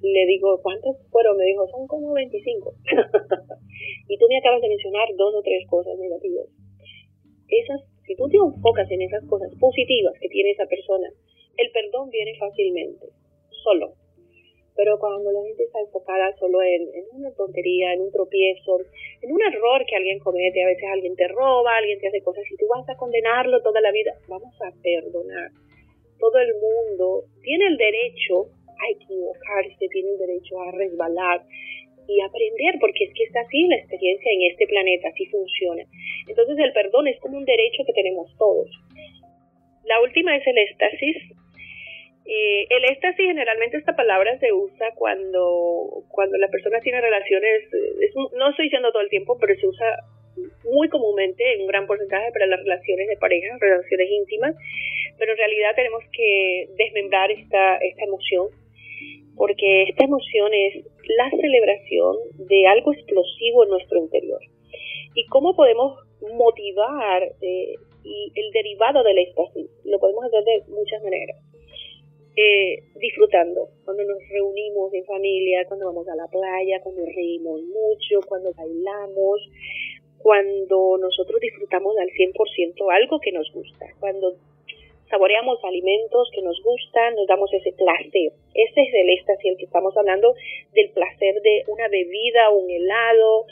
le 0.00 0.26
digo, 0.26 0.60
¿cuántas 0.62 0.96
fueron? 1.10 1.36
Me 1.36 1.44
dijo, 1.44 1.66
son 1.68 1.86
como 1.86 2.12
25. 2.12 2.74
y 4.08 4.18
tú 4.18 4.26
me 4.28 4.38
acabas 4.38 4.62
de 4.62 4.68
mencionar 4.68 5.08
dos 5.16 5.34
o 5.34 5.42
tres 5.42 5.66
cosas 5.68 5.98
negativas. 5.98 6.46
Esas, 7.48 7.80
si 8.06 8.14
tú 8.14 8.28
te 8.28 8.36
enfocas 8.36 8.90
en 8.90 9.02
esas 9.02 9.24
cosas 9.26 9.50
positivas 9.58 10.14
que 10.20 10.28
tiene 10.28 10.50
esa 10.50 10.66
persona, 10.66 11.08
el 11.56 11.70
perdón 11.72 12.10
viene 12.10 12.36
fácilmente, 12.38 13.08
solo. 13.64 13.94
Pero 14.76 14.96
cuando 15.00 15.32
la 15.32 15.42
gente 15.42 15.64
está 15.64 15.80
enfocada 15.80 16.30
solo 16.38 16.62
en, 16.62 16.86
una 17.12 17.32
tontería, 17.34 17.94
en 17.94 18.02
un 18.02 18.12
tropiezo, 18.12 18.78
en 19.22 19.32
un 19.32 19.42
error 19.42 19.84
que 19.84 19.96
alguien 19.96 20.20
comete, 20.20 20.62
a 20.62 20.68
veces 20.68 20.84
alguien 20.92 21.16
te 21.16 21.26
roba, 21.26 21.76
alguien 21.76 21.98
te 21.98 22.06
hace 22.06 22.22
cosas 22.22 22.44
y 22.48 22.56
tú 22.56 22.66
vas 22.70 22.88
a 22.88 22.96
condenarlo 22.96 23.60
toda 23.60 23.80
la 23.80 23.90
vida, 23.90 24.14
vamos 24.28 24.54
a 24.62 24.70
perdonar. 24.80 25.50
Todo 26.20 26.38
el 26.38 26.54
mundo 26.54 27.24
tiene 27.42 27.66
el 27.66 27.76
derecho 27.76 28.54
a 28.78 28.90
equivocarse, 28.90 29.88
tiene 29.90 30.10
el 30.10 30.18
derecho 30.18 30.60
a 30.60 30.70
resbalar 30.72 31.42
y 32.08 32.20
aprender, 32.22 32.76
porque 32.80 33.04
es 33.04 33.12
que 33.14 33.24
está 33.24 33.40
así 33.40 33.66
la 33.68 33.76
experiencia 33.76 34.32
en 34.32 34.50
este 34.50 34.66
planeta, 34.66 35.08
así 35.08 35.26
funciona. 35.26 35.84
Entonces 36.26 36.58
el 36.58 36.72
perdón 36.72 37.06
es 37.06 37.20
como 37.20 37.36
un 37.36 37.44
derecho 37.44 37.84
que 37.86 37.92
tenemos 37.92 38.34
todos. 38.38 38.70
La 39.84 40.00
última 40.00 40.36
es 40.36 40.46
el 40.46 40.58
éxtasis, 40.58 41.16
eh, 42.28 42.66
el 42.68 42.84
éxtasis, 42.84 43.26
generalmente 43.26 43.78
esta 43.78 43.96
palabra 43.96 44.38
se 44.38 44.52
usa 44.52 44.92
cuando, 44.94 46.04
cuando 46.10 46.36
la 46.36 46.48
persona 46.48 46.78
tiene 46.80 47.00
relaciones, 47.00 47.64
no 48.36 48.50
estoy 48.50 48.66
diciendo 48.66 48.92
todo 48.92 49.00
el 49.00 49.08
tiempo, 49.08 49.38
pero 49.40 49.54
se 49.58 49.66
usa 49.66 49.96
muy 50.64 50.90
comúnmente 50.90 51.54
en 51.54 51.62
un 51.62 51.66
gran 51.66 51.86
porcentaje 51.86 52.30
para 52.32 52.46
las 52.46 52.60
relaciones 52.60 53.08
de 53.08 53.16
pareja, 53.16 53.56
relaciones 53.58 54.10
íntimas, 54.10 54.54
pero 55.18 55.32
en 55.32 55.38
realidad 55.38 55.74
tenemos 55.74 56.04
que 56.12 56.68
desmembrar 56.76 57.30
esta, 57.30 57.76
esta 57.78 58.04
emoción, 58.04 58.48
porque 59.38 59.84
esta 59.84 60.04
emoción 60.04 60.52
es 60.52 60.84
la 61.16 61.30
celebración 61.30 62.16
de 62.38 62.66
algo 62.66 62.92
explosivo 62.92 63.64
en 63.64 63.70
nuestro 63.70 63.98
interior. 63.98 64.40
¿Y 65.14 65.24
cómo 65.26 65.54
podemos 65.56 66.00
motivar 66.36 67.22
eh, 67.40 67.74
y 68.04 68.32
el 68.34 68.52
derivado 68.52 69.02
del 69.02 69.18
éxtasis? 69.18 69.70
Lo 69.84 69.98
podemos 69.98 70.24
hacer 70.24 70.44
de 70.44 70.62
muchas 70.68 71.02
maneras 71.02 71.36
eh, 72.38 72.84
disfrutando, 73.00 73.68
cuando 73.84 74.04
nos 74.04 74.18
reunimos 74.28 74.94
en 74.94 75.04
familia, 75.04 75.64
cuando 75.66 75.86
vamos 75.86 76.06
a 76.08 76.14
la 76.14 76.28
playa, 76.28 76.80
cuando 76.80 77.04
reímos 77.04 77.60
mucho, 77.62 78.20
cuando 78.28 78.52
bailamos, 78.54 79.40
cuando 80.18 80.98
nosotros 80.98 81.40
disfrutamos 81.40 81.96
al 81.98 82.08
100% 82.10 82.94
algo 82.94 83.18
que 83.18 83.32
nos 83.32 83.50
gusta, 83.52 83.86
cuando 83.98 84.36
saboreamos 85.10 85.58
alimentos 85.64 86.30
que 86.34 86.42
nos 86.42 86.60
gustan, 86.62 87.14
nos 87.14 87.26
damos 87.26 87.52
ese 87.52 87.72
placer. 87.72 88.32
Ese 88.54 88.80
es 88.80 88.94
el 88.94 89.10
éxtasis 89.10 89.52
el 89.52 89.56
que 89.56 89.64
estamos 89.64 89.96
hablando, 89.96 90.34
del 90.72 90.90
placer 90.90 91.40
de 91.42 91.64
una 91.68 91.88
bebida, 91.88 92.50
un 92.50 92.70
helado, 92.70 93.46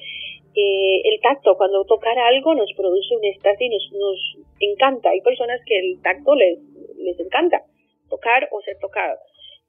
eh, 0.57 1.03
el 1.05 1.21
tacto, 1.21 1.55
cuando 1.59 1.85
tocar 1.85 2.19
algo 2.19 2.55
nos 2.55 2.73
produce 2.73 3.15
un 3.15 3.25
éxtasis, 3.25 3.71
nos, 3.71 3.93
nos 3.93 4.47
encanta. 4.59 5.11
Hay 5.11 5.21
personas 5.21 5.61
que 5.67 5.79
el 5.79 6.01
tacto 6.01 6.35
les, 6.35 6.59
encanta 7.21 7.63
tocar 8.09 8.49
o 8.51 8.61
ser 8.63 8.79
tocado, 8.81 9.19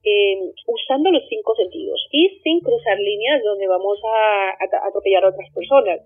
eh, 0.04 0.40
usando 0.66 1.12
los 1.12 1.24
cinco 1.28 1.56
sentidos 1.56 2.08
y 2.12 2.40
sin 2.42 2.62
cruzar 2.62 2.98
líneas 3.00 3.44
donde 3.44 3.68
vamos 3.68 4.00
a, 4.06 4.88
atropellar 4.88 5.26
a 5.26 5.30
otras 5.30 5.52
personas. 5.54 6.00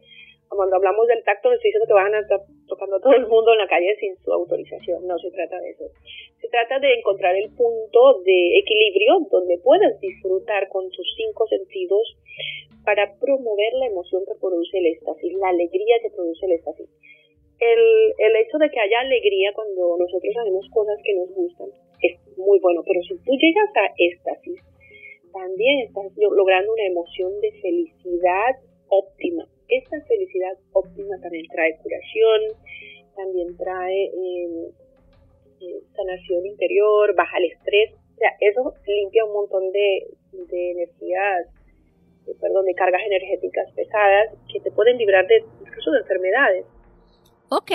Cuando 0.50 0.76
hablamos 0.76 1.08
del 1.08 1.24
tacto, 1.24 1.50
no 1.50 1.56
estoy 1.56 1.70
diciendo 1.70 1.88
que 1.88 1.94
van 1.94 2.16
a 2.16 2.26
tocando 2.72 2.96
a 2.96 3.02
todo 3.04 3.12
el 3.14 3.28
mundo 3.28 3.52
en 3.52 3.60
la 3.60 3.68
calle 3.68 3.92
sin 4.00 4.16
su 4.24 4.32
autorización, 4.32 5.06
no 5.06 5.20
se 5.20 5.30
trata 5.32 5.60
de 5.60 5.72
eso. 5.72 5.84
Se 6.40 6.48
trata 6.48 6.80
de 6.80 6.96
encontrar 6.96 7.36
el 7.36 7.52
punto 7.52 8.24
de 8.24 8.60
equilibrio 8.64 9.28
donde 9.30 9.60
puedas 9.60 10.00
disfrutar 10.00 10.70
con 10.70 10.90
tus 10.90 11.08
cinco 11.20 11.46
sentidos 11.48 12.16
para 12.86 13.12
promover 13.20 13.74
la 13.74 13.88
emoción 13.88 14.24
que 14.26 14.40
produce 14.40 14.78
el 14.78 14.88
éxtasis, 14.88 15.34
la 15.36 15.50
alegría 15.50 16.00
que 16.02 16.10
produce 16.16 16.46
el 16.46 16.54
éxtasis. 16.54 16.90
El, 17.60 18.36
hecho 18.42 18.58
de 18.58 18.72
que 18.72 18.80
haya 18.80 19.02
alegría 19.02 19.52
cuando 19.54 19.98
nosotros 20.00 20.34
hacemos 20.42 20.66
cosas 20.74 20.98
que 21.04 21.14
nos 21.14 21.30
gustan 21.30 21.68
es 22.02 22.18
muy 22.38 22.60
bueno, 22.60 22.82
pero 22.88 23.02
si 23.04 23.14
tú 23.22 23.32
llegas 23.38 23.70
a 23.76 23.94
éxtasis, 23.98 24.60
también 25.32 25.82
estás 25.82 26.10
logrando 26.18 26.74
una 26.74 26.88
emoción 26.88 27.40
de 27.40 27.52
felicidad 27.62 28.56
óptima. 28.90 29.46
Esta 29.72 30.02
felicidad 30.02 30.52
óptima 30.74 31.16
también 31.22 31.48
trae 31.48 31.78
curación, 31.78 32.42
también 33.16 33.56
trae 33.56 34.06
em, 34.06 34.66
eh, 35.62 35.80
sanación 35.96 36.46
interior, 36.46 37.16
baja 37.16 37.38
el 37.38 37.46
estrés, 37.52 37.94
o 37.94 38.18
sea, 38.18 38.32
eso 38.42 38.74
limpia 38.86 39.24
un 39.24 39.32
montón 39.32 39.72
de, 39.72 40.08
energías, 40.52 41.48
perdón, 42.42 42.66
de 42.66 42.76
cargas 42.76 43.02
energéticas 43.06 43.72
pesadas 43.74 44.36
que 44.52 44.60
te 44.60 44.72
pueden 44.72 44.98
librar 44.98 45.26
de 45.26 45.44
incluso 45.62 45.92
de 45.92 46.00
enfermedades. 46.00 46.66
Ok, 47.50 47.72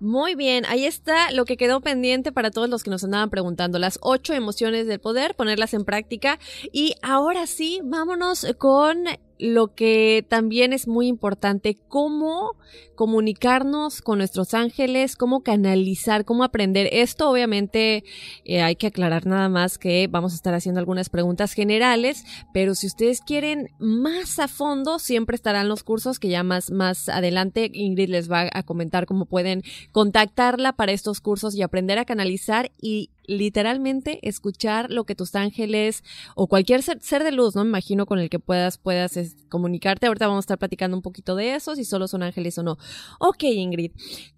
muy 0.00 0.34
bien, 0.34 0.64
ahí 0.66 0.86
está 0.86 1.30
lo 1.32 1.44
que 1.44 1.58
quedó 1.58 1.82
pendiente 1.82 2.32
para 2.32 2.50
todos 2.50 2.70
los 2.70 2.82
que 2.82 2.90
nos 2.90 3.04
andaban 3.04 3.28
preguntando, 3.28 3.78
las 3.78 3.98
ocho 4.00 4.32
emociones 4.32 4.86
del 4.86 4.98
poder, 4.98 5.34
ponerlas 5.34 5.74
en 5.74 5.84
práctica. 5.84 6.38
Y 6.72 6.94
ahora 7.02 7.46
sí, 7.46 7.80
vámonos 7.84 8.46
con 8.58 9.04
lo 9.38 9.74
que 9.74 10.24
también 10.28 10.72
es 10.72 10.88
muy 10.88 11.06
importante, 11.06 11.78
cómo 11.88 12.56
comunicarnos 12.94 14.02
con 14.02 14.18
nuestros 14.18 14.54
ángeles, 14.54 15.14
cómo 15.16 15.42
canalizar, 15.42 16.24
cómo 16.24 16.42
aprender. 16.42 16.88
Esto 16.92 17.30
obviamente 17.30 18.04
eh, 18.44 18.62
hay 18.62 18.76
que 18.76 18.88
aclarar 18.88 19.26
nada 19.26 19.48
más 19.48 19.78
que 19.78 20.08
vamos 20.08 20.32
a 20.32 20.36
estar 20.36 20.54
haciendo 20.54 20.80
algunas 20.80 21.08
preguntas 21.08 21.52
generales, 21.52 22.24
pero 22.52 22.74
si 22.74 22.86
ustedes 22.88 23.20
quieren 23.20 23.68
más 23.78 24.38
a 24.38 24.48
fondo, 24.48 24.98
siempre 24.98 25.36
estarán 25.36 25.68
los 25.68 25.84
cursos 25.84 26.18
que 26.18 26.28
ya 26.28 26.42
más, 26.42 26.70
más 26.70 27.08
adelante 27.08 27.70
Ingrid 27.72 28.10
les 28.10 28.30
va 28.30 28.48
a 28.52 28.62
comentar 28.64 29.06
cómo 29.06 29.26
pueden 29.26 29.62
contactarla 29.92 30.72
para 30.72 30.92
estos 30.92 31.20
cursos 31.20 31.54
y 31.54 31.62
aprender 31.62 31.98
a 31.98 32.04
canalizar 32.04 32.72
y 32.80 33.10
literalmente 33.28 34.18
escuchar 34.22 34.90
lo 34.90 35.04
que 35.04 35.14
tus 35.14 35.36
ángeles 35.36 36.02
o 36.34 36.48
cualquier 36.48 36.82
ser, 36.82 37.22
de 37.22 37.32
luz, 37.32 37.54
¿no? 37.54 37.62
Me 37.62 37.68
imagino 37.68 38.06
con 38.06 38.18
el 38.18 38.30
que 38.30 38.40
puedas, 38.40 38.78
puedas 38.78 39.16
comunicarte. 39.48 40.06
Ahorita 40.06 40.26
vamos 40.26 40.42
a 40.42 40.46
estar 40.46 40.58
platicando 40.58 40.96
un 40.96 41.02
poquito 41.02 41.36
de 41.36 41.54
eso, 41.54 41.76
si 41.76 41.84
solo 41.84 42.08
son 42.08 42.22
ángeles 42.22 42.58
o 42.58 42.62
no. 42.62 42.78
Ok, 43.20 43.44
Ingrid, 43.44 43.92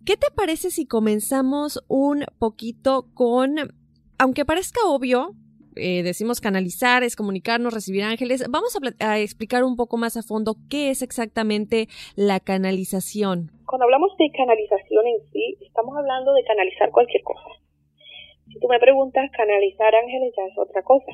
¿qué 0.04 0.16
te 0.16 0.30
parece 0.34 0.70
si 0.70 0.86
comenzamos 0.86 1.82
un 1.88 2.24
poquito 2.38 3.06
con, 3.14 3.56
aunque 4.18 4.44
parezca 4.44 4.80
obvio, 4.86 5.36
eh, 5.76 6.02
decimos 6.02 6.40
canalizar, 6.40 7.04
es 7.04 7.14
comunicarnos, 7.14 7.72
recibir 7.72 8.02
ángeles. 8.02 8.44
Vamos 8.50 8.76
a, 8.76 9.12
a, 9.12 9.18
explicar 9.20 9.62
un 9.62 9.76
poco 9.76 9.96
más 9.96 10.16
a 10.16 10.22
fondo 10.22 10.56
qué 10.68 10.90
es 10.90 11.00
exactamente 11.00 11.86
la 12.16 12.40
canalización. 12.40 13.52
Cuando 13.66 13.84
hablamos 13.84 14.10
de 14.18 14.30
canalización 14.36 15.06
en 15.06 15.32
sí, 15.32 15.56
estamos 15.64 15.96
hablando 15.96 16.32
de 16.34 16.42
canalizar 16.42 16.90
cualquier 16.90 17.22
cosa. 17.22 17.60
Si 18.52 18.58
tú 18.58 18.68
me 18.68 18.78
preguntas, 18.78 19.30
canalizar 19.30 19.94
ángeles 19.94 20.34
ya 20.36 20.44
es 20.44 20.58
otra 20.58 20.82
cosa, 20.82 21.12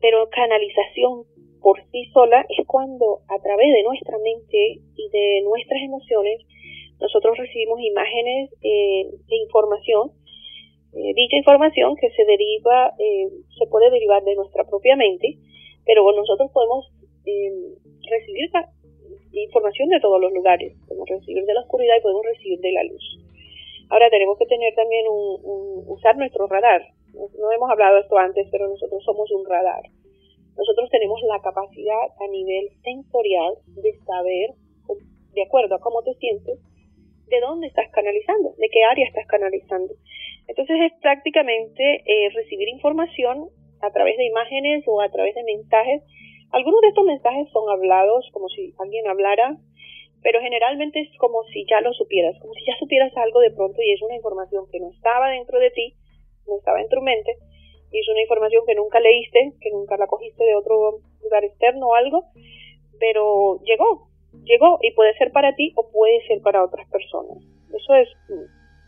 pero 0.00 0.28
canalización 0.30 1.24
por 1.60 1.82
sí 1.90 2.04
sola 2.12 2.46
es 2.48 2.66
cuando 2.66 3.20
a 3.28 3.38
través 3.42 3.66
de 3.72 3.82
nuestra 3.82 4.16
mente 4.18 4.80
y 4.94 5.08
de 5.10 5.42
nuestras 5.42 5.82
emociones 5.82 6.40
nosotros 7.00 7.36
recibimos 7.36 7.80
imágenes 7.80 8.50
eh, 8.62 9.10
e 9.28 9.36
información. 9.36 10.12
Eh, 10.94 11.12
dicha 11.14 11.36
información 11.36 11.96
que 11.96 12.10
se 12.10 12.24
deriva, 12.24 12.94
eh, 12.98 13.28
se 13.58 13.66
puede 13.66 13.90
derivar 13.90 14.22
de 14.24 14.34
nuestra 14.34 14.64
propia 14.64 14.96
mente, 14.96 15.36
pero 15.84 16.10
nosotros 16.12 16.50
podemos 16.52 16.86
recibir 18.08 18.50
información 19.32 19.88
de 19.90 20.00
todos 20.00 20.20
los 20.20 20.32
lugares. 20.32 20.74
Podemos 20.86 21.08
recibir 21.08 21.44
de 21.44 21.54
la 21.54 21.60
oscuridad 21.60 21.96
y 21.98 22.02
podemos 22.02 22.24
recibir 22.24 22.58
de 22.60 22.72
la 22.72 22.82
luz. 22.84 23.27
Ahora 23.90 24.10
tenemos 24.10 24.38
que 24.38 24.46
tener 24.46 24.74
también 24.74 25.06
un, 25.08 25.84
usar 25.86 26.16
nuestro 26.16 26.46
radar. 26.46 26.82
No 27.14 27.52
hemos 27.52 27.70
hablado 27.70 27.98
esto 27.98 28.18
antes, 28.18 28.46
pero 28.50 28.68
nosotros 28.68 29.02
somos 29.04 29.30
un 29.32 29.46
radar. 29.46 29.82
Nosotros 30.56 30.90
tenemos 30.90 31.20
la 31.22 31.40
capacidad 31.40 32.08
a 32.20 32.26
nivel 32.30 32.68
sensorial 32.82 33.54
de 33.66 33.92
saber, 34.04 34.50
de 35.32 35.42
acuerdo 35.42 35.76
a 35.76 35.80
cómo 35.80 36.02
te 36.02 36.14
sientes, 36.14 36.58
de 37.28 37.40
dónde 37.40 37.68
estás 37.68 37.88
canalizando, 37.92 38.54
de 38.58 38.68
qué 38.68 38.84
área 38.84 39.06
estás 39.06 39.26
canalizando. 39.26 39.94
Entonces 40.48 40.76
es 40.80 40.92
prácticamente 41.00 42.02
eh, 42.04 42.30
recibir 42.34 42.68
información 42.68 43.48
a 43.80 43.90
través 43.90 44.16
de 44.16 44.26
imágenes 44.26 44.84
o 44.86 45.00
a 45.00 45.08
través 45.10 45.34
de 45.34 45.44
mensajes. 45.44 46.02
Algunos 46.50 46.80
de 46.80 46.88
estos 46.88 47.04
mensajes 47.04 47.48
son 47.52 47.68
hablados 47.70 48.28
como 48.32 48.48
si 48.48 48.74
alguien 48.78 49.06
hablara 49.06 49.56
pero 50.22 50.40
generalmente 50.40 51.00
es 51.00 51.08
como 51.18 51.44
si 51.44 51.64
ya 51.68 51.80
lo 51.80 51.92
supieras, 51.92 52.36
como 52.40 52.54
si 52.54 52.64
ya 52.64 52.76
supieras 52.78 53.16
algo 53.16 53.40
de 53.40 53.50
pronto 53.50 53.80
y 53.82 53.92
es 53.92 54.02
una 54.02 54.16
información 54.16 54.66
que 54.70 54.80
no 54.80 54.90
estaba 54.90 55.30
dentro 55.30 55.58
de 55.58 55.70
ti, 55.70 55.94
no 56.46 56.58
estaba 56.58 56.80
en 56.80 56.88
tu 56.88 57.00
mente, 57.00 57.36
y 57.90 58.00
es 58.00 58.08
una 58.08 58.22
información 58.22 58.64
que 58.66 58.74
nunca 58.74 59.00
leíste, 59.00 59.52
que 59.60 59.70
nunca 59.70 59.96
la 59.96 60.06
cogiste 60.06 60.44
de 60.44 60.54
otro 60.54 61.00
lugar 61.22 61.44
externo 61.44 61.88
o 61.88 61.94
algo, 61.94 62.24
pero 62.98 63.60
llegó, 63.64 64.08
llegó 64.44 64.78
y 64.82 64.92
puede 64.92 65.16
ser 65.16 65.32
para 65.32 65.54
ti 65.54 65.72
o 65.76 65.90
puede 65.90 66.26
ser 66.26 66.40
para 66.42 66.64
otras 66.64 66.88
personas. 66.90 67.38
Eso 67.74 67.94
es 67.94 68.08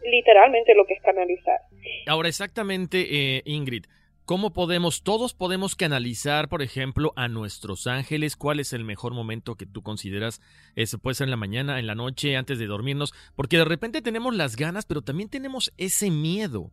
literalmente 0.02 0.74
lo 0.74 0.84
que 0.86 0.94
es 0.94 1.02
canalizar. 1.02 1.60
Ahora, 2.06 2.28
exactamente, 2.28 3.06
eh, 3.10 3.42
Ingrid, 3.44 3.84
¿cómo 4.30 4.52
podemos, 4.52 5.02
todos 5.02 5.34
podemos 5.34 5.74
canalizar, 5.74 6.48
por 6.48 6.62
ejemplo, 6.62 7.10
a 7.16 7.26
nuestros 7.26 7.88
ángeles? 7.88 8.36
¿Cuál 8.36 8.60
es 8.60 8.72
el 8.72 8.84
mejor 8.84 9.12
momento 9.12 9.56
que 9.56 9.66
tú 9.66 9.82
consideras? 9.82 10.38
Eso 10.76 10.98
puede 11.02 11.16
ser 11.16 11.24
en 11.24 11.32
la 11.32 11.36
mañana, 11.36 11.80
en 11.80 11.88
la 11.88 11.96
noche, 11.96 12.36
antes 12.36 12.60
de 12.60 12.70
dormirnos, 12.70 13.12
porque 13.34 13.56
de 13.56 13.64
repente 13.64 14.02
tenemos 14.02 14.32
las 14.36 14.54
ganas, 14.54 14.86
pero 14.86 15.02
también 15.02 15.30
tenemos 15.30 15.74
ese 15.78 16.12
miedo 16.12 16.70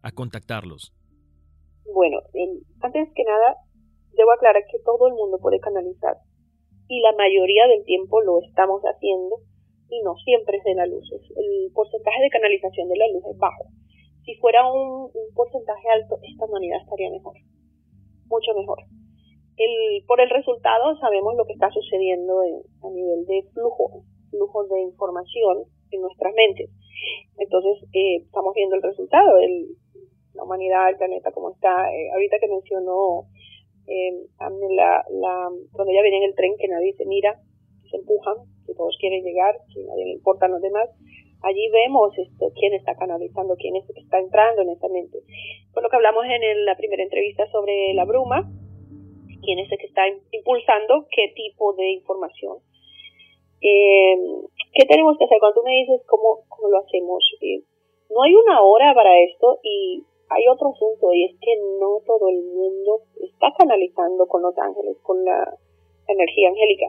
a 0.00 0.12
contactarlos. 0.12 0.94
Bueno, 1.92 2.20
antes 2.80 3.08
que 3.14 3.24
nada, 3.24 3.56
debo 4.16 4.32
aclarar 4.32 4.62
que 4.72 4.78
todo 4.82 5.08
el 5.08 5.12
mundo 5.12 5.36
puede 5.42 5.60
canalizar 5.60 6.16
y 6.88 7.00
la 7.00 7.12
mayoría 7.12 7.66
del 7.68 7.84
tiempo 7.84 8.22
lo 8.22 8.40
estamos 8.48 8.80
haciendo 8.84 9.36
y 9.90 10.00
no 10.04 10.16
siempre 10.24 10.56
es 10.56 10.64
de 10.64 10.74
la 10.74 10.86
luz. 10.86 11.04
El 11.12 11.70
porcentaje 11.74 12.22
de 12.22 12.30
canalización 12.30 12.88
de 12.88 12.96
la 12.96 13.08
luz 13.12 13.24
es 13.30 13.36
bajo. 13.36 13.66
Si 14.28 14.34
fuera 14.34 14.60
un, 14.70 15.08
porcentaje 15.34 15.88
alto, 15.88 16.18
esta 16.20 16.44
humanidad 16.44 16.82
estaría 16.82 17.08
mejor, 17.08 17.32
mucho 18.26 18.52
mejor. 18.54 18.76
El, 19.56 20.04
por 20.04 20.20
el 20.20 20.28
resultado 20.28 20.94
sabemos 21.00 21.34
lo 21.34 21.46
que 21.46 21.54
está 21.54 21.70
sucediendo 21.70 22.38
a 22.38 22.90
nivel 22.90 23.24
de 23.24 23.42
flujo, 23.54 24.04
flujo 24.28 24.64
de 24.64 24.82
información 24.82 25.64
en 25.92 26.02
nuestras 26.02 26.34
mentes. 26.34 26.68
Entonces, 27.38 27.88
eh, 27.94 28.16
estamos 28.20 28.52
viendo 28.52 28.76
el 28.76 28.82
resultado, 28.82 29.38
el, 29.38 29.68
la 30.34 30.44
humanidad, 30.44 30.90
el 30.90 30.98
planeta, 30.98 31.32
como 31.32 31.52
está. 31.52 31.88
Eh, 31.90 32.10
ahorita 32.12 32.36
que 32.38 32.48
mencionó 32.48 33.24
eh, 33.86 34.12
la, 34.76 35.06
la, 35.08 35.48
cuando 35.72 35.90
ya 35.90 36.02
viene 36.02 36.18
en 36.18 36.24
el 36.24 36.34
tren, 36.34 36.52
que 36.58 36.68
nadie 36.68 36.92
se 36.98 37.06
mira, 37.06 37.40
se 37.90 37.96
empujan, 37.96 38.44
que 38.66 38.74
todos 38.74 38.94
quieren 39.00 39.24
llegar, 39.24 39.56
que 39.72 39.80
nadie 39.84 40.04
le 40.04 40.12
importan 40.12 40.50
los 40.50 40.60
demás. 40.60 40.90
Allí 41.42 41.68
vemos 41.70 42.16
esto, 42.18 42.50
quién 42.58 42.74
está 42.74 42.96
canalizando, 42.96 43.54
quién 43.56 43.76
es, 43.76 43.88
está 43.90 44.18
entrando 44.18 44.62
en 44.62 44.70
esa 44.70 44.88
mente. 44.88 45.18
Por 45.72 45.82
lo 45.82 45.88
que 45.88 45.96
hablamos 45.96 46.24
en 46.24 46.64
la 46.64 46.76
primera 46.76 47.02
entrevista 47.02 47.46
sobre 47.50 47.94
la 47.94 48.04
bruma, 48.04 48.50
quién 49.42 49.58
es 49.60 49.70
el 49.70 49.78
que 49.78 49.86
está 49.86 50.02
impulsando 50.32 51.06
qué 51.10 51.32
tipo 51.34 51.74
de 51.74 51.92
información. 51.92 52.58
Eh, 53.60 54.16
¿Qué 54.74 54.84
tenemos 54.86 55.16
que 55.18 55.24
hacer? 55.24 55.38
Cuando 55.40 55.60
tú 55.60 55.66
me 55.66 55.74
dices 55.74 56.02
cómo, 56.06 56.44
cómo 56.48 56.68
lo 56.68 56.78
hacemos, 56.78 57.22
eh, 57.40 57.62
no 58.10 58.22
hay 58.22 58.34
una 58.34 58.62
hora 58.62 58.94
para 58.94 59.18
esto 59.20 59.58
y 59.62 60.04
hay 60.28 60.46
otro 60.48 60.70
asunto 60.70 61.12
y 61.12 61.24
es 61.24 61.36
que 61.40 61.56
no 61.80 62.00
todo 62.06 62.28
el 62.28 62.42
mundo 62.42 63.02
está 63.22 63.52
canalizando 63.56 64.26
con 64.26 64.42
los 64.42 64.56
ángeles, 64.58 64.96
con 65.02 65.24
la 65.24 65.56
energía 66.06 66.48
angélica. 66.48 66.86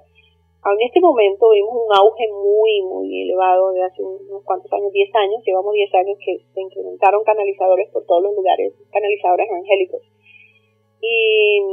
En 0.60 0.82
este 0.86 1.00
momento 1.00 1.50
vimos 1.52 1.72
un 1.72 1.96
auge 1.96 2.28
muy, 2.28 2.82
muy 2.84 3.22
elevado 3.24 3.72
de 3.72 3.82
hace 3.82 4.04
unos 4.04 4.44
cuantos 4.44 4.72
años, 4.74 4.92
10 4.92 5.16
años, 5.16 5.42
llevamos 5.46 5.74
10 5.74 5.96
años 5.96 6.18
que 6.20 6.38
se 6.54 6.62
incrementaron 6.62 7.24
canalizadores 7.24 7.90
por 7.92 8.06
todos 8.06 8.24
los 8.24 8.36
lugares, 8.36 8.74
canalizadores 8.92 9.48
angélicos. 9.50 10.02
Y 11.00 11.64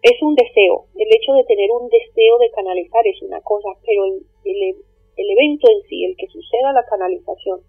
es 0.00 0.22
un 0.22 0.34
deseo, 0.34 0.86
el 0.96 1.08
hecho 1.12 1.32
de 1.34 1.44
tener 1.44 1.70
un 1.70 1.90
deseo 1.90 2.38
de 2.38 2.50
canalizar 2.52 3.06
es 3.06 3.20
una 3.20 3.42
cosa, 3.42 3.68
pero 3.84 4.06
el, 4.06 4.24
el, 4.44 4.76
el 5.16 5.30
evento 5.30 5.68
en 5.68 5.82
sí, 5.88 6.06
el 6.06 6.16
que 6.16 6.26
suceda 6.28 6.72
la 6.72 6.86
canalización, 6.86 7.60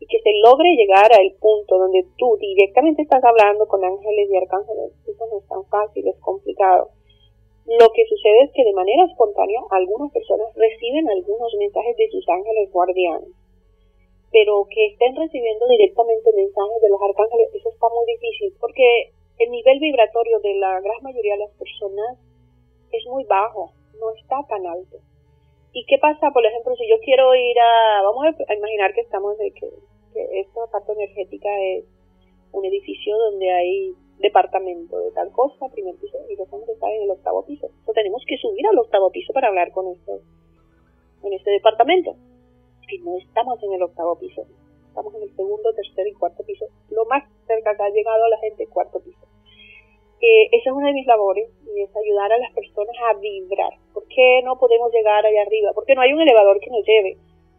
y 0.00 0.06
que 0.06 0.18
se 0.22 0.32
logre 0.42 0.76
llegar 0.76 1.12
al 1.12 1.30
punto 1.38 1.76
donde 1.76 2.06
tú 2.16 2.38
directamente 2.40 3.02
estás 3.02 3.22
hablando 3.22 3.68
con 3.68 3.84
ángeles 3.84 4.30
y 4.30 4.36
arcángeles, 4.36 4.92
eso 5.06 5.26
no 5.30 5.38
es 5.38 5.46
tan 5.46 5.64
fácil, 5.66 6.08
es 6.08 6.16
complicado. 6.20 6.88
Lo 7.70 7.86
que 7.94 8.02
sucede 8.10 8.42
es 8.44 8.50
que 8.50 8.64
de 8.64 8.74
manera 8.74 9.04
espontánea 9.04 9.62
algunas 9.70 10.10
personas 10.10 10.50
reciben 10.56 11.08
algunos 11.08 11.54
mensajes 11.54 11.96
de 11.96 12.10
sus 12.10 12.28
ángeles 12.28 12.70
guardianes, 12.72 13.30
pero 14.32 14.66
que 14.66 14.86
estén 14.86 15.14
recibiendo 15.14 15.68
directamente 15.68 16.34
mensajes 16.34 16.82
de 16.82 16.90
los 16.90 17.00
arcángeles, 17.00 17.54
eso 17.54 17.70
está 17.70 17.86
muy 17.94 18.06
difícil, 18.10 18.54
porque 18.58 19.14
el 19.38 19.50
nivel 19.50 19.78
vibratorio 19.78 20.40
de 20.40 20.54
la 20.56 20.80
gran 20.80 20.98
mayoría 21.02 21.34
de 21.34 21.46
las 21.46 21.54
personas 21.54 22.18
es 22.90 23.06
muy 23.06 23.22
bajo, 23.24 23.70
no 24.00 24.10
está 24.18 24.42
tan 24.48 24.66
alto. 24.66 24.98
¿Y 25.72 25.86
qué 25.86 25.98
pasa, 25.98 26.32
por 26.32 26.44
ejemplo, 26.44 26.74
si 26.74 26.88
yo 26.90 26.98
quiero 26.98 27.32
ir 27.36 27.56
a, 27.60 28.02
vamos 28.02 28.34
a 28.48 28.54
imaginar 28.54 28.92
que 28.94 29.02
estamos 29.02 29.38
que 29.38 29.70
que 30.12 30.40
esta 30.40 30.66
parte 30.72 30.92
energética 30.92 31.48
es 31.62 31.84
un 32.52 32.64
edificio 32.64 33.16
donde 33.16 33.50
hay 33.50 33.94
departamento 34.20 34.98
de 34.98 35.10
tal 35.12 35.30
cosa, 35.32 35.68
primer 35.72 35.96
piso, 35.96 36.18
y 36.28 36.36
los 36.36 36.50
hombres 36.52 36.70
están 36.70 36.90
en 36.90 37.02
el 37.02 37.10
octavo 37.10 37.44
piso. 37.44 37.66
Entonces 37.66 37.94
tenemos 37.94 38.22
que 38.26 38.36
subir 38.38 38.66
al 38.66 38.78
octavo 38.78 39.10
piso 39.10 39.32
para 39.32 39.48
hablar 39.48 39.72
con 39.72 39.88
estos, 39.88 40.20
en 41.24 41.32
este 41.32 41.50
departamento. 41.50 42.16
Y 42.88 42.98
no 42.98 43.16
estamos 43.18 43.62
en 43.62 43.72
el 43.72 43.82
octavo 43.82 44.18
piso, 44.18 44.46
estamos 44.88 45.14
en 45.14 45.22
el 45.22 45.36
segundo, 45.36 45.72
tercer 45.74 46.06
y 46.08 46.12
cuarto 46.14 46.42
piso. 46.44 46.66
Lo 46.90 47.04
más 47.06 47.24
cerca 47.46 47.76
que 47.76 47.82
ha 47.82 47.90
llegado 47.90 48.28
la 48.28 48.38
gente, 48.38 48.66
cuarto 48.66 49.00
piso. 49.00 49.26
Eh, 50.20 50.48
esa 50.52 50.70
es 50.70 50.76
una 50.76 50.88
de 50.88 50.94
mis 50.94 51.06
labores 51.06 51.48
y 51.64 51.80
es 51.80 51.90
ayudar 51.96 52.30
a 52.32 52.38
las 52.38 52.52
personas 52.52 52.94
a 53.08 53.18
vibrar. 53.18 53.72
¿Por 53.94 54.04
qué 54.08 54.42
no 54.44 54.58
podemos 54.58 54.92
llegar 54.92 55.24
allá 55.24 55.42
arriba? 55.42 55.72
Porque 55.74 55.94
no 55.94 56.02
hay 56.02 56.12
un 56.12 56.20
elevador 56.20 56.60
que 56.60 56.70
nos 56.70 56.84
lleve 56.84 57.16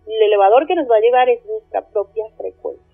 el 0.07 0.24
elevador 0.24 0.68
que 0.68 0.76
nos 0.76 0.89
va 0.89 0.97
a 0.97 1.01
llevar 1.01 1.30
es 1.30 1.45
nuestra 1.45 1.88
propia 1.88 2.26
frecuencia. 2.38 2.91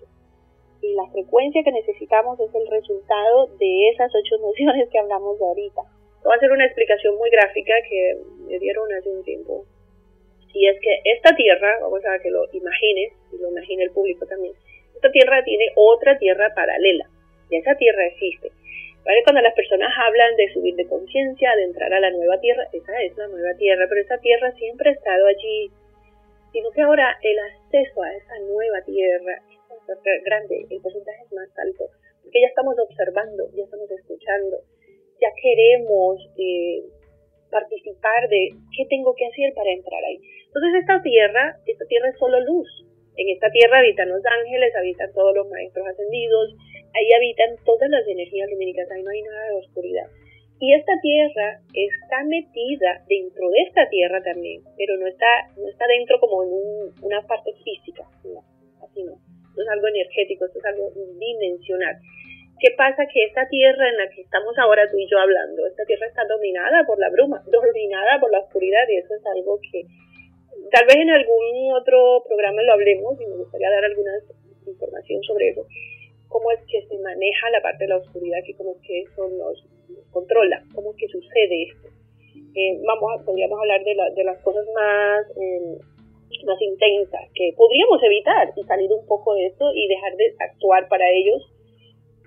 Y 0.80 0.94
la 0.94 1.06
frecuencia 1.10 1.62
que 1.62 1.72
necesitamos 1.72 2.38
es 2.40 2.54
el 2.54 2.66
resultado 2.68 3.46
de 3.58 3.88
esas 3.90 4.12
ocho 4.14 4.36
nociones 4.42 4.88
que 4.90 4.98
hablamos 4.98 5.40
ahorita. 5.40 5.82
Voy 6.24 6.32
a 6.32 6.36
hacer 6.36 6.50
una 6.50 6.66
explicación 6.66 7.16
muy 7.16 7.30
gráfica 7.30 7.74
que 7.88 8.18
me 8.48 8.58
dieron 8.58 8.92
hace 8.92 9.08
un 9.08 9.24
tiempo. 9.24 9.64
Y 10.52 10.66
es 10.66 10.80
que 10.80 11.00
esta 11.04 11.34
tierra, 11.36 11.78
vamos 11.80 12.04
a 12.04 12.18
que 12.18 12.30
lo 12.30 12.44
imagines, 12.52 13.12
y 13.32 13.38
lo 13.38 13.50
imagine 13.50 13.84
el 13.84 13.92
público 13.92 14.26
también, 14.26 14.54
esta 14.94 15.10
tierra 15.10 15.42
tiene 15.44 15.66
otra 15.76 16.18
tierra 16.18 16.52
paralela. 16.54 17.08
Y 17.50 17.56
esa 17.56 17.74
tierra 17.76 18.06
existe. 18.06 18.50
¿Vale? 19.04 19.22
Cuando 19.24 19.40
las 19.40 19.54
personas 19.54 19.90
hablan 19.96 20.36
de 20.36 20.52
subir 20.52 20.74
de 20.74 20.86
conciencia, 20.86 21.54
de 21.56 21.64
entrar 21.64 21.92
a 21.94 22.00
la 22.00 22.10
nueva 22.10 22.38
tierra, 22.40 22.64
esa 22.72 23.02
es 23.02 23.16
la 23.16 23.28
nueva 23.28 23.54
tierra, 23.56 23.86
pero 23.88 24.00
esa 24.00 24.18
tierra 24.18 24.52
siempre 24.52 24.90
ha 24.90 24.92
estado 24.92 25.26
allí 25.26 25.70
sino 26.52 26.70
que 26.70 26.82
ahora 26.82 27.16
el 27.22 27.38
acceso 27.38 28.02
a 28.02 28.12
esa 28.14 28.38
nueva 28.40 28.80
tierra 28.84 29.42
grande, 30.24 30.66
el 30.70 30.80
porcentaje 30.80 31.22
es 31.24 31.32
más 31.32 31.48
alto, 31.58 31.88
porque 32.22 32.40
ya 32.40 32.48
estamos 32.48 32.76
observando, 32.78 33.48
ya 33.54 33.64
estamos 33.64 33.90
escuchando, 33.90 34.56
ya 35.20 35.28
queremos 35.40 36.20
eh, 36.36 36.84
participar 37.50 38.28
de 38.28 38.50
qué 38.76 38.84
tengo 38.86 39.14
que 39.14 39.26
hacer 39.26 39.52
para 39.54 39.72
entrar 39.72 40.02
ahí. 40.04 40.20
Entonces 40.46 40.80
esta 40.80 41.02
tierra, 41.02 41.56
esta 41.66 41.84
tierra 41.86 42.08
es 42.10 42.18
solo 42.18 42.40
luz. 42.40 42.68
En 43.16 43.28
esta 43.30 43.50
tierra 43.50 43.80
habitan 43.80 44.08
los 44.08 44.22
ángeles, 44.24 44.74
habitan 44.76 45.12
todos 45.12 45.34
los 45.34 45.48
maestros 45.48 45.86
ascendidos, 45.88 46.54
ahí 46.94 47.12
habitan 47.12 47.56
todas 47.64 47.90
las 47.90 48.06
energías 48.06 48.48
lumínicas, 48.50 48.90
ahí 48.90 49.02
no 49.02 49.10
hay 49.10 49.22
nada 49.22 49.48
de 49.48 49.56
oscuridad. 49.56 50.06
Y 50.60 50.74
esta 50.74 50.92
tierra 51.02 51.60
está 51.72 52.24
metida 52.24 53.04
dentro 53.08 53.48
de 53.50 53.60
esta 53.62 53.88
tierra 53.88 54.22
también, 54.22 54.62
pero 54.76 54.96
no 54.98 55.06
está, 55.06 55.26
no 55.56 55.68
está 55.68 55.86
dentro 55.86 56.18
como 56.18 56.42
en 56.42 56.92
una 57.02 57.22
parte 57.26 57.52
física, 57.62 58.04
no, 58.24 58.42
así 58.82 59.04
no. 59.04 59.14
Esto 59.58 59.66
es 59.66 59.74
algo 59.74 59.88
energético, 59.88 60.46
esto 60.46 60.58
es 60.60 60.64
algo 60.66 60.92
dimensional. 61.18 61.98
¿Qué 62.60 62.70
pasa? 62.78 63.02
Que 63.12 63.24
esta 63.24 63.42
tierra 63.48 63.88
en 63.88 63.96
la 63.96 64.08
que 64.08 64.22
estamos 64.22 64.56
ahora 64.56 64.88
tú 64.88 64.96
y 64.96 65.10
yo 65.10 65.18
hablando, 65.18 65.66
esta 65.66 65.84
tierra 65.84 66.06
está 66.06 66.22
dominada 66.30 66.86
por 66.86 66.96
la 67.00 67.10
bruma, 67.10 67.42
dominada 67.50 68.20
por 68.20 68.30
la 68.30 68.38
oscuridad 68.38 68.86
y 68.88 68.98
eso 68.98 69.16
es 69.16 69.26
algo 69.26 69.58
que 69.58 69.82
tal 70.70 70.86
vez 70.86 70.94
en 70.94 71.10
algún 71.10 71.72
otro 71.74 72.22
programa 72.28 72.62
lo 72.62 72.74
hablemos 72.74 73.20
y 73.20 73.26
me 73.26 73.34
gustaría 73.34 73.68
dar 73.68 73.84
alguna 73.84 74.12
información 74.64 75.24
sobre 75.24 75.48
eso. 75.48 75.66
Cómo 76.28 76.52
es 76.52 76.60
que 76.70 76.86
se 76.86 77.02
maneja 77.02 77.50
la 77.50 77.60
parte 77.60 77.82
de 77.82 77.88
la 77.88 77.96
oscuridad 77.96 78.38
y 78.46 78.54
cómo 78.54 78.76
es 78.78 78.86
que 78.86 79.04
son 79.16 79.38
los 79.38 79.66
controla, 80.12 80.62
cómo 80.72 80.92
es 80.92 80.98
que 80.98 81.08
sucede 81.08 81.64
esto. 81.66 81.88
Eh, 82.54 82.78
vamos 82.86 83.10
a, 83.10 83.24
podríamos 83.24 83.58
hablar 83.58 83.82
de, 83.82 83.96
de 84.14 84.22
las 84.22 84.38
cosas 84.38 84.66
más, 84.72 85.26
eh, 85.36 85.82
más 86.44 86.60
intensas 86.60 87.28
que 87.34 87.52
podríamos 87.56 88.02
evitar 88.02 88.52
y 88.56 88.62
salir 88.64 88.92
un 88.92 89.06
poco 89.06 89.34
de 89.34 89.46
esto 89.46 89.70
y 89.74 89.88
dejar 89.88 90.16
de 90.16 90.34
actuar 90.38 90.88
para 90.88 91.10
ellos. 91.10 91.42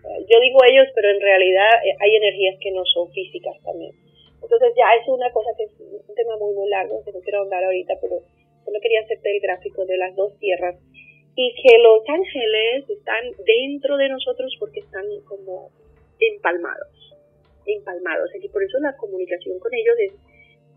Eh, 0.04 0.26
yo 0.30 0.40
digo 0.40 0.60
ellos, 0.68 0.88
pero 0.96 1.10
en 1.10 1.22
realidad 1.22 1.70
hay 2.00 2.16
energías 2.16 2.58
que 2.60 2.72
no 2.72 2.84
son 2.86 3.12
físicas 3.12 3.56
también. 3.64 3.94
Entonces 4.42 4.74
ya 4.76 4.90
es 5.00 5.08
una 5.08 5.32
cosa 5.32 5.50
que 5.58 5.64
es 5.64 5.74
un 5.80 6.16
tema 6.16 6.38
muy 6.38 6.54
muy 6.56 6.70
largo, 6.70 7.04
que 7.06 7.12
no 7.12 7.20
quiero 7.22 7.42
hablar 7.42 7.64
ahorita, 7.64 7.94
pero 8.02 8.20
solo 8.66 8.80
quería 8.82 9.02
hacerte 9.02 9.36
el 9.36 9.42
gráfico 9.42 9.86
de 9.86 9.98
las 9.98 10.16
dos 10.16 10.38
tierras 10.40 10.76
y 11.36 11.54
que 11.56 11.78
los 11.78 12.04
ángeles 12.10 12.90
están 12.90 13.24
dentro 13.46 13.98
de 13.98 14.10
nosotros 14.10 14.56
porque 14.60 14.82
están 14.82 15.06
como 15.28 15.70
empalmados 16.20 17.02
empalmados. 17.66 18.30
Y 18.42 18.48
por 18.50 18.64
eso 18.64 18.78
la 18.80 18.96
comunicación 18.98 19.60
con 19.60 19.74
ellos 19.74 19.96
es 20.00 20.14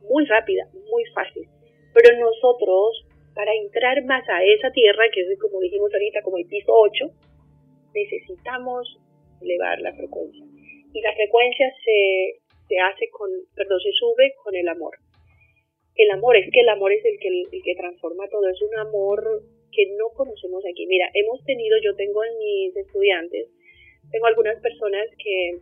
muy 0.09 0.25
rápida, 0.27 0.69
muy 0.91 1.05
fácil. 1.15 1.49
Pero 1.93 2.19
nosotros, 2.19 3.07
para 3.35 3.53
entrar 3.55 4.03
más 4.05 4.27
a 4.29 4.43
esa 4.45 4.71
tierra, 4.71 5.05
que 5.13 5.21
es 5.21 5.39
como 5.39 5.61
dijimos 5.61 5.93
ahorita, 5.93 6.23
como 6.23 6.39
el 6.39 6.47
piso 6.47 6.73
8, 6.73 7.11
necesitamos 7.93 8.99
elevar 9.43 9.81
la 9.81 9.93
frecuencia. 9.95 10.45
Y 10.93 11.01
la 11.01 11.13
frecuencia 11.13 11.67
se, 11.85 12.41
se 12.69 12.79
hace 12.79 13.11
con, 13.11 13.29
perdón, 13.55 13.81
se 13.81 13.93
sube 13.93 14.35
con 14.43 14.55
el 14.55 14.69
amor. 14.69 14.97
El 15.97 16.11
amor, 16.11 16.37
es 16.37 16.51
que 16.51 16.61
el 16.61 16.69
amor 16.69 16.93
es 16.93 17.05
el 17.05 17.19
que, 17.19 17.29
el 17.29 17.63
que 17.63 17.75
transforma 17.75 18.29
todo, 18.29 18.49
es 18.49 18.61
un 18.63 18.79
amor 18.79 19.43
que 19.71 19.87
no 19.99 20.11
conocemos 20.15 20.63
aquí. 20.71 20.87
Mira, 20.87 21.11
hemos 21.15 21.45
tenido, 21.45 21.77
yo 21.83 21.95
tengo 21.97 22.25
en 22.25 22.39
mis 22.39 22.77
estudiantes, 22.77 23.49
tengo 24.11 24.27
algunas 24.27 24.61
personas 24.61 25.07
que 25.19 25.59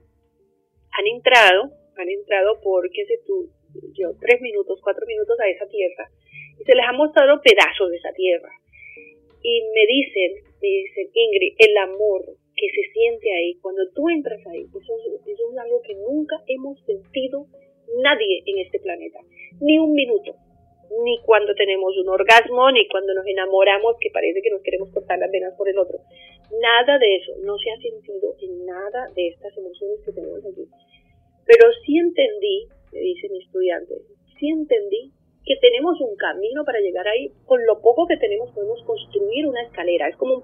han 0.92 1.06
entrado, 1.06 1.72
han 1.96 2.08
entrado 2.08 2.60
por, 2.60 2.90
qué 2.90 3.04
sé 3.06 3.20
tú, 3.26 3.48
yo, 3.96 4.12
tres 4.20 4.40
minutos, 4.42 4.80
cuatro 4.82 5.06
minutos 5.06 5.38
a 5.40 5.48
esa 5.48 5.66
tierra 5.68 6.10
y 6.58 6.64
se 6.64 6.74
les 6.74 6.84
ha 6.86 6.92
mostrado 6.92 7.40
pedazos 7.40 7.90
de 7.90 7.96
esa 7.96 8.12
tierra. 8.12 8.50
Y 9.42 9.62
me 9.74 9.86
dicen, 9.86 10.32
me 10.60 10.68
dicen, 10.68 11.10
Ingrid, 11.12 11.54
el 11.58 11.76
amor 11.78 12.24
que 12.54 12.68
se 12.68 12.92
siente 12.92 13.32
ahí, 13.34 13.54
cuando 13.60 13.82
tú 13.94 14.08
entras 14.08 14.40
ahí, 14.46 14.62
eso, 14.62 14.92
eso 15.26 15.50
es 15.52 15.58
algo 15.58 15.82
que 15.82 15.94
nunca 15.94 16.36
hemos 16.46 16.78
sentido 16.84 17.46
nadie 18.02 18.42
en 18.46 18.58
este 18.58 18.78
planeta, 18.78 19.18
ni 19.60 19.78
un 19.78 19.92
minuto 19.92 20.34
ni 21.00 21.18
cuando 21.24 21.54
tenemos 21.54 21.96
un 21.96 22.08
orgasmo, 22.08 22.70
ni 22.70 22.86
cuando 22.88 23.14
nos 23.14 23.26
enamoramos, 23.26 23.96
que 23.98 24.10
parece 24.10 24.42
que 24.42 24.50
nos 24.50 24.62
queremos 24.62 24.90
cortar 24.90 25.18
las 25.18 25.30
venas 25.30 25.54
por 25.56 25.68
el 25.68 25.78
otro. 25.78 25.98
Nada 26.60 26.98
de 26.98 27.16
eso, 27.16 27.32
no 27.42 27.56
se 27.58 27.70
ha 27.70 27.76
sentido 27.80 28.36
en 28.40 28.66
nada 28.66 29.08
de 29.14 29.28
estas 29.28 29.56
emociones 29.56 30.00
que 30.04 30.12
tenemos 30.12 30.44
aquí. 30.44 30.68
Pero 31.46 31.68
sí 31.84 31.98
entendí, 31.98 32.68
me 32.92 33.00
dice 33.00 33.28
mi 33.30 33.38
estudiante, 33.38 33.94
sí 34.38 34.48
entendí 34.50 35.12
que 35.44 35.56
tenemos 35.56 36.00
un 36.00 36.16
camino 36.16 36.64
para 36.64 36.80
llegar 36.80 37.06
ahí. 37.08 37.32
Con 37.46 37.64
lo 37.66 37.80
poco 37.80 38.06
que 38.06 38.16
tenemos 38.16 38.50
podemos 38.52 38.82
construir 38.84 39.46
una 39.46 39.62
escalera. 39.62 40.08
Es 40.08 40.16
como 40.16 40.42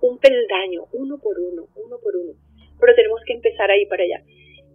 un, 0.00 0.18
peldaño, 0.18 0.86
uno 0.92 1.18
por 1.18 1.38
uno, 1.38 1.66
uno 1.76 1.96
por 2.02 2.16
uno. 2.16 2.32
Pero 2.80 2.94
tenemos 2.94 3.20
que 3.26 3.34
empezar 3.34 3.70
ahí 3.70 3.86
para 3.86 4.04
allá. 4.04 4.22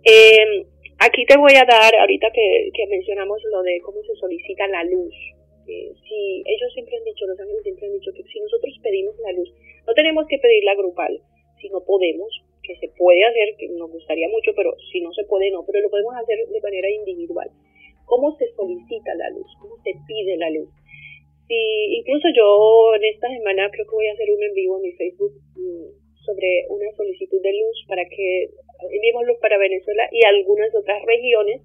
Eh, 0.03 0.65
Aquí 0.99 1.23
te 1.23 1.37
voy 1.37 1.55
a 1.55 1.63
dar, 1.63 1.95
ahorita 1.95 2.27
que, 2.35 2.85
mencionamos 2.89 3.39
lo 3.45 3.63
de 3.63 3.79
cómo 3.79 4.03
se 4.03 4.13
solicita 4.15 4.67
la 4.67 4.83
luz. 4.83 5.15
Si 5.65 6.43
ellos 6.43 6.73
siempre 6.73 6.97
han 6.97 7.05
dicho, 7.05 7.25
los 7.25 7.39
ángeles 7.39 7.63
siempre 7.63 7.87
han 7.87 7.93
dicho 7.93 8.11
que 8.11 8.23
si 8.23 8.39
nosotros 8.41 8.75
pedimos 8.83 9.15
la 9.23 9.31
luz, 9.31 9.47
no 9.87 9.93
tenemos 9.93 10.27
que 10.27 10.37
pedirla 10.39 10.75
grupal, 10.75 11.21
si 11.61 11.69
no 11.69 11.79
podemos, 11.85 12.27
que 12.63 12.75
se 12.79 12.89
puede 12.97 13.23
hacer, 13.23 13.55
que 13.57 13.69
nos 13.69 13.89
gustaría 13.89 14.27
mucho, 14.27 14.51
pero 14.57 14.75
si 14.91 14.99
no 14.99 15.13
se 15.13 15.23
puede, 15.23 15.49
no, 15.51 15.63
pero 15.65 15.79
lo 15.79 15.89
podemos 15.89 16.13
hacer 16.17 16.35
de 16.49 16.59
manera 16.59 16.89
individual. 16.89 17.49
¿Cómo 18.09 18.35
se 18.37 18.49
solicita 18.57 19.13
la 19.15 19.29
luz? 19.29 19.45
¿Cómo 19.61 19.77
se 19.85 19.93
pide 20.07 20.35
la 20.37 20.49
luz? 20.49 20.69
Si, 21.47 21.55
incluso 22.01 22.27
yo 22.35 22.95
en 22.95 23.05
esta 23.05 23.29
semana 23.29 23.69
creo 23.69 23.85
que 23.85 23.95
voy 23.95 24.07
a 24.07 24.13
hacer 24.13 24.31
un 24.33 24.43
en 24.43 24.53
vivo 24.53 24.77
en 24.77 24.83
mi 24.83 24.93
Facebook 24.93 25.33
mm, 25.55 26.25
sobre 26.25 26.65
una 26.69 26.89
solicitud 26.97 27.41
de 27.41 27.53
luz 27.53 27.85
para 27.87 28.03
que 28.09 28.49
enviemos 28.89 29.25
luz 29.25 29.37
para 29.39 29.57
Venezuela 29.57 30.09
y 30.11 30.25
algunas 30.25 30.73
otras 30.73 31.05
regiones 31.05 31.61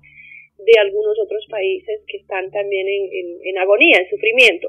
de 0.58 0.78
algunos 0.80 1.18
otros 1.18 1.46
países 1.50 2.02
que 2.06 2.18
están 2.18 2.50
también 2.50 2.86
en, 2.88 3.58
agonía, 3.58 3.98
en 3.98 4.08
sufrimiento. 4.08 4.68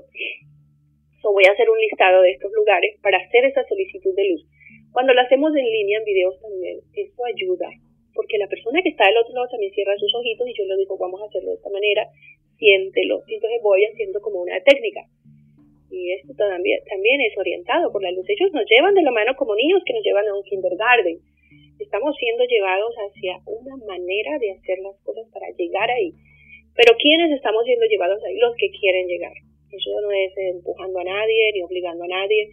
So, 1.22 1.32
voy 1.34 1.44
a 1.46 1.52
hacer 1.52 1.70
un 1.70 1.80
listado 1.80 2.22
de 2.22 2.32
estos 2.32 2.52
lugares 2.54 2.98
para 3.02 3.18
hacer 3.18 3.46
esa 3.46 3.68
solicitud 3.68 4.16
de 4.16 4.30
luz. 4.32 4.46
Cuando 4.94 5.14
lo 5.14 5.22
hacemos 5.22 5.56
en 5.56 5.66
línea, 5.66 6.00
en 6.00 6.06
videos 6.06 6.40
también, 6.40 6.80
eso 6.94 7.26
ayuda, 7.26 7.70
porque 8.16 8.40
la 8.40 8.48
persona 8.48 8.82
que 8.82 8.90
está 8.90 9.06
del 9.06 9.18
otro 9.18 9.36
lado 9.36 9.48
también 9.52 9.74
cierra 9.74 9.94
sus 10.00 10.16
ojitos 10.16 10.48
y 10.48 10.58
yo 10.58 10.66
le 10.66 10.78
digo, 10.78 10.98
vamos 10.98 11.22
a 11.22 11.26
hacerlo 11.26 11.52
de 11.52 11.58
esta 11.58 11.70
manera, 11.70 12.08
siéntelo. 12.58 13.22
Entonces 13.28 13.60
voy 13.62 13.84
haciendo 13.86 14.22
como 14.22 14.42
una 14.42 14.60
técnica 14.64 15.06
y 15.96 16.12
esto 16.12 16.34
también, 16.36 16.80
también 16.90 17.22
es 17.22 17.38
orientado 17.38 17.92
por 17.92 18.02
la 18.02 18.12
luz. 18.12 18.26
Ellos 18.28 18.52
nos 18.52 18.66
llevan 18.68 18.96
de 18.96 19.04
la 19.04 19.12
mano 19.12 19.36
como 19.36 19.56
niños 19.56 19.84
que 19.86 19.94
nos 19.94 20.04
llevan 20.04 20.28
a 20.28 20.36
un 20.36 20.44
kindergarten. 20.44 21.20
Estamos 21.80 22.16
siendo 22.18 22.44
llevados 22.46 22.94
hacia 22.96 23.40
una 23.46 23.76
manera 23.86 24.40
de 24.40 24.52
hacer 24.52 24.80
las 24.80 24.96
cosas 25.04 25.28
para 25.32 25.48
llegar 25.56 25.92
ahí. 25.92 26.12
Pero 26.76 26.98
¿quiénes 26.98 27.32
estamos 27.32 27.64
siendo 27.66 27.86
llevados 27.86 28.24
ahí? 28.24 28.38
Los 28.38 28.56
que 28.56 28.72
quieren 28.72 29.08
llegar. 29.08 29.34
Eso 29.72 29.92
no 30.02 30.12
es 30.12 30.32
empujando 30.36 31.00
a 31.00 31.04
nadie 31.04 31.52
ni 31.54 31.62
obligando 31.64 32.04
a 32.04 32.08
nadie. 32.08 32.50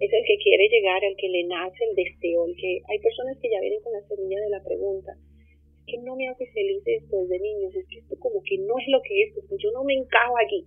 Es 0.00 0.10
el 0.12 0.24
que 0.26 0.38
quiere 0.42 0.68
llegar, 0.68 1.04
el 1.04 1.16
que 1.16 1.28
le 1.28 1.44
nace 1.44 1.84
el 1.84 1.94
deseo. 1.94 2.46
El 2.46 2.56
que 2.56 2.80
hay 2.88 2.98
personas 2.98 3.38
que 3.40 3.50
ya 3.50 3.60
vienen 3.60 3.80
con 3.80 3.92
la 3.92 4.06
semilla 4.08 4.40
de 4.40 4.50
la 4.50 4.62
pregunta. 4.62 5.12
Es 5.14 5.84
que 5.86 5.98
no 5.98 6.16
me 6.16 6.28
hace 6.28 6.46
feliz 6.50 6.82
esto 6.84 7.16
desde 7.22 7.40
niños. 7.40 7.74
Es 7.74 7.86
que 7.88 7.98
esto 7.98 8.16
como 8.18 8.42
que 8.42 8.58
no 8.58 8.78
es 8.78 8.88
lo 8.88 9.00
que 9.02 9.22
es. 9.22 9.34
Porque 9.34 9.56
yo 9.62 9.70
no 9.72 9.84
me 9.84 9.94
encajo 9.94 10.34
aquí 10.38 10.66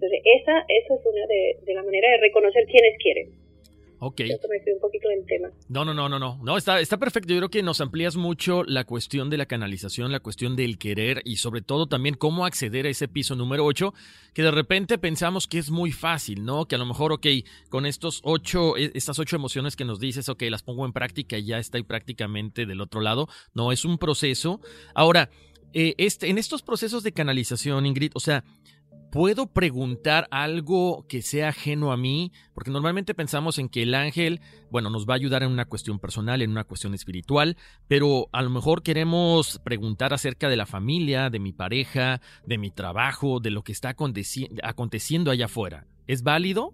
entonces, 0.00 0.20
esa, 0.24 0.64
esa 0.66 0.94
es 0.94 1.04
una 1.04 1.26
de, 1.26 1.58
de 1.60 1.74
la 1.74 1.82
manera 1.82 2.10
de 2.12 2.24
reconocer 2.24 2.64
quiénes 2.64 2.96
quieren. 3.02 3.28
Ok. 4.02 4.20
me 4.20 4.72
un 4.72 4.80
poquito 4.80 5.08
del 5.10 5.26
tema. 5.26 5.48
No, 5.68 5.84
no, 5.84 5.92
no, 5.92 6.08
no, 6.08 6.18
no. 6.18 6.40
No, 6.42 6.56
está, 6.56 6.80
está 6.80 6.96
perfecto. 6.96 7.34
Yo 7.34 7.38
creo 7.38 7.50
que 7.50 7.62
nos 7.62 7.82
amplías 7.82 8.16
mucho 8.16 8.64
la 8.64 8.84
cuestión 8.84 9.28
de 9.28 9.36
la 9.36 9.44
canalización, 9.44 10.10
la 10.10 10.20
cuestión 10.20 10.56
del 10.56 10.78
querer 10.78 11.20
y 11.26 11.36
sobre 11.36 11.60
todo 11.60 11.86
también 11.86 12.14
cómo 12.14 12.46
acceder 12.46 12.86
a 12.86 12.88
ese 12.88 13.08
piso 13.08 13.36
número 13.36 13.66
8, 13.66 13.92
que 14.32 14.42
de 14.42 14.50
repente 14.50 14.96
pensamos 14.96 15.46
que 15.46 15.58
es 15.58 15.70
muy 15.70 15.92
fácil, 15.92 16.46
¿no? 16.46 16.64
Que 16.66 16.76
a 16.76 16.78
lo 16.78 16.86
mejor, 16.86 17.12
ok, 17.12 17.26
con 17.68 17.84
estos 17.84 18.20
ocho, 18.24 18.78
e, 18.78 18.90
estas 18.94 19.18
ocho 19.18 19.36
emociones 19.36 19.76
que 19.76 19.84
nos 19.84 20.00
dices, 20.00 20.30
ok, 20.30 20.44
las 20.44 20.62
pongo 20.62 20.86
en 20.86 20.94
práctica 20.94 21.36
y 21.36 21.44
ya 21.44 21.58
estoy 21.58 21.82
prácticamente 21.82 22.64
del 22.64 22.80
otro 22.80 23.02
lado. 23.02 23.28
No, 23.52 23.70
es 23.70 23.84
un 23.84 23.98
proceso. 23.98 24.60
Ahora, 24.94 25.28
eh, 25.74 25.94
este, 25.98 26.30
en 26.30 26.38
estos 26.38 26.62
procesos 26.62 27.02
de 27.02 27.12
canalización, 27.12 27.84
Ingrid, 27.84 28.12
o 28.14 28.20
sea, 28.20 28.44
¿Puedo 29.12 29.48
preguntar 29.48 30.28
algo 30.30 31.04
que 31.08 31.20
sea 31.20 31.48
ajeno 31.48 31.90
a 31.90 31.96
mí? 31.96 32.30
Porque 32.54 32.70
normalmente 32.70 33.12
pensamos 33.12 33.58
en 33.58 33.68
que 33.68 33.82
el 33.82 33.96
ángel, 33.96 34.38
bueno, 34.70 34.88
nos 34.88 35.04
va 35.04 35.14
a 35.14 35.16
ayudar 35.16 35.42
en 35.42 35.50
una 35.50 35.64
cuestión 35.64 35.98
personal, 35.98 36.42
en 36.42 36.52
una 36.52 36.62
cuestión 36.62 36.94
espiritual, 36.94 37.56
pero 37.88 38.28
a 38.32 38.40
lo 38.40 38.50
mejor 38.50 38.84
queremos 38.84 39.58
preguntar 39.64 40.14
acerca 40.14 40.48
de 40.48 40.56
la 40.56 40.64
familia, 40.64 41.28
de 41.28 41.40
mi 41.40 41.52
pareja, 41.52 42.20
de 42.46 42.56
mi 42.56 42.70
trabajo, 42.70 43.40
de 43.40 43.50
lo 43.50 43.62
que 43.62 43.72
está 43.72 43.88
aconteciendo 43.88 45.32
allá 45.32 45.46
afuera. 45.46 45.86
¿Es 46.06 46.22
válido? 46.22 46.72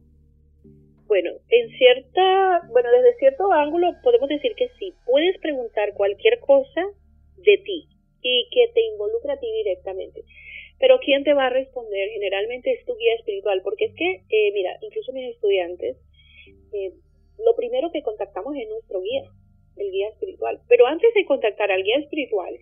Bueno, 1.06 1.30
en 1.48 1.78
cierta, 1.78 2.68
bueno, 2.70 2.90
desde 2.90 3.18
cierto 3.18 3.50
ángulo 3.50 3.94
podemos 4.02 4.28
decir 4.28 4.52
que 4.58 4.68
sí. 4.78 4.92
Puedes 5.06 5.38
preguntar 5.40 5.94
cualquier 5.94 6.38
cosa 6.40 6.82
de 7.38 7.56
ti 7.64 7.88
y 8.20 8.48
que 8.50 8.70
te 8.74 8.82
involucre 8.92 9.32
a 9.32 9.40
ti 9.40 9.46
directamente. 9.64 10.22
Pero 10.78 10.98
¿quién 11.00 11.24
te 11.24 11.34
va 11.34 11.46
a 11.46 11.50
responder? 11.50 12.10
Generalmente 12.10 12.72
es 12.72 12.84
tu 12.84 12.96
guía 12.96 13.14
espiritual, 13.14 13.62
porque 13.62 13.86
es 13.86 13.94
que, 13.94 14.22
eh, 14.28 14.52
mira, 14.52 14.76
incluso 14.82 15.12
mis 15.12 15.34
estudiantes, 15.34 15.96
eh, 16.72 16.92
lo 17.38 17.54
primero 17.56 17.90
que 17.92 18.02
contactamos 18.02 18.54
es 18.56 18.68
nuestro 18.68 19.00
guía, 19.00 19.24
el 19.76 19.90
guía 19.90 20.08
espiritual. 20.08 20.60
Pero 20.68 20.86
antes 20.86 21.12
de 21.14 21.24
contactar 21.24 21.70
al 21.70 21.82
guía 21.82 21.98
espiritual, 21.98 22.58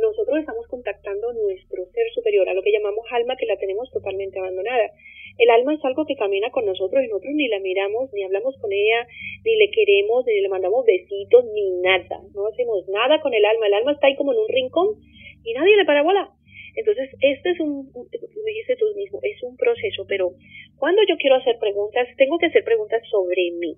nosotros 0.00 0.38
estamos 0.38 0.66
contactando 0.68 1.32
nuestro 1.32 1.84
ser 1.86 2.06
superior, 2.14 2.48
a 2.48 2.54
lo 2.54 2.62
que 2.62 2.72
llamamos 2.72 3.04
alma, 3.10 3.36
que 3.36 3.46
la 3.46 3.56
tenemos 3.56 3.90
totalmente 3.90 4.38
abandonada. 4.38 4.92
El 5.38 5.50
alma 5.50 5.74
es 5.74 5.84
algo 5.84 6.06
que 6.06 6.16
camina 6.16 6.50
con 6.50 6.66
nosotros 6.66 7.02
y 7.02 7.08
nosotros 7.08 7.32
ni 7.34 7.48
la 7.48 7.60
miramos, 7.60 8.12
ni 8.12 8.22
hablamos 8.22 8.56
con 8.58 8.72
ella, 8.72 9.06
ni 9.44 9.56
le 9.56 9.70
queremos, 9.70 10.24
ni 10.26 10.40
le 10.40 10.48
mandamos 10.48 10.84
besitos, 10.84 11.44
ni 11.52 11.70
nada. 11.80 12.20
No 12.34 12.46
hacemos 12.46 12.88
nada 12.88 13.20
con 13.20 13.34
el 13.34 13.44
alma. 13.44 13.66
El 13.66 13.74
alma 13.74 13.92
está 13.92 14.06
ahí 14.06 14.16
como 14.16 14.32
en 14.32 14.38
un 14.38 14.48
rincón 14.48 14.88
y 15.44 15.52
nadie 15.52 15.76
le 15.76 15.84
para 15.84 16.02
bola. 16.02 16.30
Entonces, 16.74 17.10
este 17.20 17.50
es 17.50 17.60
un, 17.60 17.90
me 17.92 18.52
dice 18.52 18.76
tú 18.76 18.86
mismo, 18.96 19.20
es 19.22 19.42
un 19.42 19.56
proceso, 19.56 20.04
pero 20.06 20.32
cuando 20.76 21.02
yo 21.08 21.16
quiero 21.16 21.36
hacer 21.36 21.58
preguntas, 21.58 22.08
tengo 22.16 22.38
que 22.38 22.46
hacer 22.46 22.64
preguntas 22.64 23.02
sobre 23.10 23.50
mí. 23.52 23.76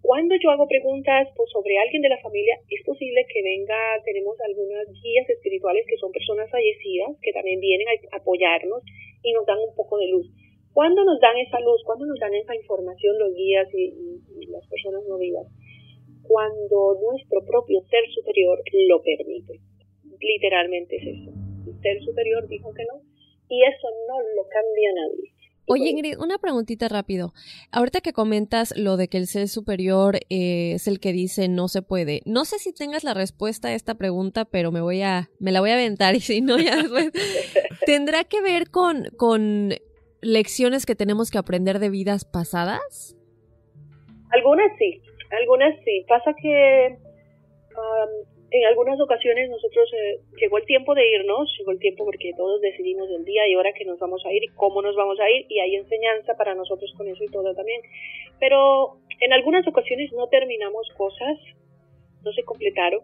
cuando 0.00 0.36
yo 0.36 0.50
hago 0.50 0.68
preguntas 0.68 1.28
pues, 1.34 1.50
sobre 1.50 1.76
alguien 1.78 2.02
de 2.02 2.08
la 2.08 2.22
familia, 2.22 2.54
es 2.70 2.84
posible 2.84 3.26
que 3.26 3.42
venga, 3.42 3.74
tenemos 4.04 4.38
algunas 4.40 4.86
guías 5.02 5.28
espirituales 5.28 5.84
que 5.88 5.96
son 5.96 6.12
personas 6.12 6.50
fallecidas, 6.50 7.18
que 7.20 7.32
también 7.32 7.58
vienen 7.60 7.88
a 7.88 8.16
apoyarnos 8.16 8.82
y 9.22 9.32
nos 9.32 9.44
dan 9.46 9.58
un 9.58 9.74
poco 9.74 9.98
de 9.98 10.08
luz. 10.08 10.30
¿Cuándo 10.72 11.04
nos 11.04 11.20
dan 11.20 11.36
esa 11.38 11.58
luz? 11.60 11.82
¿Cuándo 11.84 12.06
nos 12.06 12.18
dan 12.18 12.34
esa 12.34 12.54
información 12.54 13.18
los 13.18 13.34
guías 13.34 13.68
y 13.74 14.46
las 14.50 14.66
personas 14.68 15.02
no 15.08 15.18
vivas? 15.18 15.46
Cuando 16.22 16.98
nuestro 17.00 17.44
propio 17.44 17.80
ser 17.90 18.04
superior 18.14 18.62
lo 18.88 19.02
permite 19.02 19.60
literalmente 20.20 20.96
es 20.96 21.02
eso. 21.02 21.30
El 21.66 21.80
ser 21.80 22.02
superior 22.04 22.48
dijo 22.48 22.72
que 22.74 22.84
no 22.84 23.00
y 23.48 23.62
eso 23.62 23.88
no 24.08 24.20
lo 24.36 24.48
cambia 24.48 24.90
nadie. 24.94 25.34
Oye 25.66 25.88
Ingrid, 25.88 26.18
una 26.18 26.36
preguntita 26.36 26.88
rápido. 26.88 27.32
Ahorita 27.72 28.02
que 28.02 28.12
comentas 28.12 28.76
lo 28.76 28.98
de 28.98 29.08
que 29.08 29.16
el 29.16 29.26
ser 29.26 29.48
superior 29.48 30.16
eh, 30.28 30.72
es 30.74 30.86
el 30.86 31.00
que 31.00 31.12
dice 31.12 31.48
no 31.48 31.68
se 31.68 31.80
puede. 31.80 32.20
No 32.26 32.44
sé 32.44 32.58
si 32.58 32.74
tengas 32.74 33.02
la 33.02 33.14
respuesta 33.14 33.68
a 33.68 33.74
esta 33.74 33.94
pregunta, 33.94 34.44
pero 34.44 34.72
me 34.72 34.82
voy 34.82 35.00
a, 35.00 35.30
me 35.40 35.52
la 35.52 35.60
voy 35.60 35.70
a 35.70 35.74
aventar 35.74 36.14
y 36.16 36.20
si 36.20 36.42
no 36.42 36.58
ya 36.58 36.76
después. 36.76 37.12
¿Tendrá 37.86 38.24
que 38.24 38.42
ver 38.42 38.70
con, 38.70 39.04
con 39.16 39.70
lecciones 40.20 40.84
que 40.84 40.94
tenemos 40.94 41.30
que 41.30 41.38
aprender 41.38 41.78
de 41.78 41.88
vidas 41.88 42.26
pasadas? 42.26 43.16
Algunas 44.32 44.70
sí, 44.78 45.00
algunas 45.30 45.74
sí. 45.82 46.04
Pasa 46.06 46.34
que 46.42 46.98
um, 47.70 48.33
en 48.54 48.64
algunas 48.66 49.00
ocasiones 49.00 49.50
nosotros 49.50 49.90
eh, 49.94 50.20
llegó 50.40 50.58
el 50.58 50.64
tiempo 50.64 50.94
de 50.94 51.10
irnos, 51.10 51.52
llegó 51.58 51.72
el 51.72 51.80
tiempo 51.80 52.04
porque 52.04 52.30
todos 52.36 52.60
decidimos 52.60 53.10
el 53.10 53.24
día 53.24 53.48
y 53.48 53.56
hora 53.56 53.72
que 53.72 53.84
nos 53.84 53.98
vamos 53.98 54.24
a 54.24 54.32
ir 54.32 54.44
y 54.44 54.54
cómo 54.54 54.80
nos 54.80 54.94
vamos 54.94 55.18
a 55.18 55.28
ir 55.28 55.44
y 55.48 55.58
hay 55.58 55.74
enseñanza 55.74 56.36
para 56.36 56.54
nosotros 56.54 56.94
con 56.96 57.08
eso 57.08 57.24
y 57.24 57.32
todo 57.32 57.52
también. 57.52 57.80
Pero 58.38 58.98
en 59.20 59.32
algunas 59.32 59.66
ocasiones 59.66 60.12
no 60.12 60.28
terminamos 60.28 60.88
cosas, 60.96 61.36
no 62.22 62.32
se 62.32 62.44
completaron 62.44 63.00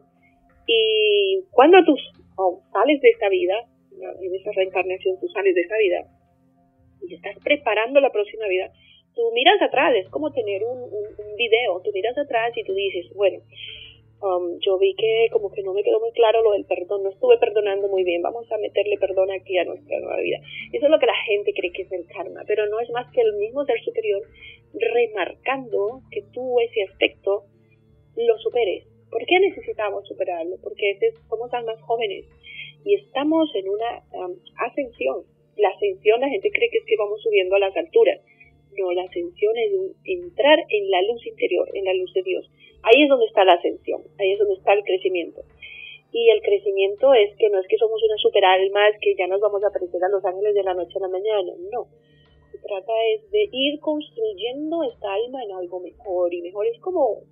y 0.69 1.43
cuando 1.51 1.85
tú 1.85 1.97
sales 2.73 3.01
de 3.01 3.09
esta 3.09 3.29
vida, 3.29 3.67
en 4.23 4.33
esa 4.33 4.53
reencarnación 4.55 5.19
tú 5.19 5.27
sales 5.35 5.53
de 5.53 5.63
esta 5.63 5.77
vida 5.79 6.07
y 7.09 7.15
estás 7.15 7.35
preparando 7.43 7.99
la 7.99 8.13
próxima 8.13 8.47
vida, 8.47 8.71
tú 9.17 9.33
miras 9.35 9.61
atrás, 9.61 9.97
es 9.97 10.09
como 10.11 10.31
tener 10.31 10.63
un, 10.63 10.79
un, 10.79 11.37
video, 11.37 11.81
tú 11.83 11.91
miras 11.93 12.17
atrás 12.17 12.57
y 12.57 12.63
tú 12.63 12.73
dices, 12.73 13.07
bueno, 13.17 13.41
um, 14.23 14.59
yo 14.61 14.79
vi 14.79 14.95
que 14.95 15.29
como 15.33 15.51
que 15.51 15.63
no 15.63 15.73
me 15.73 15.83
quedó 15.83 16.01
muy 16.01 16.13
claro 16.13 16.43
lo 16.43 16.53
del 16.53 16.65
perdón, 16.65 17.03
no 17.03 17.11
estuve 17.11 17.39
perdonando 17.39 17.89
muy 17.89 18.05
bien, 18.05 18.23
vamos 18.23 18.51
a 18.53 18.59
meterle 18.59 18.97
perdón 18.99 19.31
aquí 19.31 19.59
a 19.59 19.65
nuestra 19.65 19.99
nueva 20.01 20.21
vida. 20.21 20.39
Eso 20.73 20.87
es 20.87 20.91
lo 20.91 20.99
que 20.99 21.07
la 21.07 21.17
gente 21.27 21.53
cree 21.53 21.73
que 21.73 21.83
es 21.83 21.93
el 21.93 22.07
karma, 22.07 22.43
pero 22.47 22.67
no 22.67 22.81
es 22.81 22.91
más 22.91 23.11
que 23.13 23.21
el 23.21 23.35
mismo 23.35 23.65
ser 23.65 23.81
superior 23.83 24.23
remarcando 24.73 26.03
que 26.11 26.23
tú 26.33 26.61
ese 26.61 26.83
aspecto 26.83 27.45
lo 28.17 28.39
superes. 28.39 28.85
¿Por 29.11 29.25
qué 29.27 29.41
necesitamos 29.41 30.07
superarlo? 30.07 30.57
Porque 30.63 30.99
somos 31.29 31.51
más 31.51 31.81
jóvenes 31.83 32.27
y 32.85 32.95
estamos 32.95 33.51
en 33.55 33.69
una 33.69 34.05
um, 34.13 34.37
ascensión. 34.57 35.25
La 35.57 35.69
ascensión, 35.71 36.21
la 36.21 36.29
gente 36.29 36.51
cree 36.51 36.71
que 36.71 36.79
es 36.79 36.85
que 36.87 36.97
vamos 36.97 37.21
subiendo 37.23 37.57
a 37.57 37.59
las 37.59 37.77
alturas. 37.77 38.21
No, 38.79 38.93
la 38.93 39.03
ascensión 39.03 39.57
es 39.59 39.73
entrar 40.05 40.59
en 40.69 40.91
la 40.91 41.03
luz 41.03 41.27
interior, 41.27 41.69
en 41.75 41.85
la 41.85 41.95
luz 41.95 42.13
de 42.15 42.23
Dios. 42.23 42.51
Ahí 42.83 43.03
es 43.03 43.09
donde 43.09 43.27
está 43.27 43.45
la 43.45 43.55
ascensión, 43.55 44.03
ahí 44.19 44.33
es 44.33 44.39
donde 44.39 44.55
está 44.55 44.73
el 44.73 44.85
crecimiento. 44.85 45.43
Y 46.13 46.29
el 46.31 46.43
crecimiento 46.43 47.15
es 47.15 47.37
que 47.37 47.49
no 47.51 47.61
es 47.61 47.67
que 47.69 47.79
somos 47.79 48.03
una 48.03 48.17
super 48.17 48.45
alma, 48.45 48.89
es 48.89 48.99
que 49.01 49.15
ya 49.17 49.27
nos 49.27 49.41
vamos 49.41 49.63
a 49.65 49.71
parecer 49.71 50.03
a 50.03 50.09
los 50.09 50.25
ángeles 50.25 50.55
de 50.55 50.65
la 50.65 50.75
noche 50.75 50.97
a 50.97 51.01
la 51.01 51.09
mañana, 51.09 51.53
no. 51.71 51.87
Se 52.51 52.59
trata 52.59 52.93
es 53.15 53.31
de 53.31 53.49
ir 53.53 53.79
construyendo 53.79 54.83
esta 54.85 55.13
alma 55.15 55.43
en 55.45 55.53
algo 55.53 55.81
mejor 55.81 56.35
y 56.35 56.43
mejor 56.43 56.67
es 56.67 56.79
como 56.81 57.23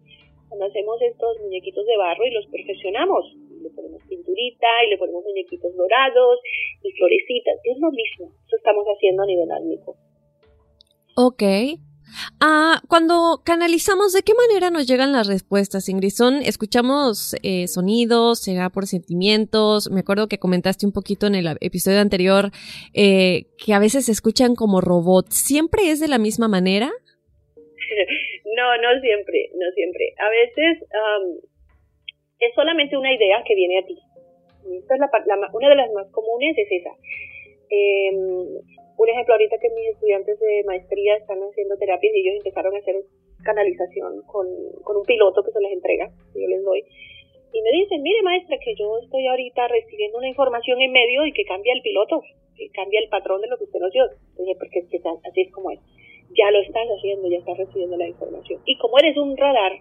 cuando 0.48 0.66
hacemos 0.66 1.00
estos 1.02 1.40
muñequitos 1.40 1.84
de 1.86 1.96
barro 1.96 2.24
y 2.24 2.30
los 2.30 2.46
perfeccionamos. 2.46 3.34
Le 3.60 3.70
ponemos 3.70 4.02
pinturita 4.08 4.66
y 4.86 4.90
le 4.90 4.98
ponemos 4.98 5.24
muñequitos 5.24 5.74
dorados 5.76 6.40
y 6.82 6.92
florecitas. 6.92 7.58
Es 7.64 7.78
lo 7.78 7.90
mismo. 7.90 8.32
Eso 8.46 8.56
estamos 8.56 8.86
haciendo 8.86 9.24
a 9.24 9.26
nivel 9.26 9.50
álmico. 9.50 9.96
Ok. 11.20 11.42
Ah, 12.40 12.80
cuando 12.88 13.42
canalizamos, 13.44 14.12
¿de 14.12 14.22
qué 14.22 14.34
manera 14.34 14.70
nos 14.70 14.86
llegan 14.86 15.10
las 15.10 15.26
respuestas, 15.26 15.88
Ingrid? 15.88 16.10
¿Son, 16.10 16.36
escuchamos 16.46 17.34
eh, 17.42 17.66
sonidos, 17.66 18.38
será 18.38 18.70
por 18.70 18.86
sentimientos? 18.86 19.90
Me 19.90 19.98
acuerdo 19.98 20.28
que 20.28 20.38
comentaste 20.38 20.86
un 20.86 20.92
poquito 20.92 21.26
en 21.26 21.34
el 21.34 21.48
episodio 21.60 21.98
anterior 21.98 22.52
eh, 22.94 23.46
que 23.58 23.74
a 23.74 23.80
veces 23.80 24.06
se 24.06 24.12
escuchan 24.12 24.54
como 24.54 24.80
robots. 24.80 25.34
¿Siempre 25.34 25.90
es 25.90 25.98
de 25.98 26.06
la 26.06 26.18
misma 26.18 26.46
manera? 26.46 26.86
no, 26.86 28.66
no 28.78 29.00
siempre, 29.00 29.50
no 29.58 29.66
siempre. 29.74 30.14
A 30.18 30.30
veces 30.30 30.86
es 32.38 32.54
solamente 32.54 32.96
una 32.96 33.12
idea 33.12 33.42
que 33.44 33.56
viene 33.56 33.80
a 33.80 33.86
ti. 33.86 33.98
Esta 34.70 34.94
es 34.94 35.00
la, 35.00 35.10
una 35.52 35.68
de 35.68 35.74
las 35.74 35.90
más 35.94 36.06
comunes 36.12 36.56
es 36.56 36.68
esa. 36.70 36.90
Eh, 37.70 38.10
un 38.98 39.08
ejemplo, 39.08 39.34
ahorita 39.34 39.58
que 39.62 39.70
mis 39.70 39.94
estudiantes 39.94 40.40
de 40.40 40.64
maestría 40.66 41.16
están 41.16 41.38
haciendo 41.38 41.76
terapias 41.76 42.12
y 42.14 42.20
ellos 42.20 42.42
empezaron 42.44 42.74
a 42.74 42.78
hacer 42.78 42.96
canalización 43.44 44.22
con, 44.26 44.46
con 44.82 44.96
un 44.96 45.04
piloto 45.04 45.42
que 45.44 45.52
se 45.52 45.60
les 45.60 45.72
entrega, 45.72 46.10
que 46.34 46.42
yo 46.42 46.48
les 46.48 46.64
doy. 46.64 46.82
Y 47.52 47.62
me 47.62 47.70
dicen, 47.70 48.02
mire 48.02 48.22
maestra, 48.22 48.58
que 48.58 48.74
yo 48.74 48.98
estoy 48.98 49.26
ahorita 49.26 49.68
recibiendo 49.68 50.18
una 50.18 50.28
información 50.28 50.80
en 50.82 50.90
medio 50.90 51.24
y 51.26 51.32
que 51.32 51.44
cambia 51.44 51.72
el 51.72 51.82
piloto, 51.82 52.22
que 52.56 52.68
cambia 52.70 53.00
el 53.00 53.08
patrón 53.08 53.40
de 53.40 53.46
lo 53.46 53.56
que 53.56 53.64
usted 53.64 53.78
nos 53.78 53.92
dio. 53.92 54.04
Entonces, 54.30 54.56
porque 54.58 54.80
así 54.80 55.40
es 55.40 55.52
como 55.52 55.70
es. 55.70 55.80
Ya 56.36 56.50
lo 56.50 56.58
estás 56.58 56.88
haciendo, 56.88 57.28
ya 57.30 57.38
estás 57.38 57.56
recibiendo 57.56 57.96
la 57.96 58.08
información. 58.08 58.60
Y 58.66 58.76
como 58.78 58.98
eres 58.98 59.16
un 59.16 59.36
radar 59.36 59.78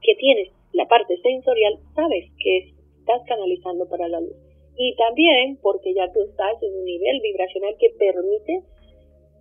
que 0.00 0.14
tienes 0.16 0.48
la 0.72 0.88
parte 0.88 1.16
sensorial, 1.18 1.78
sabes 1.94 2.32
que 2.42 2.72
estás 2.98 3.22
canalizando 3.28 3.86
para 3.88 4.08
la 4.08 4.20
luz 4.20 4.47
y 4.78 4.94
también 4.94 5.58
porque 5.60 5.92
ya 5.92 6.06
tú 6.14 6.22
estás 6.22 6.54
en 6.62 6.72
un 6.72 6.84
nivel 6.84 7.20
vibracional 7.20 7.74
que 7.80 7.90
permite 7.98 8.62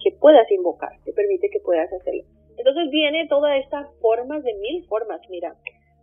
que 0.01 0.11
puedas 0.17 0.49
invocar, 0.49 0.89
que 1.05 1.13
permite 1.13 1.49
que 1.53 1.61
puedas 1.61 1.93
hacerlo. 1.93 2.25
Entonces 2.57 2.89
viene 2.89 3.27
todas 3.29 3.53
estas 3.63 3.85
formas 4.01 4.43
de 4.43 4.55
mil 4.55 4.83
formas, 4.89 5.21
mira, 5.29 5.53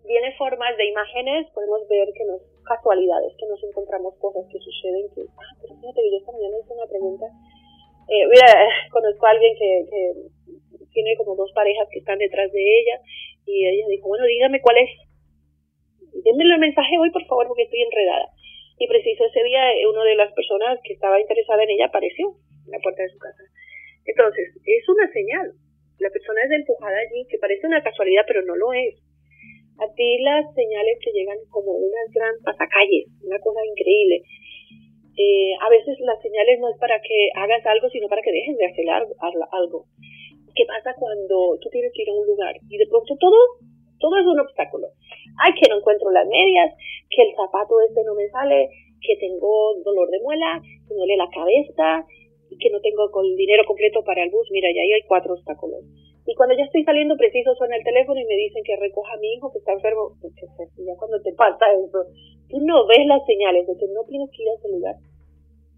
viene 0.07 0.30
formas 0.39 0.76
de 0.78 0.87
imágenes, 0.87 1.51
podemos 1.51 1.82
ver 1.89 2.07
que 2.14 2.24
nos 2.26 2.43
casualidades, 2.62 3.35
que 3.37 3.47
nos 3.47 3.59
encontramos 3.64 4.14
cosas 4.22 4.47
que 4.47 4.59
suceden, 4.59 5.11
que, 5.12 5.26
ah, 5.26 5.53
pero 5.61 5.74
fíjate 5.82 6.01
que 6.01 6.11
yo 6.12 6.18
esta 6.18 6.32
mañana 6.32 6.55
hice 6.62 6.72
una 6.72 6.87
pregunta, 6.87 7.26
eh, 8.07 8.26
mira, 8.30 8.49
conozco 8.95 9.26
a 9.26 9.30
alguien 9.30 9.53
que, 9.59 9.85
que 9.91 10.85
tiene 10.95 11.16
como 11.16 11.35
dos 11.35 11.51
parejas 11.53 11.89
que 11.91 11.99
están 11.99 12.18
detrás 12.18 12.53
de 12.53 12.62
ella 12.62 13.03
y 13.47 13.66
ella 13.66 13.87
dijo, 13.89 14.07
bueno, 14.07 14.26
dígame 14.26 14.62
cuál 14.62 14.78
es, 14.78 14.91
denme 16.22 16.45
el 16.45 16.61
mensaje 16.61 16.97
hoy 17.03 17.11
por 17.11 17.26
favor 17.26 17.49
porque 17.49 17.64
estoy 17.64 17.82
enredada 17.82 18.30
y 18.79 18.89
preciso 18.89 19.25
ese 19.27 19.43
día 19.45 19.72
eh, 19.75 19.87
una 19.87 20.05
de 20.05 20.16
las 20.16 20.33
personas 20.33 20.79
que 20.83 20.95
estaba 20.95 21.20
interesada 21.20 21.62
en 21.62 21.70
ella 21.70 21.87
apareció 21.87 22.35
en 22.66 22.70
la 22.70 22.79
puerta 22.81 23.03
de 23.03 23.11
su 23.11 23.18
casa. 23.18 23.43
Entonces, 24.05 24.51
es 24.64 24.89
una 24.89 25.11
señal. 25.12 25.53
La 25.99 26.11
persona 26.11 26.43
es 26.45 26.51
empujada 26.51 26.99
allí, 26.99 27.27
que 27.29 27.39
parece 27.39 27.66
una 27.66 27.83
casualidad, 27.83 28.25
pero 28.27 28.43
no 28.43 28.57
lo 28.57 28.72
es. 28.72 29.01
A 29.79 29.87
ti 29.95 30.18
las 30.22 30.47
señales 30.55 30.99
te 31.03 31.12
llegan 31.12 31.39
como 31.51 31.72
unas 31.72 32.07
gran 32.12 32.35
pasacalles, 32.45 33.07
una 33.22 33.39
cosa 33.39 33.61
increíble. 33.64 34.22
Eh, 35.16 35.55
a 35.62 35.70
veces 35.70 35.99
las 36.01 36.20
señales 36.20 36.59
no 36.59 36.68
es 36.70 36.79
para 36.79 37.01
que 37.01 37.31
hagas 37.35 37.64
algo, 37.66 37.89
sino 37.91 38.09
para 38.09 38.22
que 38.22 38.33
dejes 38.33 38.59
de 38.59 38.66
hacer 38.66 38.87
algo. 38.91 39.87
¿Qué 40.55 40.64
pasa 40.66 40.95
cuando 40.99 41.59
tú 41.61 41.68
tienes 41.70 41.93
que 41.95 42.03
ir 42.03 42.11
a 42.11 42.14
un 42.14 42.27
lugar 42.27 42.55
y 42.68 42.79
de 42.79 42.87
pronto 42.87 43.16
todo, 43.18 43.39
todo 44.05 44.20
es 44.20 44.26
un 44.28 44.36
obstáculo? 44.38 44.92
Ay, 45.40 45.57
que 45.57 45.64
no 45.72 45.80
encuentro 45.80 46.12
las 46.12 46.28
medias, 46.28 46.76
que 47.09 47.22
el 47.24 47.32
zapato 47.32 47.80
este 47.88 48.05
no 48.05 48.12
me 48.12 48.28
sale, 48.28 48.68
que 49.00 49.16
tengo 49.16 49.80
dolor 49.80 50.11
de 50.12 50.20
muela, 50.20 50.61
que 50.61 50.92
me 50.92 51.00
duele 51.00 51.16
la 51.16 51.32
cabeza, 51.32 52.05
y 52.50 52.59
que 52.61 52.68
no 52.68 52.80
tengo 52.84 53.09
el 53.09 53.36
dinero 53.36 53.64
completo 53.64 54.05
para 54.05 54.22
el 54.22 54.30
bus. 54.30 54.48
Mira, 54.52 54.68
ya 54.76 54.82
ahí 54.82 54.92
hay 54.92 55.09
cuatro 55.09 55.32
obstáculos. 55.32 55.80
Y 56.26 56.34
cuando 56.36 56.55
ya 56.57 56.64
estoy 56.64 56.84
saliendo 56.84 57.16
preciso 57.16 57.55
suena 57.57 57.76
el 57.76 57.84
teléfono 57.84 58.20
y 58.20 58.24
me 58.24 58.36
dicen 58.36 58.62
que 58.64 58.76
recoja 58.76 59.12
a 59.14 59.20
mi 59.20 59.32
hijo 59.32 59.52
que 59.52 59.59
está 59.59 59.72
enfermo. 59.72 60.12
Pues, 60.20 60.32
ya 60.36 60.96
cuando 60.96 61.20
te 61.22 61.32
pasa 61.32 61.64
eso, 61.72 62.05
tú 62.48 62.61
no 62.61 62.86
ves 62.86 63.07
las 63.07 63.24
señales 63.24 63.66
de 63.66 63.76
que 63.76 63.88
no 63.88 64.05
tienes 64.05 64.28
que 64.30 64.42
ir 64.42 64.48
a 64.48 64.55
ese 64.61 64.68
lugar. 64.68 64.96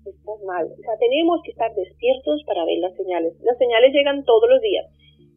Estás 0.06 0.40
mal. 0.46 0.66
O 0.66 0.82
sea, 0.82 0.98
tenemos 0.98 1.40
que 1.42 1.50
estar 1.50 1.74
despiertos 1.74 2.42
para 2.46 2.64
ver 2.64 2.78
las 2.78 2.94
señales. 2.94 3.34
Las 3.42 3.58
señales 3.58 3.92
llegan 3.92 4.24
todos 4.24 4.50
los 4.50 4.60
días 4.60 4.86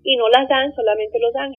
y 0.03 0.15
no 0.17 0.29
las 0.29 0.47
dan 0.47 0.73
solamente 0.73 1.19
los 1.19 1.35
ángeles. 1.35 1.58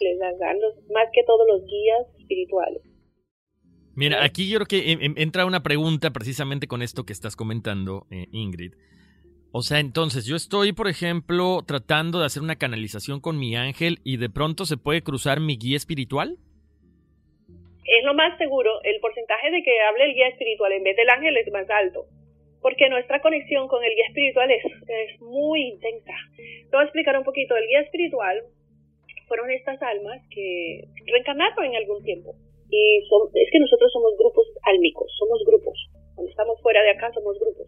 Les 0.00 0.18
dan 0.18 0.58
más 0.92 1.08
que 1.12 1.22
todos 1.24 1.46
los 1.46 1.64
guías 1.64 2.06
espirituales. 2.18 2.82
Mira, 3.96 4.24
aquí 4.24 4.50
yo 4.50 4.58
creo 4.58 4.66
que 4.66 4.98
entra 5.16 5.46
una 5.46 5.62
pregunta 5.62 6.10
precisamente 6.10 6.66
con 6.66 6.82
esto 6.82 7.04
que 7.04 7.12
estás 7.12 7.36
comentando, 7.36 8.06
eh, 8.10 8.26
Ingrid. 8.32 8.74
O 9.52 9.62
sea, 9.62 9.78
entonces 9.78 10.26
yo 10.26 10.34
estoy, 10.34 10.72
por 10.72 10.88
ejemplo, 10.88 11.62
tratando 11.64 12.18
de 12.18 12.26
hacer 12.26 12.42
una 12.42 12.56
canalización 12.56 13.20
con 13.20 13.38
mi 13.38 13.54
ángel 13.54 13.98
y 14.02 14.16
de 14.16 14.28
pronto 14.28 14.66
se 14.66 14.76
puede 14.76 15.02
cruzar 15.02 15.38
mi 15.38 15.56
guía 15.56 15.76
espiritual. 15.76 16.38
Es 17.84 18.04
lo 18.04 18.14
más 18.14 18.36
seguro, 18.36 18.82
el 18.82 18.98
porcentaje 18.98 19.52
de 19.52 19.62
que 19.62 19.80
hable 19.80 20.06
el 20.06 20.14
guía 20.14 20.26
espiritual 20.26 20.72
en 20.72 20.82
vez 20.82 20.96
del 20.96 21.08
ángel 21.08 21.36
es 21.36 21.52
más 21.52 21.70
alto, 21.70 22.06
porque 22.60 22.88
nuestra 22.88 23.22
conexión 23.22 23.68
con 23.68 23.84
el 23.84 23.94
guía 23.94 24.08
espiritual 24.08 24.50
es, 24.50 24.64
es 24.64 25.20
muy 25.20 25.62
intensa. 25.68 26.14
Te 26.36 26.70
voy 26.72 26.80
a 26.80 26.84
explicar 26.84 27.16
un 27.16 27.24
poquito, 27.24 27.54
el 27.54 27.68
guía 27.68 27.82
espiritual 27.82 28.42
fueron 29.34 29.50
estas 29.50 29.82
almas 29.82 30.22
que 30.30 30.86
reencarnaron 31.10 31.66
en 31.66 31.74
algún 31.74 32.02
tiempo. 32.04 32.36
Y 32.70 33.02
son, 33.10 33.26
es 33.34 33.50
que 33.50 33.58
nosotros 33.58 33.90
somos 33.92 34.14
grupos 34.16 34.46
álmicos, 34.62 35.10
somos 35.18 35.42
grupos. 35.44 35.74
Cuando 36.14 36.30
estamos 36.30 36.62
fuera 36.62 36.80
de 36.82 36.90
acá 36.90 37.10
somos 37.12 37.36
grupos. 37.40 37.66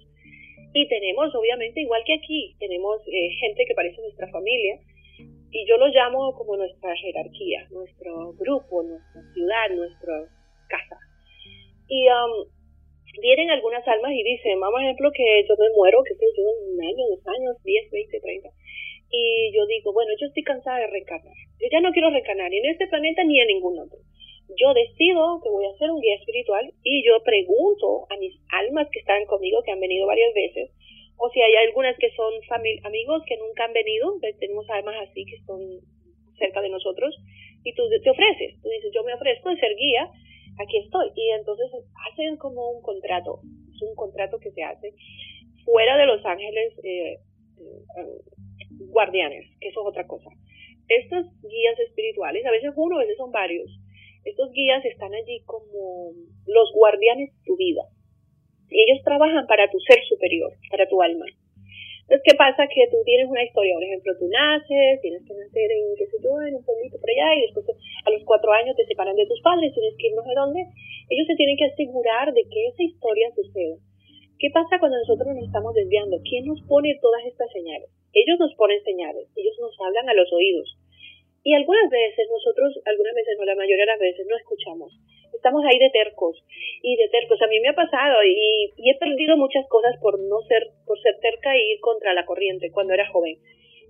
Y 0.72 0.86
tenemos, 0.86 1.34
obviamente, 1.34 1.80
igual 1.80 2.02
que 2.06 2.14
aquí, 2.14 2.54
tenemos 2.60 3.02
eh, 3.08 3.30
gente 3.40 3.64
que 3.66 3.74
parece 3.74 4.00
nuestra 4.00 4.28
familia, 4.28 4.78
y 5.50 5.66
yo 5.66 5.76
lo 5.76 5.88
llamo 5.88 6.34
como 6.38 6.56
nuestra 6.56 6.94
jerarquía, 6.94 7.66
nuestro 7.70 8.32
grupo, 8.34 8.84
nuestra 8.84 9.22
ciudad, 9.34 9.66
nuestra 9.74 10.22
casa. 10.68 10.98
Y 11.88 12.06
um, 12.06 12.46
vienen 13.20 13.50
algunas 13.50 13.86
almas 13.88 14.12
y 14.12 14.22
dicen, 14.22 14.60
vamos, 14.60 14.82
ejemplo, 14.82 15.10
que 15.10 15.44
yo 15.48 15.54
me 15.58 15.74
muero, 15.74 16.02
que 16.04 16.14
sé 16.14 16.26
yo, 16.36 16.44
en 16.46 16.78
un 16.78 16.84
año, 16.84 17.02
dos 17.10 17.26
años, 17.26 17.56
10, 17.64 17.90
20, 17.90 18.20
30. 18.20 18.48
Y 19.10 19.52
yo 19.54 19.66
digo, 19.66 19.92
bueno, 19.92 20.10
yo 20.20 20.26
estoy 20.26 20.42
cansada 20.42 20.78
de 20.78 20.88
reencarnar. 20.88 21.34
Yo 21.60 21.68
ya 21.70 21.80
no 21.80 21.92
quiero 21.92 22.10
reencarnar 22.10 22.52
en 22.52 22.64
este 22.66 22.86
planeta 22.88 23.24
ni 23.24 23.40
en 23.40 23.48
ningún 23.48 23.78
otro. 23.78 23.98
Yo 24.54 24.74
decido 24.74 25.40
que 25.42 25.50
voy 25.50 25.66
a 25.66 25.76
ser 25.78 25.90
un 25.90 26.00
guía 26.00 26.14
espiritual 26.14 26.72
y 26.82 27.04
yo 27.04 27.22
pregunto 27.22 28.06
a 28.10 28.16
mis 28.16 28.34
almas 28.50 28.88
que 28.92 29.00
están 29.00 29.24
conmigo, 29.26 29.62
que 29.62 29.72
han 29.72 29.80
venido 29.80 30.06
varias 30.06 30.32
veces, 30.34 30.70
o 31.18 31.30
si 31.30 31.40
hay 31.40 31.54
algunas 31.66 31.96
que 31.98 32.10
son 32.14 32.32
amigos 32.84 33.22
que 33.26 33.36
nunca 33.38 33.64
han 33.64 33.72
venido, 33.72 34.14
tenemos 34.38 34.68
almas 34.70 35.08
así 35.08 35.24
que 35.24 35.38
son 35.46 35.60
cerca 36.38 36.60
de 36.60 36.68
nosotros, 36.68 37.16
y 37.64 37.72
tú 37.74 37.82
te 37.88 38.10
ofreces, 38.10 38.60
tú 38.62 38.68
dices, 38.68 38.92
yo 38.94 39.02
me 39.02 39.14
ofrezco 39.14 39.48
de 39.48 39.58
ser 39.58 39.74
guía, 39.76 40.08
aquí 40.60 40.78
estoy, 40.78 41.10
y 41.16 41.30
entonces 41.30 41.66
hacen 42.12 42.36
como 42.36 42.70
un 42.70 42.82
contrato, 42.82 43.40
es 43.74 43.82
un 43.82 43.96
contrato 43.96 44.38
que 44.38 44.52
se 44.52 44.62
hace 44.62 44.94
fuera 45.64 45.96
de 45.96 46.06
los 46.06 46.24
ángeles 46.24 46.72
eh, 46.84 47.18
eh, 47.58 48.20
guardianes, 48.88 49.46
que 49.60 49.68
eso 49.68 49.80
es 49.80 49.86
otra 49.86 50.06
cosa. 50.06 50.30
Estos 50.88 51.26
guías 51.42 51.78
espirituales, 51.80 52.44
a 52.46 52.50
veces 52.50 52.72
uno, 52.76 52.96
a 52.96 53.00
veces 53.00 53.16
son 53.16 53.32
varios, 53.32 53.70
estos 54.24 54.52
guías 54.52 54.84
están 54.84 55.14
allí 55.14 55.40
como 55.44 56.12
los 56.46 56.72
guardianes 56.72 57.32
de 57.32 57.44
tu 57.44 57.56
vida 57.56 57.82
ellos 58.70 59.02
trabajan 59.04 59.46
para 59.46 59.70
tu 59.70 59.78
ser 59.80 60.02
superior, 60.08 60.52
para 60.70 60.88
tu 60.88 61.00
alma. 61.02 61.26
Entonces, 62.02 62.22
¿qué 62.22 62.34
pasa? 62.38 62.66
Que 62.70 62.86
tú 62.86 63.02
tienes 63.04 63.26
una 63.26 63.42
historia, 63.42 63.74
por 63.74 63.82
ejemplo, 63.82 64.12
tú 64.18 64.28
naces, 64.30 65.00
tienes 65.02 65.22
que 65.26 65.34
nacer 65.34 65.70
en, 65.70 65.84
qué 65.98 66.06
sé 66.06 66.16
yo, 66.22 66.30
en 66.46 66.54
un 66.54 66.64
pueblito 66.64 67.00
por 67.00 67.10
allá, 67.10 67.34
y 67.34 67.50
después 67.50 67.66
a 67.66 68.10
los 68.10 68.22
cuatro 68.22 68.52
años 68.52 68.76
te 68.76 68.86
separan 68.86 69.16
de 69.16 69.26
tus 69.26 69.40
padres, 69.42 69.74
tienes 69.74 69.94
que 69.98 70.06
ir 70.06 70.14
no 70.14 70.22
sé 70.22 70.30
dónde. 70.34 70.62
Ellos 71.10 71.26
se 71.26 71.34
tienen 71.34 71.56
que 71.56 71.66
asegurar 71.66 72.32
de 72.32 72.42
que 72.46 72.68
esa 72.68 72.82
historia 72.82 73.30
suceda. 73.34 73.76
¿Qué 74.38 74.48
pasa 74.52 74.78
cuando 74.78 74.98
nosotros 74.98 75.34
nos 75.34 75.44
estamos 75.44 75.74
desviando? 75.74 76.18
¿Quién 76.22 76.44
nos 76.46 76.60
pone 76.68 76.98
todas 77.00 77.24
estas 77.24 77.50
señales? 77.52 77.88
Ellos 78.12 78.38
nos 78.38 78.54
ponen 78.54 78.82
señales, 78.84 79.28
ellos 79.36 79.56
nos 79.60 79.74
hablan 79.80 80.08
a 80.08 80.14
los 80.14 80.32
oídos. 80.32 80.76
Y 81.42 81.54
algunas 81.54 81.88
veces 81.90 82.28
nosotros, 82.30 82.78
algunas 82.84 83.14
veces 83.14 83.36
no, 83.38 83.44
la 83.44 83.54
mayoría 83.54 83.86
de 83.86 83.92
las 83.92 84.00
veces 84.00 84.26
no 84.28 84.36
escuchamos 84.36 84.92
estamos 85.36 85.62
ahí 85.64 85.78
de 85.78 85.90
tercos 85.90 86.42
y 86.82 86.96
de 86.96 87.08
tercos. 87.08 87.40
A 87.40 87.46
mí 87.46 87.60
me 87.60 87.68
ha 87.68 87.74
pasado 87.74 88.24
y, 88.24 88.72
he 88.76 88.98
perdido 88.98 89.36
muchas 89.36 89.66
cosas 89.68 89.96
por 90.00 90.18
no 90.18 90.42
ser, 90.42 90.70
por 90.86 91.00
ser 91.00 91.18
terca 91.20 91.54
e 91.54 91.72
ir 91.72 91.80
contra 91.80 92.14
la 92.14 92.26
corriente 92.26 92.70
cuando 92.72 92.94
era 92.94 93.08
joven. 93.10 93.38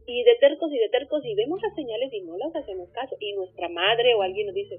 Y 0.07 0.23
de 0.23 0.37
tercos 0.37 0.73
y 0.73 0.79
de 0.79 0.89
tercos 0.89 1.25
y 1.25 1.35
vemos 1.35 1.61
las 1.63 1.75
señales 1.75 2.13
y 2.13 2.21
no 2.21 2.37
las 2.37 2.55
hacemos 2.55 2.91
caso. 2.91 3.17
Y 3.21 3.33
nuestra 3.33 3.69
madre 3.69 4.15
o 4.15 4.23
alguien 4.23 4.47
nos 4.47 4.55
dice, 4.55 4.79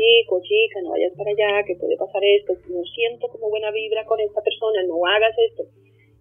chico, 0.00 0.40
chica, 0.40 0.80
no 0.82 0.90
vayas 0.90 1.12
para 1.12 1.30
allá, 1.30 1.64
que 1.66 1.76
puede 1.76 1.96
pasar 1.96 2.24
esto, 2.24 2.54
no 2.72 2.82
siento 2.84 3.28
como 3.28 3.50
buena 3.50 3.70
vibra 3.70 4.06
con 4.06 4.20
esta 4.20 4.40
persona, 4.40 4.82
no 4.84 4.96
hagas 5.04 5.36
esto. 5.50 5.64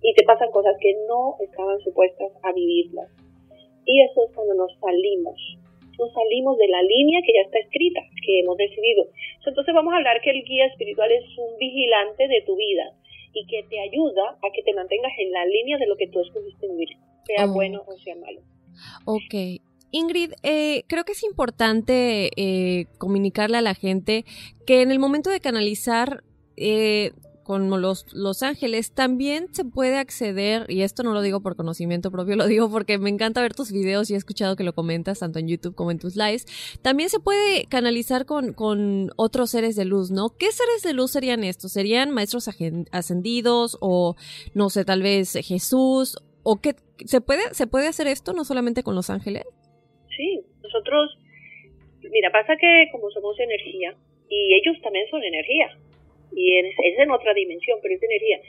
Y 0.01 0.13
te 0.13 0.23
pasan 0.23 0.51
cosas 0.51 0.75
que 0.79 0.93
no 1.07 1.35
estaban 1.39 1.79
supuestas 1.79 2.31
a 2.43 2.51
vivirlas. 2.51 3.07
Y 3.85 4.01
eso 4.03 4.25
es 4.27 4.35
cuando 4.35 4.53
nos 4.53 4.71
salimos 4.79 5.35
no 5.99 6.07
salimos 6.13 6.57
de 6.57 6.67
la 6.69 6.81
línea 6.81 7.19
que 7.21 7.33
ya 7.35 7.43
está 7.43 7.59
escrita, 7.59 7.99
que 8.25 8.39
hemos 8.39 8.55
decidido. 8.55 9.05
Entonces 9.45 9.73
vamos 9.73 9.93
a 9.93 9.97
hablar 9.97 10.21
que 10.21 10.29
el 10.29 10.43
guía 10.43 10.65
espiritual 10.67 11.11
es 11.11 11.25
un 11.37 11.57
vigilante 11.57 12.27
de 12.27 12.41
tu 12.45 12.55
vida 12.55 12.95
y 13.33 13.45
que 13.47 13.63
te 13.69 13.79
ayuda 13.79 14.37
a 14.41 14.47
que 14.53 14.63
te 14.63 14.73
mantengas 14.73 15.11
en 15.17 15.31
la 15.31 15.45
línea 15.45 15.77
de 15.77 15.87
lo 15.87 15.97
que 15.97 16.07
tú 16.07 16.21
escogiste 16.21 16.67
vivir, 16.67 16.89
sea 17.25 17.45
bueno 17.47 17.83
o 17.85 17.97
sea 17.97 18.15
malo. 18.15 18.39
Ok. 19.05 19.61
Ingrid, 19.91 20.33
eh, 20.43 20.83
creo 20.87 21.03
que 21.03 21.13
es 21.13 21.23
importante 21.23 22.31
eh, 22.35 22.87
comunicarle 22.97 23.57
a 23.57 23.61
la 23.61 23.75
gente 23.75 24.25
que 24.65 24.81
en 24.81 24.91
el 24.91 24.99
momento 24.99 25.29
de 25.29 25.39
canalizar 25.39 26.23
eh, 26.57 27.11
con 27.49 27.81
los, 27.81 28.05
los 28.11 28.43
Ángeles, 28.43 28.91
también 28.91 29.47
se 29.53 29.65
puede 29.65 29.97
acceder, 29.97 30.67
y 30.69 30.83
esto 30.83 31.01
no 31.01 31.13
lo 31.13 31.23
digo 31.23 31.39
por 31.39 31.55
conocimiento 31.55 32.11
propio, 32.11 32.35
lo 32.35 32.45
digo 32.45 32.69
porque 32.69 32.99
me 32.99 33.09
encanta 33.09 33.41
ver 33.41 33.55
tus 33.55 33.71
videos 33.71 34.07
y 34.11 34.13
he 34.13 34.17
escuchado 34.17 34.55
que 34.55 34.63
lo 34.63 34.75
comentas 34.75 35.17
tanto 35.17 35.39
en 35.39 35.47
YouTube 35.47 35.73
como 35.73 35.89
en 35.89 35.97
tus 35.97 36.15
lives, 36.15 36.45
también 36.83 37.09
se 37.09 37.19
puede 37.19 37.65
canalizar 37.65 38.27
con, 38.27 38.53
con 38.53 39.09
otros 39.15 39.49
seres 39.49 39.75
de 39.75 39.85
luz, 39.85 40.11
¿no? 40.11 40.29
¿Qué 40.37 40.51
seres 40.51 40.83
de 40.83 40.93
luz 40.93 41.09
serían 41.09 41.43
estos? 41.43 41.71
¿Serían 41.71 42.11
maestros 42.11 42.47
ascendidos 42.91 43.79
o, 43.81 44.15
no 44.53 44.69
sé, 44.69 44.85
tal 44.85 45.01
vez 45.01 45.33
Jesús? 45.41 46.17
¿O 46.43 46.57
qué? 46.61 46.75
¿Se 47.05 47.19
puede, 47.19 47.51
¿Se 47.55 47.65
puede 47.65 47.87
hacer 47.87 48.05
esto 48.05 48.33
no 48.33 48.45
solamente 48.45 48.83
con 48.83 48.93
los 48.93 49.09
ángeles? 49.09 49.45
Sí, 50.19 50.43
nosotros, 50.61 51.17
mira, 52.11 52.29
pasa 52.29 52.57
que 52.57 52.89
como 52.91 53.09
somos 53.09 53.39
energía, 53.39 53.95
y 54.27 54.53
ellos 54.53 54.75
también 54.81 55.07
son 55.07 55.23
energía, 55.23 55.71
y 56.35 56.57
es, 56.57 56.75
en 56.75 57.09
otra 57.09 57.33
dimensión, 57.33 57.79
pero 57.81 57.95
es 57.95 58.03
energía. 58.03 58.41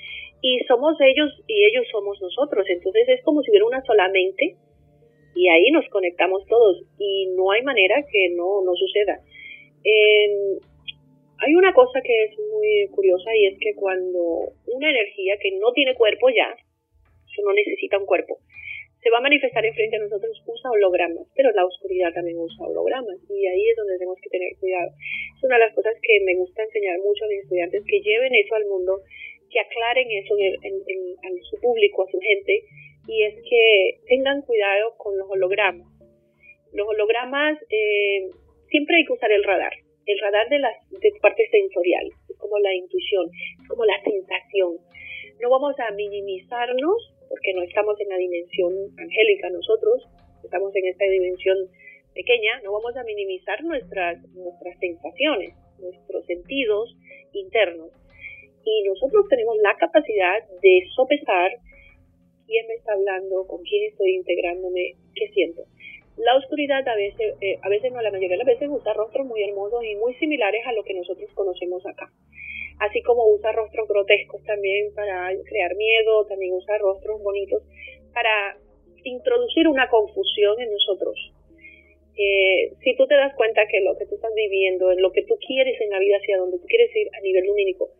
Y 0.42 0.58
somos 0.66 1.00
ellos 1.00 1.30
y 1.46 1.64
ellos 1.66 1.86
somos 1.92 2.20
nosotros, 2.20 2.66
entonces 2.68 3.08
es 3.08 3.22
como 3.22 3.42
si 3.42 3.52
hubiera 3.52 3.66
una 3.66 3.84
sola 3.84 4.08
mente 4.08 4.56
y 5.36 5.46
ahí 5.46 5.70
nos 5.70 5.88
conectamos 5.90 6.44
todos 6.48 6.82
y 6.98 7.28
no 7.36 7.52
hay 7.52 7.62
manera 7.62 8.04
que 8.10 8.30
no, 8.30 8.64
no 8.64 8.74
suceda. 8.74 9.20
hay 11.38 11.54
una 11.54 11.72
cosa 11.72 12.00
que 12.02 12.24
es 12.24 12.32
muy 12.36 12.88
curiosa 12.90 13.30
y 13.36 13.46
es 13.46 13.58
que 13.60 13.76
cuando 13.76 14.50
una 14.66 14.90
energía 14.90 15.36
que 15.40 15.52
no 15.52 15.70
tiene 15.72 15.94
cuerpo 15.94 16.30
ya, 16.30 16.50
eso 17.30 17.42
no 17.46 17.52
necesita 17.52 17.96
un 17.96 18.06
cuerpo, 18.06 18.38
se 19.02 19.10
va 19.10 19.18
a 19.18 19.22
manifestar 19.22 19.64
enfrente 19.64 19.96
a 19.96 20.00
nosotros, 20.00 20.42
usa 20.46 20.70
hologramas, 20.70 21.26
pero 21.34 21.50
la 21.52 21.64
oscuridad 21.64 22.12
también 22.12 22.36
usa 22.38 22.66
hologramas 22.66 23.16
y 23.28 23.46
ahí 23.46 23.68
es 23.70 23.76
donde 23.76 23.96
tenemos 23.96 24.18
que 24.20 24.28
tener 24.28 24.52
cuidado. 24.60 24.90
Es 25.36 25.44
una 25.44 25.56
de 25.56 25.64
las 25.64 25.74
cosas 25.74 25.94
que 26.02 26.20
me 26.20 26.36
gusta 26.36 26.62
enseñar 26.62 26.98
mucho 27.00 27.24
a 27.24 27.28
mis 27.28 27.40
estudiantes, 27.40 27.82
que 27.88 28.00
lleven 28.00 28.34
eso 28.34 28.54
al 28.54 28.66
mundo, 28.66 29.00
que 29.48 29.60
aclaren 29.60 30.10
eso 30.10 30.36
en, 30.38 31.42
su 31.48 31.56
público, 31.60 32.04
a 32.04 32.10
su 32.10 32.20
gente, 32.20 32.64
y 33.08 33.24
es 33.24 33.34
que 33.48 34.00
tengan 34.06 34.42
cuidado 34.42 34.94
con 34.98 35.16
los 35.16 35.28
hologramas. 35.30 35.88
Los 36.72 36.86
hologramas, 36.86 37.58
eh, 37.70 38.28
siempre 38.68 38.96
hay 38.96 39.04
que 39.06 39.14
usar 39.14 39.32
el 39.32 39.42
radar, 39.42 39.72
el 40.06 40.18
radar 40.20 40.48
de 40.48 40.58
la 40.58 40.70
de 40.90 41.10
parte 41.22 41.48
sensorial, 41.50 42.06
es 42.28 42.36
como 42.36 42.58
la 42.58 42.74
intuición, 42.74 43.30
es 43.62 43.68
como 43.68 43.84
la 43.86 44.00
sensación. 44.04 44.76
No 45.40 45.48
vamos 45.48 45.74
a 45.80 45.90
minimizarnos 45.92 47.14
porque 47.30 47.54
no 47.54 47.62
estamos 47.62 47.94
en 48.00 48.08
la 48.08 48.18
dimensión 48.18 48.74
angélica 48.98 49.48
nosotros, 49.50 50.02
estamos 50.42 50.74
en 50.74 50.86
esta 50.86 51.04
dimensión 51.04 51.56
pequeña, 52.12 52.60
no 52.64 52.72
vamos 52.72 52.96
a 52.96 53.04
minimizar 53.04 53.62
nuestras, 53.62 54.18
nuestras 54.34 54.76
sensaciones, 54.80 55.54
nuestros 55.78 56.26
sentidos 56.26 56.90
internos. 57.32 57.90
Y 58.64 58.82
nosotros 58.82 59.26
tenemos 59.30 59.56
la 59.62 59.76
capacidad 59.78 60.42
de 60.60 60.82
sopesar 60.96 61.52
quién 62.46 62.66
me 62.66 62.74
está 62.74 62.94
hablando, 62.94 63.46
con 63.46 63.62
quién 63.62 63.88
estoy 63.88 64.16
integrándome, 64.16 64.96
qué 65.14 65.28
siento. 65.32 65.62
La 66.16 66.36
oscuridad 66.36 66.86
a 66.86 66.96
veces, 66.96 67.36
eh, 67.40 67.58
a 67.62 67.68
veces 67.68 67.92
no, 67.92 68.02
la 68.02 68.10
mayoría 68.10 68.36
de 68.36 68.44
las 68.44 68.58
veces 68.58 68.68
usa 68.68 68.92
rostros 68.92 69.24
muy 69.24 69.40
hermosos 69.44 69.84
y 69.84 69.94
muy 69.94 70.14
similares 70.14 70.66
a 70.66 70.72
lo 70.72 70.82
que 70.82 70.94
nosotros 70.94 71.30
conocemos 71.34 71.86
acá 71.86 72.10
así 72.80 73.02
como 73.02 73.28
usa 73.28 73.52
rostros 73.52 73.86
grotescos 73.86 74.42
también 74.44 74.92
para 74.94 75.30
crear 75.44 75.76
miedo, 75.76 76.26
también 76.26 76.52
usa 76.54 76.78
rostros 76.78 77.22
bonitos 77.22 77.62
para 78.12 78.56
introducir 79.04 79.68
una 79.68 79.88
confusión 79.88 80.60
en 80.60 80.72
nosotros. 80.72 81.16
Eh, 82.16 82.72
si 82.82 82.96
tú 82.96 83.06
te 83.06 83.14
das 83.14 83.34
cuenta 83.34 83.66
que 83.70 83.80
lo 83.80 83.96
que 83.96 84.06
tú 84.06 84.16
estás 84.16 84.32
viviendo, 84.34 84.92
lo 84.94 85.12
que 85.12 85.22
tú 85.24 85.36
quieres 85.46 85.80
en 85.80 85.90
la 85.90 85.98
vida, 85.98 86.16
hacia 86.16 86.38
donde 86.38 86.58
tú 86.58 86.66
quieres 86.66 86.94
ir 86.96 87.08
a 87.16 87.20
nivel 87.20 87.46
lumínico, 87.46 87.90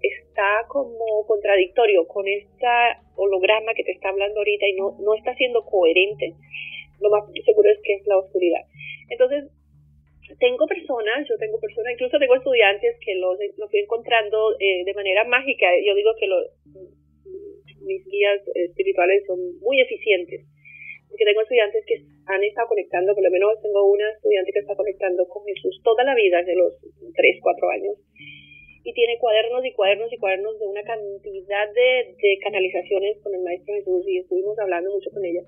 está 0.00 0.66
como 0.68 1.26
contradictorio 1.26 2.06
con 2.06 2.26
esta 2.26 3.02
holograma 3.16 3.74
que 3.74 3.84
te 3.84 3.92
está 3.92 4.08
hablando 4.08 4.40
ahorita 4.40 4.66
y 4.66 4.74
no, 4.74 4.96
no 5.00 5.14
está 5.14 5.34
siendo 5.34 5.64
coherente, 5.64 6.34
lo 7.00 7.10
más 7.10 7.24
seguro 7.44 7.70
es 7.70 7.78
que 7.82 7.94
es 7.94 8.06
la 8.06 8.18
oscuridad. 8.18 8.62
Entonces, 9.08 9.44
tengo 10.38 10.66
personas, 10.66 11.26
yo 11.28 11.36
tengo 11.38 11.58
personas, 11.58 11.94
incluso 11.94 12.18
tengo 12.18 12.34
estudiantes 12.36 12.96
que 13.04 13.14
los, 13.16 13.38
los 13.56 13.70
fui 13.70 13.80
encontrando 13.80 14.54
eh, 14.58 14.84
de 14.84 14.94
manera 14.94 15.24
mágica. 15.24 15.66
Yo 15.84 15.94
digo 15.94 16.12
que 16.18 16.26
los, 16.26 16.46
mis 17.82 18.04
guías 18.06 18.40
espirituales 18.54 19.24
son 19.26 19.38
muy 19.60 19.80
eficientes. 19.80 20.44
Porque 21.08 21.24
tengo 21.26 21.42
estudiantes 21.42 21.84
que 21.86 22.00
han 22.26 22.42
estado 22.42 22.68
conectando, 22.68 23.14
por 23.14 23.22
lo 23.22 23.30
menos 23.30 23.60
tengo 23.60 23.84
una 23.90 24.08
estudiante 24.10 24.52
que 24.52 24.60
está 24.60 24.74
conectando 24.74 25.28
con 25.28 25.44
Jesús 25.44 25.80
toda 25.84 26.04
la 26.04 26.14
vida, 26.14 26.38
desde 26.38 26.56
los 26.56 26.72
3, 27.14 27.38
4 27.42 27.70
años 27.70 27.96
y 28.84 28.92
tiene 28.92 29.18
cuadernos 29.18 29.64
y 29.64 29.72
cuadernos 29.72 30.12
y 30.12 30.18
cuadernos 30.18 30.58
de 30.58 30.66
una 30.66 30.82
cantidad 30.82 31.68
de, 31.72 32.14
de 32.18 32.38
canalizaciones 32.42 33.18
con 33.22 33.34
el 33.34 33.42
Maestro 33.42 33.74
Jesús 33.74 34.04
y 34.08 34.18
estuvimos 34.18 34.58
hablando 34.58 34.90
mucho 34.90 35.10
con 35.10 35.24
ella. 35.24 35.42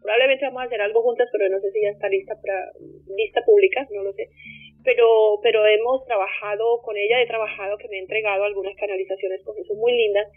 Probablemente 0.00 0.46
vamos 0.46 0.62
a 0.62 0.66
hacer 0.66 0.80
algo 0.80 1.02
juntas, 1.02 1.28
pero 1.32 1.48
no 1.48 1.60
sé 1.60 1.70
si 1.72 1.82
ya 1.82 1.90
está 1.90 2.08
lista 2.08 2.34
para 2.40 2.72
lista 3.14 3.44
pública, 3.44 3.86
no 3.92 4.02
lo 4.02 4.12
sé. 4.12 4.28
Pero, 4.84 5.38
pero 5.42 5.66
hemos 5.66 6.04
trabajado 6.06 6.80
con 6.82 6.96
ella, 6.96 7.20
he 7.20 7.26
trabajado 7.26 7.76
que 7.76 7.88
me 7.88 7.98
ha 7.98 8.00
entregado 8.00 8.44
algunas 8.44 8.74
canalizaciones 8.76 9.42
con 9.44 9.56
Jesús 9.56 9.76
muy 9.76 9.92
lindas 9.92 10.28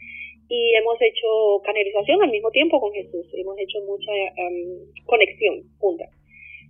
y 0.49 0.74
hemos 0.76 1.02
hecho 1.02 1.62
canalización 1.64 2.22
al 2.22 2.32
mismo 2.32 2.52
tiempo 2.52 2.82
con 2.82 2.91
Jesús, 2.91 3.26
hemos 3.34 3.58
hecho 3.58 3.80
mucha 3.86 4.12
um, 4.12 5.06
conexión 5.06 5.64
juntas. 5.80 6.10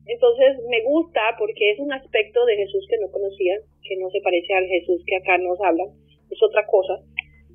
Entonces 0.06 0.58
me 0.70 0.84
gusta 0.84 1.22
porque 1.40 1.72
es 1.72 1.80
un 1.80 1.92
aspecto 1.92 2.46
de 2.46 2.58
Jesús 2.58 2.86
que 2.88 2.98
no 2.98 3.10
conocía, 3.12 3.58
que 3.84 3.98
no 3.98 4.10
se 4.10 4.22
parece 4.22 4.54
al 4.54 4.68
Jesús 4.68 5.02
que 5.06 5.18
acá 5.18 5.38
nos 5.38 5.60
habla, 5.62 5.86
es 6.30 6.42
otra 6.42 6.66
cosa, 6.66 7.02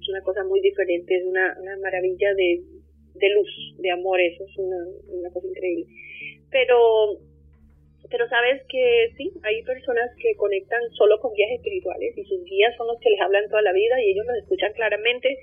es 0.01 0.09
una 0.09 0.23
cosa 0.23 0.45
muy 0.45 0.61
diferente, 0.61 1.17
es 1.17 1.25
una, 1.25 1.57
una 1.61 1.77
maravilla 1.79 2.35
de, 2.35 2.63
de 3.15 3.31
luz, 3.31 3.49
de 3.79 3.91
amor, 3.91 4.21
eso 4.21 4.45
es 4.45 4.59
una, 4.59 4.77
una 5.09 5.31
cosa 5.31 5.47
increíble. 5.47 5.87
Pero, 6.51 7.19
pero 8.11 8.29
sabes 8.29 8.63
que 8.69 9.13
sí, 9.17 9.33
hay 9.43 9.63
personas 9.63 10.11
que 10.21 10.37
conectan 10.37 10.81
solo 10.93 11.19
con 11.21 11.35
guías 11.35 11.53
espirituales 11.53 12.17
y 12.17 12.25
sus 12.25 12.45
guías 12.45 12.77
son 12.77 12.87
los 12.87 12.99
que 13.01 13.11
les 13.11 13.21
hablan 13.21 13.49
toda 13.49 13.63
la 13.63 13.73
vida 13.73 14.01
y 14.03 14.11
ellos 14.11 14.27
los 14.27 14.39
escuchan 14.39 14.73
claramente 14.75 15.39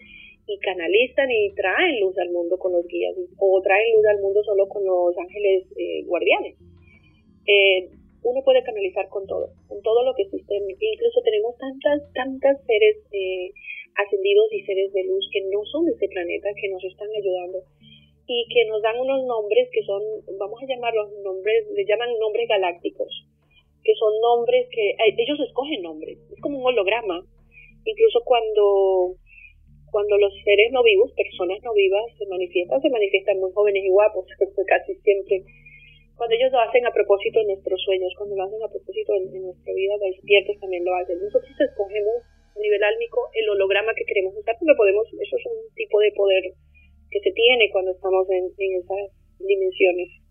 y 0.48 0.60
canalizan 0.60 1.32
y 1.32 1.54
traen 1.56 2.02
luz 2.02 2.18
al 2.18 2.30
mundo 2.30 2.58
con 2.58 2.74
los 2.74 2.86
guías 2.88 3.16
o 3.38 3.62
traen 3.62 3.96
luz 3.96 4.06
al 4.06 4.22
mundo 4.22 4.44
solo 4.44 4.68
con 4.68 4.84
los 4.86 5.18
ángeles 5.18 5.66
eh, 5.78 6.04
guardianes 6.04 6.58
eh, 7.48 7.90
uno 8.24 8.42
puede 8.44 8.64
canalizar 8.64 9.10
con 9.10 9.28
todo, 9.28 9.52
con 9.68 9.82
todo 9.82 10.04
lo 10.04 10.14
que 10.16 10.24
existe. 10.24 10.56
Incluso 10.56 11.22
tenemos 11.24 11.58
tantas, 11.58 12.02
tantas 12.14 12.56
seres 12.66 12.98
eh, 13.12 13.52
ascendidos 13.96 14.52
y 14.52 14.64
seres 14.64 14.92
de 14.94 15.04
luz 15.04 15.28
que 15.32 15.42
no 15.52 15.64
son 15.66 15.86
de 15.86 15.92
este 15.92 16.08
planeta, 16.08 16.50
que 16.60 16.70
nos 16.70 16.84
están 16.84 17.10
ayudando 17.16 17.60
y 18.26 18.48
que 18.48 18.66
nos 18.66 18.82
dan 18.82 19.00
unos 19.00 19.26
nombres 19.26 19.68
que 19.72 19.84
son, 19.84 20.02
vamos 20.40 20.60
a 20.64 20.68
llamarlos 20.68 21.12
nombres, 21.24 21.68
les 21.76 21.88
llaman 21.88 22.18
nombres 22.20 22.48
galácticos, 22.48 23.12
que 23.84 23.94
son 23.96 24.14
nombres 24.22 24.68
que 24.72 24.92
eh, 24.92 25.16
ellos 25.18 25.40
escogen 25.42 25.82
nombres, 25.82 26.18
es 26.32 26.40
como 26.42 26.60
un 26.60 26.66
holograma. 26.66 27.26
Incluso 27.86 28.22
cuando 28.24 29.18
cuando 29.92 30.18
los 30.18 30.34
seres 30.44 30.72
no 30.72 30.82
vivos, 30.82 31.12
personas 31.14 31.62
no 31.62 31.72
vivas, 31.74 32.02
se 32.18 32.26
manifiestan, 32.26 32.82
se 32.82 32.90
manifiestan 32.90 33.40
muy 33.40 33.52
jóvenes 33.54 33.84
y 33.86 33.90
guapos, 33.90 34.26
casi 34.68 34.96
siempre 34.96 35.44
cuando 36.16 36.36
ellos 36.36 36.52
lo 36.52 36.60
hacen 36.60 36.86
a 36.86 36.94
propósito 36.94 37.40
de 37.40 37.54
nuestros 37.54 37.82
sueños, 37.82 38.14
cuando 38.18 38.36
lo 38.36 38.44
hacen 38.44 38.62
a 38.62 38.70
propósito 38.70 39.14
de, 39.14 39.40
nuestra 39.40 39.74
vida 39.74 39.94
despiertos 39.98 40.60
también 40.60 40.86
lo 40.86 40.96
hacen. 40.96 41.20
Nosotros 41.20 41.52
escogemos 41.60 42.22
a 42.56 42.60
nivel 42.60 42.84
álmico 42.84 43.30
el 43.34 43.50
holograma 43.50 43.94
que 43.96 44.06
queremos 44.06 44.38
usar 44.38 44.56
porque 44.60 44.78
podemos, 44.78 45.08
eso 45.10 45.38
es 45.38 45.46
un 45.46 45.74
tipo 45.76 46.00
de 46.00 46.12
poder 46.14 46.44
que 47.10 47.20
se 47.20 47.32
tiene 47.32 47.70
cuando 47.72 47.92
estamos 47.92 48.30
en 48.30 48.46
esas 48.48 49.12
dimensiones. 49.40 50.23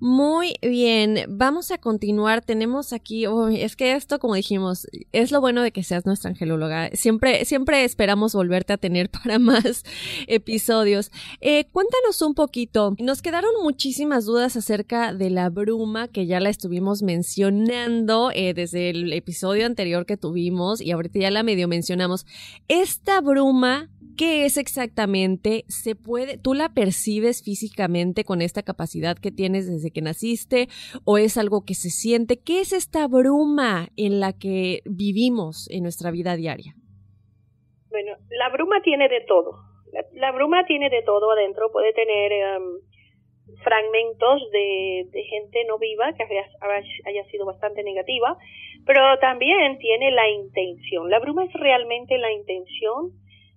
Muy 0.00 0.56
bien, 0.60 1.20
vamos 1.28 1.70
a 1.70 1.78
continuar. 1.78 2.44
Tenemos 2.44 2.92
aquí, 2.92 3.26
es 3.52 3.76
que 3.76 3.92
esto, 3.92 4.18
como 4.18 4.34
dijimos, 4.34 4.88
es 5.12 5.30
lo 5.30 5.40
bueno 5.40 5.62
de 5.62 5.70
que 5.70 5.84
seas 5.84 6.04
nuestra 6.04 6.30
angelóloga. 6.30 6.90
Siempre, 6.94 7.44
siempre 7.44 7.84
esperamos 7.84 8.34
volverte 8.34 8.72
a 8.72 8.76
tener 8.76 9.08
para 9.22 9.38
más 9.38 9.84
episodios. 10.26 11.12
Eh, 11.40 11.66
cuéntanos 11.70 12.20
un 12.22 12.34
poquito. 12.34 12.96
Nos 12.98 13.22
quedaron 13.22 13.52
muchísimas 13.62 14.24
dudas 14.24 14.56
acerca 14.56 15.14
de 15.14 15.30
la 15.30 15.48
bruma 15.48 16.08
que 16.08 16.26
ya 16.26 16.40
la 16.40 16.50
estuvimos 16.50 17.02
mencionando 17.02 18.32
eh, 18.34 18.52
desde 18.52 18.90
el 18.90 19.12
episodio 19.12 19.64
anterior 19.64 20.06
que 20.06 20.16
tuvimos 20.16 20.80
y 20.80 20.90
ahorita 20.90 21.20
ya 21.20 21.30
la 21.30 21.44
medio 21.44 21.68
mencionamos. 21.68 22.26
Esta 22.66 23.20
bruma 23.20 23.90
¿Qué 24.16 24.44
es 24.44 24.58
exactamente? 24.58 25.64
¿Se 25.66 25.96
puede, 25.96 26.38
tú 26.38 26.54
la 26.54 26.72
percibes 26.72 27.42
físicamente 27.42 28.24
con 28.24 28.42
esta 28.42 28.62
capacidad 28.62 29.18
que 29.18 29.32
tienes 29.32 29.66
desde 29.66 29.83
que 29.90 30.02
naciste 30.02 30.68
o 31.04 31.18
es 31.18 31.36
algo 31.36 31.64
que 31.64 31.74
se 31.74 31.90
siente? 31.90 32.40
¿Qué 32.40 32.60
es 32.60 32.72
esta 32.72 33.06
bruma 33.08 33.88
en 33.96 34.20
la 34.20 34.32
que 34.32 34.80
vivimos 34.84 35.68
en 35.70 35.82
nuestra 35.82 36.10
vida 36.10 36.36
diaria? 36.36 36.74
Bueno, 37.90 38.16
la 38.30 38.48
bruma 38.50 38.82
tiene 38.82 39.08
de 39.08 39.20
todo. 39.22 39.58
La, 40.12 40.32
bruma 40.32 40.66
tiene 40.66 40.90
de 40.90 41.02
todo 41.02 41.30
adentro. 41.30 41.70
Puede 41.70 41.92
tener 41.92 42.32
em, 42.32 42.62
fragmentos 43.62 44.50
de, 44.50 45.06
gente 45.30 45.64
no 45.68 45.78
viva 45.78 46.12
que 46.14 46.24
haya, 46.24 46.44
haya 47.06 47.24
sido 47.30 47.46
bastante 47.46 47.84
negativa, 47.84 48.36
pero 48.84 49.00
también 49.20 49.78
tiene 49.78 50.10
la 50.10 50.28
intención. 50.28 51.08
La 51.08 51.20
bruma 51.20 51.44
es 51.44 51.52
realmente 51.52 52.18
la 52.18 52.32
intención 52.32 53.12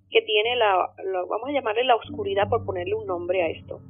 que 0.09 0.21
tiene 0.21 0.55
la, 0.55 0.89
vamos 1.28 1.49
a 1.49 1.51
llamarle 1.51 1.84
la 1.84 1.95
oscuridad 1.95 2.47
por 2.49 2.65
ponerle 2.65 2.95
un 2.95 3.05
nombre 3.05 3.43
a 3.43 3.49
esto, 3.49 3.82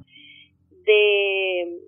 de 0.86 1.82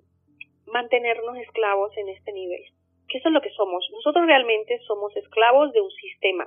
mantenernos 0.72 1.36
esclavos 1.38 1.96
en 1.96 2.08
este 2.08 2.32
nivel. 2.32 2.62
Que 3.08 3.18
eso 3.18 3.28
es 3.28 3.34
lo 3.34 3.40
que 3.40 3.50
somos. 3.50 3.88
Nosotros 3.92 4.26
realmente 4.26 4.78
somos 4.86 5.14
esclavos 5.16 5.72
de 5.72 5.80
un 5.80 5.90
sistema. 5.90 6.46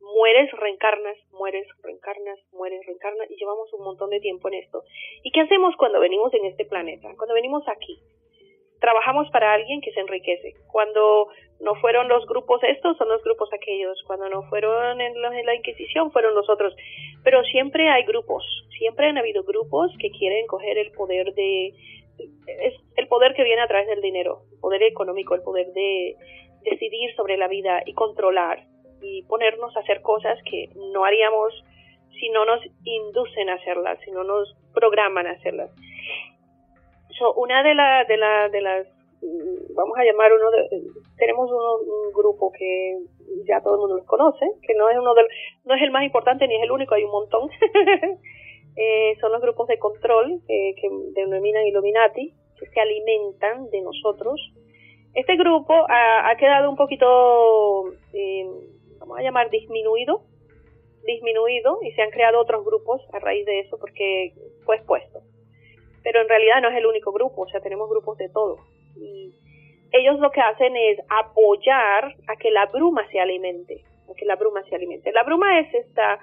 Mueres, 0.00 0.50
reencarnas, 0.52 1.16
mueres, 1.30 1.66
reencarnas, 1.82 2.38
mueres, 2.52 2.84
reencarnas 2.86 3.30
y 3.30 3.36
llevamos 3.36 3.72
un 3.72 3.84
montón 3.84 4.10
de 4.10 4.20
tiempo 4.20 4.48
en 4.48 4.54
esto. 4.54 4.84
¿Y 5.22 5.30
qué 5.30 5.40
hacemos 5.40 5.74
cuando 5.76 6.00
venimos 6.00 6.34
en 6.34 6.44
este 6.46 6.64
planeta? 6.64 7.08
Cuando 7.16 7.34
venimos 7.34 7.66
aquí 7.68 8.00
trabajamos 8.82 9.30
para 9.30 9.54
alguien 9.54 9.80
que 9.80 9.92
se 9.92 10.00
enriquece. 10.00 10.54
Cuando 10.70 11.28
no 11.60 11.76
fueron 11.76 12.08
los 12.08 12.26
grupos 12.26 12.60
estos, 12.64 12.98
son 12.98 13.08
los 13.08 13.22
grupos 13.22 13.48
aquellos. 13.54 14.02
Cuando 14.06 14.28
no 14.28 14.42
fueron 14.50 15.00
en, 15.00 15.14
la 15.22 15.54
Inquisición, 15.54 16.10
fueron 16.10 16.34
los 16.34 16.50
otros. 16.50 16.74
Pero 17.22 17.42
siempre 17.44 17.88
hay 17.88 18.02
grupos, 18.02 18.44
siempre 18.76 19.06
han 19.06 19.16
habido 19.16 19.44
grupos 19.44 19.92
que 19.98 20.10
quieren 20.10 20.46
coger 20.46 20.76
el 20.76 20.90
poder 20.90 21.32
de... 21.32 21.72
Es 22.46 22.74
el 22.96 23.08
poder 23.08 23.34
que 23.34 23.44
viene 23.44 23.62
a 23.62 23.68
través 23.68 23.88
del 23.88 24.00
dinero, 24.00 24.42
el 24.52 24.60
poder 24.60 24.82
económico, 24.82 25.34
el 25.34 25.42
poder 25.42 25.72
de 25.72 26.16
decidir 26.62 27.14
sobre 27.16 27.36
la 27.36 27.48
vida 27.48 27.82
y 27.86 27.94
controlar 27.94 28.64
y 29.00 29.22
ponernos 29.24 29.76
a 29.76 29.80
hacer 29.80 30.00
cosas 30.02 30.38
que 30.48 30.68
no 30.92 31.04
haríamos 31.04 31.52
si 32.20 32.28
no 32.30 32.44
nos 32.44 32.60
inducen 32.84 33.48
a 33.48 33.54
hacerlas, 33.54 33.98
si 34.04 34.12
no 34.12 34.22
nos 34.22 34.54
programan 34.72 35.26
a 35.26 35.32
hacerlas 35.32 35.70
una 37.36 37.62
de, 37.62 37.74
la, 37.74 38.04
de, 38.04 38.16
la, 38.16 38.48
de 38.48 38.60
las, 38.60 38.86
mm, 39.22 39.74
vamos 39.74 39.96
a 39.98 40.04
llamar 40.04 40.32
uno 40.32 40.50
de, 40.50 40.82
tenemos 41.16 41.50
un 41.50 42.12
grupo 42.12 42.52
que 42.52 42.98
ya 43.46 43.60
todo 43.60 43.74
el 43.74 43.80
mundo 43.80 43.96
los 43.96 44.06
conoce, 44.06 44.46
que 44.62 44.74
no 44.74 44.88
es 44.88 44.98
uno 44.98 45.14
del, 45.14 45.26
no 45.64 45.74
es 45.74 45.82
el 45.82 45.90
más 45.90 46.04
importante 46.04 46.46
ni 46.48 46.56
es 46.56 46.62
el 46.62 46.70
único, 46.70 46.94
hay 46.94 47.04
un 47.04 47.12
montón. 47.12 47.48
eh, 48.76 49.16
son 49.20 49.32
los 49.32 49.40
grupos 49.40 49.68
de 49.68 49.78
control 49.78 50.40
eh, 50.48 50.74
que 50.74 50.88
denominan 51.14 51.66
Illuminati, 51.66 52.34
que 52.58 52.66
se 52.66 52.80
alimentan 52.80 53.70
de 53.70 53.80
nosotros. 53.82 54.40
Este 55.14 55.36
grupo 55.36 55.74
ha, 55.88 56.30
ha 56.30 56.36
quedado 56.36 56.70
un 56.70 56.76
poquito, 56.76 57.92
eh, 58.12 58.46
vamos 58.98 59.18
a 59.18 59.22
llamar, 59.22 59.50
disminuido, 59.50 60.22
disminuido 61.04 61.78
y 61.82 61.92
se 61.92 62.02
han 62.02 62.10
creado 62.10 62.40
otros 62.40 62.64
grupos 62.64 63.02
a 63.12 63.18
raíz 63.18 63.44
de 63.44 63.60
eso 63.60 63.78
porque 63.78 64.32
fue 64.64 64.76
expuesto 64.76 65.22
pero 66.02 66.20
en 66.20 66.28
realidad 66.28 66.60
no 66.60 66.68
es 66.68 66.76
el 66.76 66.86
único 66.86 67.12
grupo, 67.12 67.42
o 67.42 67.48
sea, 67.48 67.60
tenemos 67.60 67.88
grupos 67.88 68.18
de 68.18 68.28
todo. 68.28 68.58
Y 68.96 69.32
ellos 69.92 70.18
lo 70.18 70.30
que 70.30 70.40
hacen 70.40 70.76
es 70.76 70.98
apoyar 71.08 72.14
a 72.26 72.36
que 72.36 72.50
la 72.50 72.66
bruma 72.66 73.06
se 73.10 73.20
alimente, 73.20 73.84
a 74.10 74.14
que 74.14 74.24
la 74.24 74.36
bruma 74.36 74.62
se 74.64 74.74
alimente. 74.74 75.12
La 75.12 75.22
bruma 75.22 75.60
es 75.60 75.72
esta 75.74 76.18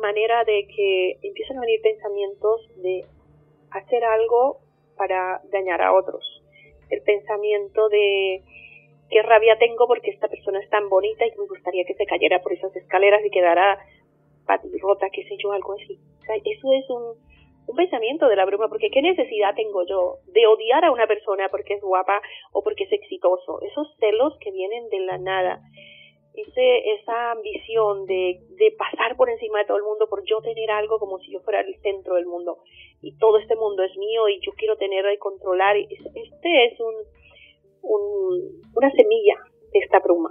manera 0.00 0.44
de 0.44 0.66
que 0.66 1.18
empiezan 1.22 1.58
a 1.58 1.60
venir 1.60 1.80
pensamientos 1.82 2.68
de 2.76 3.04
hacer 3.70 4.04
algo 4.04 4.58
para 4.96 5.40
dañar 5.50 5.82
a 5.82 5.92
otros. 5.92 6.42
El 6.90 7.02
pensamiento 7.02 7.88
de 7.88 8.42
qué 9.10 9.22
rabia 9.22 9.58
tengo 9.58 9.86
porque 9.86 10.10
esta 10.10 10.28
persona 10.28 10.60
es 10.60 10.68
tan 10.70 10.88
bonita 10.88 11.26
y 11.26 11.30
me 11.30 11.46
gustaría 11.46 11.84
que 11.84 11.94
se 11.94 12.06
cayera 12.06 12.42
por 12.42 12.52
esas 12.52 12.74
escaleras 12.76 13.24
y 13.24 13.30
quedara 13.30 13.78
patirrota, 14.46 15.08
qué 15.10 15.24
sé 15.24 15.36
yo, 15.42 15.52
algo 15.52 15.74
así. 15.74 15.98
Eso 16.44 16.72
es 16.72 16.90
un, 16.90 17.16
un 17.66 17.76
pensamiento 17.76 18.28
de 18.28 18.36
la 18.36 18.44
bruma, 18.44 18.68
porque 18.68 18.90
¿qué 18.90 19.02
necesidad 19.02 19.54
tengo 19.54 19.86
yo 19.86 20.18
de 20.32 20.46
odiar 20.46 20.84
a 20.84 20.92
una 20.92 21.06
persona 21.06 21.48
porque 21.50 21.74
es 21.74 21.82
guapa 21.82 22.20
o 22.52 22.62
porque 22.62 22.84
es 22.84 22.92
exitoso? 22.92 23.60
Esos 23.62 23.88
celos 23.98 24.36
que 24.40 24.50
vienen 24.50 24.88
de 24.88 25.00
la 25.00 25.18
nada. 25.18 25.60
Ese, 26.34 26.94
esa 26.94 27.32
ambición 27.32 28.06
de, 28.06 28.40
de 28.50 28.74
pasar 28.76 29.16
por 29.16 29.30
encima 29.30 29.60
de 29.60 29.66
todo 29.66 29.76
el 29.76 29.84
mundo, 29.84 30.08
por 30.08 30.24
yo 30.24 30.40
tener 30.40 30.70
algo 30.70 30.98
como 30.98 31.18
si 31.18 31.30
yo 31.30 31.40
fuera 31.40 31.60
el 31.60 31.76
centro 31.80 32.16
del 32.16 32.26
mundo 32.26 32.58
y 33.00 33.16
todo 33.18 33.38
este 33.38 33.54
mundo 33.54 33.82
es 33.82 33.96
mío 33.96 34.28
y 34.28 34.40
yo 34.40 34.52
quiero 34.56 34.76
tenerlo 34.76 35.12
y 35.12 35.18
controlar. 35.18 35.76
Este 35.76 36.64
es 36.66 36.80
un, 36.80 36.94
un, 37.82 38.62
una 38.74 38.90
semilla 38.90 39.36
de 39.72 39.78
esta 39.78 40.00
bruma. 40.00 40.30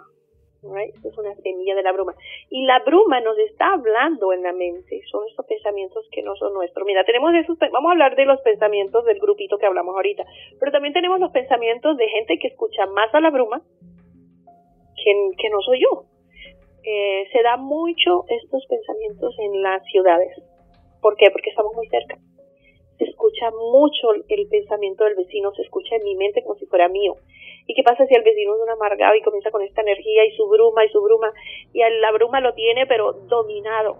Right? 0.66 0.96
es 1.04 1.18
una 1.18 1.36
semilla 1.36 1.76
de 1.76 1.84
la 1.84 1.92
bruma. 1.92 2.16
Y 2.50 2.66
la 2.66 2.80
bruma 2.80 3.20
nos 3.20 3.38
está 3.38 3.74
hablando 3.74 4.32
en 4.32 4.44
la 4.44 4.54
mente. 4.54 5.02
Son 5.12 5.28
estos 5.28 5.46
pensamientos 5.46 6.08
que 6.10 6.24
no 6.24 6.38
son 6.38 6.54
nuestros. 6.54 6.86
Mira, 6.88 7.04
tenemos 7.04 7.34
esos, 7.36 7.58
vamos 7.60 7.90
a 7.90 7.92
hablar 7.92 8.16
de 8.16 8.24
los 8.24 8.40
pensamientos 8.42 9.04
del 9.04 9.20
grupito 9.20 9.58
que 9.58 9.66
hablamos 9.66 9.94
ahorita. 9.94 10.24
Pero 10.60 10.72
también 10.72 10.94
tenemos 10.94 11.20
los 11.20 11.32
pensamientos 11.32 11.98
de 11.98 12.08
gente 12.08 12.40
que 12.40 12.48
escucha 12.48 12.86
más 12.86 13.14
a 13.14 13.20
la 13.20 13.30
bruma 13.30 13.62
que, 14.96 15.50
no 15.50 15.62
soy 15.62 15.82
yo. 15.82 16.06
Eh, 16.84 17.28
se 17.32 17.42
da 17.42 17.58
mucho 17.58 18.26
estos 18.28 18.66
pensamientos 18.68 19.36
en 19.40 19.62
las 19.62 19.84
ciudades. 19.86 20.36
¿Por 21.02 21.16
qué? 21.16 21.32
Porque 21.32 21.50
estamos 21.50 21.74
muy 21.76 21.88
cerca. 21.88 22.18
Se 22.98 23.06
escucha 23.06 23.52
mucho 23.52 24.14
el 24.28 24.48
pensamiento 24.48 25.04
del 25.06 25.16
vecino, 25.16 25.54
se 25.54 25.64
escucha 25.64 25.96
en 25.96 26.04
mi 26.04 26.16
mente 26.16 26.44
como 26.44 26.56
si 26.56 26.66
fuera 26.66 26.88
mío. 26.88 27.16
¿Y 27.66 27.74
qué 27.76 27.84
pasa 27.84 28.06
si 28.06 28.14
el 28.14 28.24
vecino 28.24 28.56
es 28.56 28.62
un 28.62 28.70
amargado 28.70 29.16
y 29.16 29.22
comienza 29.22 29.52
con 29.52 29.62
esta 29.62 29.82
energía 29.82 30.26
y 30.26 30.36
su 30.36 30.48
bruma 30.48 30.86
y 30.86 30.90
su 30.90 31.02
bruma? 31.02 31.32
Y 31.72 31.80
la 31.80 32.12
bruma 32.12 32.42
lo 32.42 32.54
tiene 32.54 32.86
pero 32.88 33.14
dominado 33.14 33.98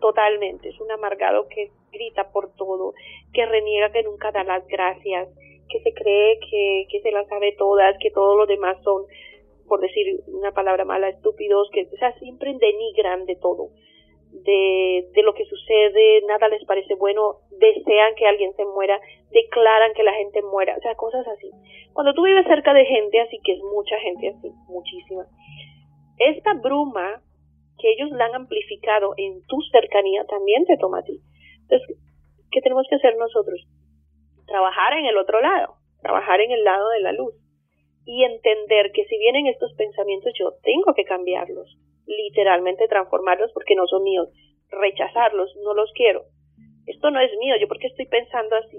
totalmente. 0.00 0.68
Es 0.68 0.80
un 0.80 0.90
amargado 0.90 1.46
que 1.48 1.70
grita 1.92 2.30
por 2.32 2.54
todo, 2.56 2.94
que 3.32 3.46
reniega 3.46 3.92
que 3.92 4.02
nunca 4.02 4.32
da 4.32 4.42
las 4.42 4.66
gracias, 4.66 5.28
que 5.68 5.80
se 5.80 5.94
cree 5.94 6.38
que, 6.40 6.86
que 6.90 7.00
se 7.00 7.12
las 7.12 7.28
sabe 7.28 7.54
todas, 7.56 7.96
que 8.00 8.10
todos 8.10 8.36
los 8.36 8.48
demás 8.48 8.76
son 8.82 9.04
por 9.68 9.80
decir 9.80 10.20
una 10.26 10.52
palabra 10.52 10.84
mala, 10.84 11.08
estúpidos, 11.08 11.68
que 11.72 11.88
o 11.92 11.96
sea, 11.96 12.12
siempre 12.18 12.54
denigran 12.54 13.26
de 13.26 13.36
todo, 13.36 13.70
de, 14.30 15.08
de 15.12 15.22
lo 15.22 15.34
que 15.34 15.44
sucede, 15.44 16.22
nada 16.26 16.48
les 16.48 16.64
parece 16.64 16.94
bueno, 16.94 17.38
desean 17.50 18.14
que 18.16 18.26
alguien 18.26 18.54
se 18.56 18.64
muera, 18.64 19.00
declaran 19.30 19.92
que 19.94 20.02
la 20.02 20.12
gente 20.12 20.42
muera, 20.42 20.76
o 20.76 20.80
sea, 20.80 20.94
cosas 20.94 21.26
así. 21.28 21.50
Cuando 21.92 22.12
tú 22.14 22.24
vives 22.24 22.46
cerca 22.46 22.74
de 22.74 22.84
gente 22.84 23.20
así, 23.20 23.38
que 23.44 23.52
es 23.52 23.60
mucha 23.62 23.98
gente 24.00 24.28
así, 24.30 24.50
muchísima, 24.68 25.26
esta 26.18 26.54
bruma 26.54 27.22
que 27.78 27.92
ellos 27.92 28.10
la 28.12 28.26
han 28.26 28.34
amplificado 28.34 29.14
en 29.16 29.44
tu 29.46 29.60
cercanía 29.72 30.24
también 30.26 30.64
te 30.64 30.76
toma 30.76 31.00
a 31.00 31.02
ti. 31.02 31.20
Entonces, 31.62 31.98
¿qué 32.50 32.60
tenemos 32.60 32.86
que 32.88 32.96
hacer 32.96 33.16
nosotros? 33.16 33.66
Trabajar 34.46 34.98
en 34.98 35.06
el 35.06 35.16
otro 35.16 35.40
lado, 35.40 35.76
trabajar 36.00 36.40
en 36.40 36.50
el 36.52 36.64
lado 36.64 36.88
de 36.90 37.00
la 37.00 37.12
luz 37.12 37.34
y 38.04 38.24
entender 38.24 38.92
que 38.92 39.04
si 39.04 39.18
vienen 39.18 39.46
estos 39.46 39.72
pensamientos 39.74 40.32
yo 40.38 40.52
tengo 40.62 40.94
que 40.94 41.04
cambiarlos, 41.04 41.76
literalmente 42.06 42.88
transformarlos 42.88 43.50
porque 43.52 43.74
no 43.74 43.86
son 43.86 44.02
míos, 44.02 44.28
rechazarlos, 44.70 45.54
no 45.62 45.74
los 45.74 45.90
quiero. 45.92 46.24
Esto 46.86 47.10
no 47.10 47.20
es 47.20 47.30
mío, 47.38 47.54
yo 47.60 47.68
porque 47.68 47.86
estoy 47.86 48.06
pensando 48.06 48.56
así, 48.56 48.78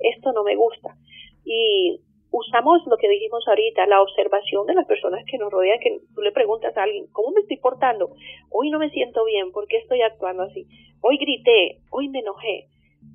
esto 0.00 0.32
no 0.32 0.42
me 0.42 0.56
gusta. 0.56 0.96
Y 1.44 2.00
usamos 2.30 2.82
lo 2.86 2.96
que 2.96 3.08
dijimos 3.08 3.44
ahorita, 3.46 3.86
la 3.86 4.02
observación 4.02 4.66
de 4.66 4.74
las 4.74 4.86
personas 4.86 5.24
que 5.30 5.38
nos 5.38 5.52
rodean, 5.52 5.78
que 5.80 6.00
tú 6.14 6.22
le 6.22 6.32
preguntas 6.32 6.76
a 6.76 6.82
alguien, 6.82 7.06
¿cómo 7.12 7.30
me 7.30 7.40
estoy 7.40 7.58
portando? 7.58 8.10
Hoy 8.50 8.70
no 8.70 8.78
me 8.78 8.90
siento 8.90 9.24
bien, 9.24 9.52
¿por 9.52 9.66
qué 9.68 9.78
estoy 9.78 10.02
actuando 10.02 10.42
así? 10.42 10.66
Hoy 11.02 11.18
grité, 11.18 11.78
hoy 11.90 12.08
me 12.08 12.18
enojé, 12.18 12.66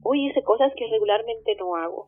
hoy 0.03 0.27
hice 0.27 0.43
cosas 0.43 0.71
que 0.75 0.87
regularmente 0.87 1.55
no 1.55 1.75
hago. 1.75 2.07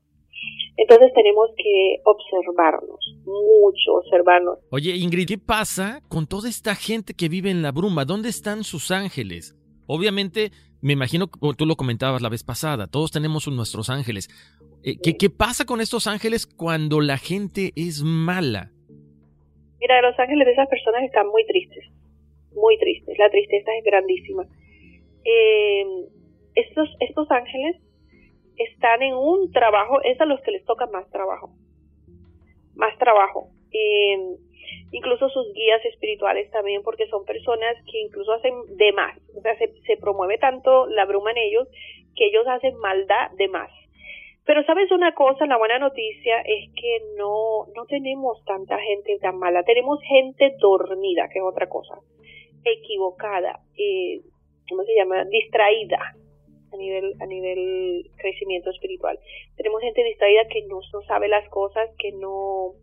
Entonces 0.75 1.13
tenemos 1.13 1.49
que 1.55 2.01
observarnos, 2.03 2.99
mucho 3.25 3.93
observarnos. 3.93 4.57
Oye, 4.71 4.95
Ingrid, 4.95 5.27
¿qué 5.27 5.37
pasa 5.37 6.01
con 6.09 6.25
toda 6.25 6.49
esta 6.49 6.73
gente 6.75 7.13
que 7.13 7.29
vive 7.29 7.51
en 7.51 7.61
la 7.61 7.71
bruma? 7.71 8.05
¿Dónde 8.05 8.29
están 8.29 8.63
sus 8.63 8.89
ángeles? 8.89 9.55
Obviamente, 9.85 10.51
me 10.81 10.93
imagino, 10.93 11.27
como 11.27 11.53
tú 11.53 11.65
lo 11.65 11.75
comentabas 11.75 12.21
la 12.21 12.29
vez 12.29 12.43
pasada, 12.43 12.87
todos 12.87 13.11
tenemos 13.11 13.47
nuestros 13.47 13.89
ángeles. 13.89 14.29
Eh, 14.83 14.97
¿qué, 15.01 15.15
¿Qué 15.15 15.29
pasa 15.29 15.65
con 15.65 15.79
estos 15.79 16.07
ángeles 16.07 16.47
cuando 16.47 17.01
la 17.01 17.17
gente 17.17 17.71
es 17.75 18.01
mala? 18.01 18.71
Mira, 19.79 20.01
los 20.01 20.17
ángeles 20.17 20.47
de 20.47 20.53
esas 20.53 20.67
personas 20.69 21.03
están 21.03 21.27
muy 21.27 21.45
tristes, 21.45 21.85
muy 22.55 22.77
tristes. 22.79 23.15
La 23.19 23.29
tristeza 23.29 23.71
es 23.77 23.83
grandísima. 23.83 24.45
Eh, 25.23 25.85
estos, 26.55 26.89
estos 26.99 27.29
ángeles 27.29 27.77
están 28.57 29.01
en 29.01 29.15
un 29.15 29.51
trabajo, 29.51 30.01
es 30.03 30.19
a 30.21 30.25
los 30.25 30.41
que 30.41 30.51
les 30.51 30.65
toca 30.65 30.85
más 30.87 31.09
trabajo, 31.09 31.49
más 32.75 32.97
trabajo. 32.97 33.49
Eh, 33.71 34.37
incluso 34.91 35.27
sus 35.29 35.53
guías 35.53 35.83
espirituales 35.85 36.49
también, 36.51 36.83
porque 36.83 37.07
son 37.07 37.25
personas 37.25 37.75
que 37.91 37.99
incluso 37.99 38.31
hacen 38.33 38.53
de 38.77 38.91
más, 38.93 39.17
o 39.35 39.41
sea, 39.41 39.57
se, 39.57 39.97
promueve 39.97 40.37
tanto 40.37 40.87
la 40.87 41.05
bruma 41.05 41.31
en 41.31 41.37
ellos 41.37 41.67
que 42.15 42.27
ellos 42.27 42.45
hacen 42.47 42.77
maldad 42.77 43.31
de 43.31 43.47
más. 43.47 43.71
Pero 44.45 44.63
sabes 44.65 44.91
una 44.91 45.15
cosa, 45.15 45.45
la 45.45 45.57
buena 45.57 45.79
noticia 45.79 46.41
es 46.41 46.69
que 46.75 47.01
no, 47.17 47.65
no 47.75 47.85
tenemos 47.85 48.43
tanta 48.45 48.77
gente 48.77 49.17
tan 49.19 49.37
mala, 49.37 49.63
tenemos 49.63 49.99
gente 50.01 50.55
dormida, 50.59 51.27
que 51.29 51.39
es 51.39 51.45
otra 51.45 51.67
cosa, 51.69 51.95
equivocada, 52.63 53.61
eh, 53.77 54.19
¿cómo 54.69 54.83
se 54.83 54.95
llama? 54.95 55.23
Distraída, 55.25 56.13
a 56.73 56.77
nivel, 56.77 57.13
a 57.19 57.25
nivel 57.25 58.09
crecimiento 58.17 58.71
espiritual. 58.71 59.19
Tenemos 59.55 59.81
gente 59.81 60.03
distraída 60.03 60.47
que 60.49 60.63
no, 60.63 60.79
no 60.91 61.01
sabe 61.03 61.27
las 61.27 61.47
cosas, 61.49 61.89
que 61.97 62.11
no, 62.11 62.73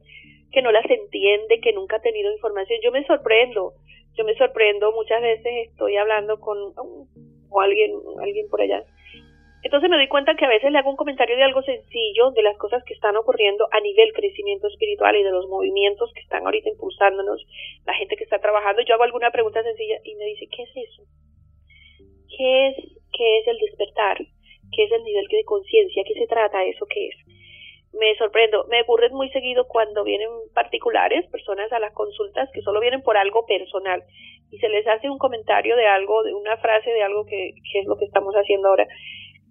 que 0.52 0.62
no 0.62 0.72
las 0.72 0.88
entiende, 0.88 1.60
que 1.60 1.72
nunca 1.72 1.96
ha 1.96 2.02
tenido 2.02 2.32
información. 2.32 2.80
Yo 2.82 2.92
me 2.92 3.04
sorprendo, 3.06 3.74
yo 4.14 4.24
me 4.24 4.34
sorprendo, 4.36 4.92
muchas 4.92 5.20
veces 5.22 5.68
estoy 5.68 5.96
hablando 5.96 6.40
con 6.40 6.58
alguien, 7.60 7.92
alguien 8.20 8.48
por 8.48 8.60
allá. 8.60 8.84
Entonces 9.62 9.90
me 9.90 9.96
doy 9.96 10.08
cuenta 10.08 10.34
que 10.36 10.46
a 10.46 10.48
veces 10.48 10.72
le 10.72 10.78
hago 10.78 10.90
un 10.90 10.96
comentario 10.96 11.36
de 11.36 11.42
algo 11.42 11.62
sencillo, 11.62 12.30
de 12.30 12.42
las 12.42 12.56
cosas 12.56 12.82
que 12.84 12.94
están 12.94 13.16
ocurriendo 13.16 13.68
a 13.70 13.80
nivel 13.80 14.12
crecimiento 14.14 14.68
espiritual 14.68 15.16
y 15.16 15.22
de 15.22 15.30
los 15.30 15.46
movimientos 15.48 16.10
que 16.14 16.20
están 16.20 16.46
ahorita 16.46 16.70
impulsándonos, 16.70 17.46
la 17.84 17.94
gente 17.94 18.16
que 18.16 18.24
está 18.24 18.38
trabajando. 18.38 18.82
Yo 18.82 18.94
hago 18.94 19.04
alguna 19.04 19.30
pregunta 19.30 19.62
sencilla 19.62 19.98
y 20.02 20.14
me 20.14 20.24
dice, 20.24 20.46
¿qué 20.46 20.62
es 20.62 20.70
eso? 20.88 21.02
¿Qué 22.36 22.68
es 22.68 22.99
qué 23.12 23.38
es 23.38 23.48
el 23.48 23.58
despertar, 23.58 24.18
qué 24.72 24.84
es 24.84 24.92
el 24.92 25.04
nivel 25.04 25.26
de 25.26 25.44
conciencia, 25.44 26.04
qué 26.06 26.14
se 26.14 26.26
trata 26.26 26.64
eso, 26.64 26.86
qué 26.86 27.08
es. 27.08 27.16
Me 27.92 28.14
sorprendo, 28.16 28.66
me 28.68 28.82
ocurre 28.82 29.10
muy 29.10 29.28
seguido 29.30 29.66
cuando 29.66 30.04
vienen 30.04 30.28
particulares, 30.54 31.26
personas 31.26 31.72
a 31.72 31.80
las 31.80 31.92
consultas 31.92 32.48
que 32.52 32.62
solo 32.62 32.80
vienen 32.80 33.02
por 33.02 33.16
algo 33.16 33.46
personal 33.46 34.04
y 34.50 34.58
se 34.58 34.68
les 34.68 34.86
hace 34.86 35.10
un 35.10 35.18
comentario 35.18 35.76
de 35.76 35.86
algo, 35.86 36.22
de 36.22 36.34
una 36.34 36.56
frase 36.58 36.90
de 36.90 37.02
algo 37.02 37.24
que, 37.26 37.54
que 37.72 37.80
es 37.80 37.86
lo 37.86 37.96
que 37.96 38.04
estamos 38.04 38.34
haciendo 38.34 38.68
ahora 38.68 38.86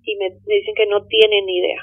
y 0.03 0.15
me 0.15 0.31
dicen 0.45 0.75
que 0.75 0.85
no 0.85 1.05
tienen 1.05 1.47
idea. 1.49 1.81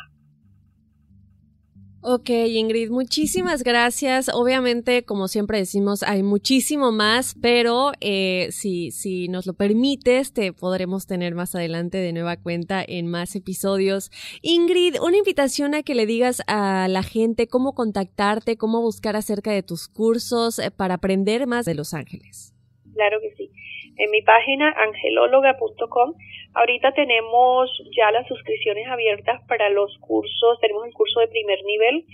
Ok, 2.09 2.30
Ingrid, 2.30 2.90
muchísimas 2.90 3.64
gracias. 3.64 4.30
Obviamente, 4.32 5.02
como 5.02 5.26
siempre 5.26 5.59
decimos, 5.59 6.04
hay 6.04 6.22
muchísimo 6.22 6.92
más, 6.92 7.34
pero 7.42 7.90
eh, 8.00 8.46
si, 8.52 8.92
si 8.92 9.26
nos 9.26 9.44
lo 9.44 9.54
permites, 9.54 10.32
te 10.32 10.52
podremos 10.52 11.09
tener 11.09 11.34
más 11.34 11.57
adelante 11.57 11.98
de 11.98 12.12
nueva 12.12 12.36
cuenta 12.36 12.84
en 12.86 13.09
más 13.09 13.34
episodios. 13.34 14.12
Ingrid, 14.40 15.01
una 15.02 15.16
invitación 15.16 15.74
a 15.74 15.82
que 15.82 15.97
le 15.97 16.06
digas 16.06 16.43
a 16.47 16.86
la 16.86 17.02
gente 17.02 17.48
cómo 17.48 17.74
contactarte, 17.74 18.56
cómo 18.56 18.81
buscar 18.82 19.16
acerca 19.16 19.51
de 19.51 19.64
tus 19.64 19.89
cursos 19.89 20.60
eh, 20.60 20.70
para 20.70 20.94
aprender 20.94 21.48
más 21.48 21.66
de 21.66 21.74
Los 21.74 21.93
Ángeles. 21.93 22.55
Claro 22.94 23.18
que 23.20 23.35
sí. 23.36 23.51
En 23.98 24.10
mi 24.10 24.23
página 24.23 24.70
angelóloga.com 24.70 26.14
Ahorita 26.56 26.93
tenemos 26.93 27.70
ya 27.94 28.10
las 28.12 28.27
suscripciones 28.28 28.89
abiertas 28.89 29.43
para 29.47 29.68
los 29.68 29.94
cursos, 29.98 30.59
tenemos 30.59 30.86
el 30.86 30.94
curso 30.94 31.20
de 31.20 31.28
primer 31.28 31.62
nivel, 31.64 32.06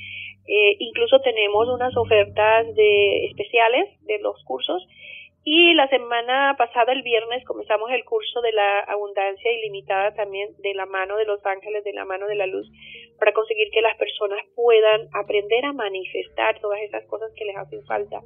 eh, 0.48 0.76
incluso 0.80 1.20
tenemos 1.20 1.68
unas 1.68 1.96
ofertas 1.96 2.66
especiales 2.76 3.88
de 4.00 4.18
los 4.18 4.42
cursos. 4.42 4.84
Y 5.44 5.74
la 5.74 5.86
semana 5.88 6.56
pasada, 6.58 6.92
el 6.92 7.02
viernes, 7.02 7.44
comenzamos 7.44 7.92
el 7.92 8.04
curso 8.04 8.40
de 8.40 8.50
la 8.50 8.80
abundancia 8.80 9.52
ilimitada 9.52 10.12
también 10.14 10.50
de 10.58 10.74
la 10.74 10.86
mano 10.86 11.16
de 11.16 11.24
los 11.24 11.44
ángeles, 11.46 11.84
de 11.84 11.92
la 11.92 12.04
mano 12.04 12.26
de 12.26 12.34
la 12.34 12.46
luz, 12.46 12.68
para 13.20 13.32
conseguir 13.32 13.70
que 13.70 13.80
las 13.80 13.96
personas 13.96 14.44
puedan 14.56 15.08
aprender 15.14 15.64
a 15.66 15.72
manifestar 15.72 16.58
todas 16.60 16.80
esas 16.80 17.04
cosas 17.06 17.30
que 17.36 17.44
les 17.44 17.56
hacen 17.56 17.84
falta 17.86 18.22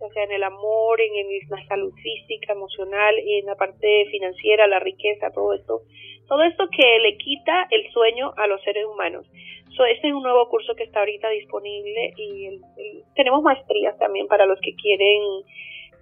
ya 0.00 0.08
sea 0.08 0.24
en 0.24 0.32
el 0.32 0.42
amor, 0.42 1.00
en, 1.00 1.14
la 1.48 1.66
salud 1.66 1.92
física, 1.94 2.52
emocional, 2.52 3.14
en 3.18 3.46
la 3.46 3.54
parte 3.54 4.06
financiera, 4.10 4.66
la 4.66 4.78
riqueza, 4.80 5.30
todo 5.30 5.54
esto, 5.54 5.82
todo 6.28 6.42
esto 6.42 6.68
que 6.68 6.98
le 6.98 7.16
quita 7.16 7.66
el 7.70 7.90
sueño 7.92 8.32
a 8.36 8.46
los 8.46 8.62
seres 8.62 8.84
humanos. 8.86 9.26
So, 9.76 9.84
este 9.84 10.08
es 10.08 10.14
un 10.14 10.22
nuevo 10.22 10.48
curso 10.48 10.74
que 10.74 10.84
está 10.84 11.00
ahorita 11.00 11.28
disponible 11.30 12.12
y 12.16 12.60
tenemos 13.16 13.42
maestrías 13.42 13.98
también 13.98 14.28
para 14.28 14.46
los 14.46 14.60
que 14.60 14.74
quieren 14.74 15.22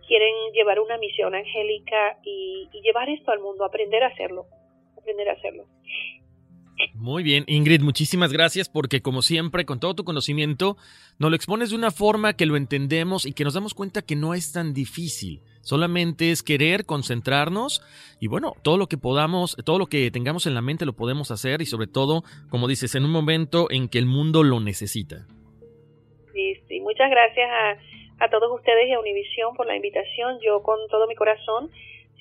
quieren 0.07 0.35
llevar 0.53 0.81
una 0.81 0.99
misión 0.99 1.35
angélica 1.35 2.19
y, 2.23 2.69
y 2.73 2.83
llevar 2.83 3.09
esto 3.09 3.31
al 3.31 3.41
mundo, 3.41 3.65
aprender 3.65 4.03
a 4.03 4.09
hacerlo, 4.09 4.47
aprender 4.99 5.29
a 5.29 5.33
hacerlo. 5.33 5.65
Muy 6.95 7.23
bien, 7.23 7.45
Ingrid, 7.47 7.81
muchísimas 7.81 8.33
gracias 8.33 8.69
porque 8.69 9.03
como 9.03 9.23
siempre, 9.23 9.65
con 9.65 9.81
todo 9.81 9.95
tu 9.95 10.05
conocimiento, 10.05 10.77
nos 11.19 11.31
lo 11.31 11.37
expones 11.37 11.71
de 11.71 11.77
una 11.77 11.91
forma 11.91 12.35
que 12.35 12.47
lo 12.47 12.57
entendemos 12.57 13.27
y 13.27 13.33
que 13.33 13.45
nos 13.45 13.55
damos 13.55 13.75
cuenta 13.75 14.03
que 14.03 14.17
no 14.17 14.35
es 14.35 14.53
tan 14.53 14.73
difícil. 14.73 15.41
Solamente 15.63 16.31
es 16.31 16.43
querer 16.43 16.85
concentrarnos 16.85 17.83
y 18.21 18.27
bueno, 18.27 18.55
todo 18.63 18.77
lo 18.77 18.89
que 18.89 18.99
podamos, 18.99 19.57
todo 19.65 19.79
lo 19.79 19.87
que 19.87 20.11
tengamos 20.11 20.47
en 20.47 20.55
la 20.55 20.63
mente 20.63 20.87
lo 20.87 20.95
podemos 20.95 21.31
hacer 21.31 21.63
y 21.63 21.67
sobre 21.67 21.87
todo, 21.87 22.25
como 22.51 22.67
dices, 22.69 22.95
en 22.95 23.05
un 23.05 23.13
momento 23.13 23.69
en 23.71 23.89
que 23.89 23.99
el 23.99 24.07
mundo 24.07 24.43
lo 24.43 24.59
necesita. 24.61 25.27
Sí, 26.33 26.55
sí, 26.69 26.81
muchas 26.81 27.11
gracias 27.11 27.49
a, 27.49 28.25
a 28.25 28.31
todos 28.31 28.51
ustedes 28.59 28.89
y 28.89 28.93
a 28.93 28.99
Univisión 28.99 29.55
por 29.55 29.67
la 29.67 29.77
invitación. 29.77 30.39
Yo 30.45 30.63
con 30.63 30.79
todo 30.89 31.07
mi 31.07 31.15
corazón 31.15 31.71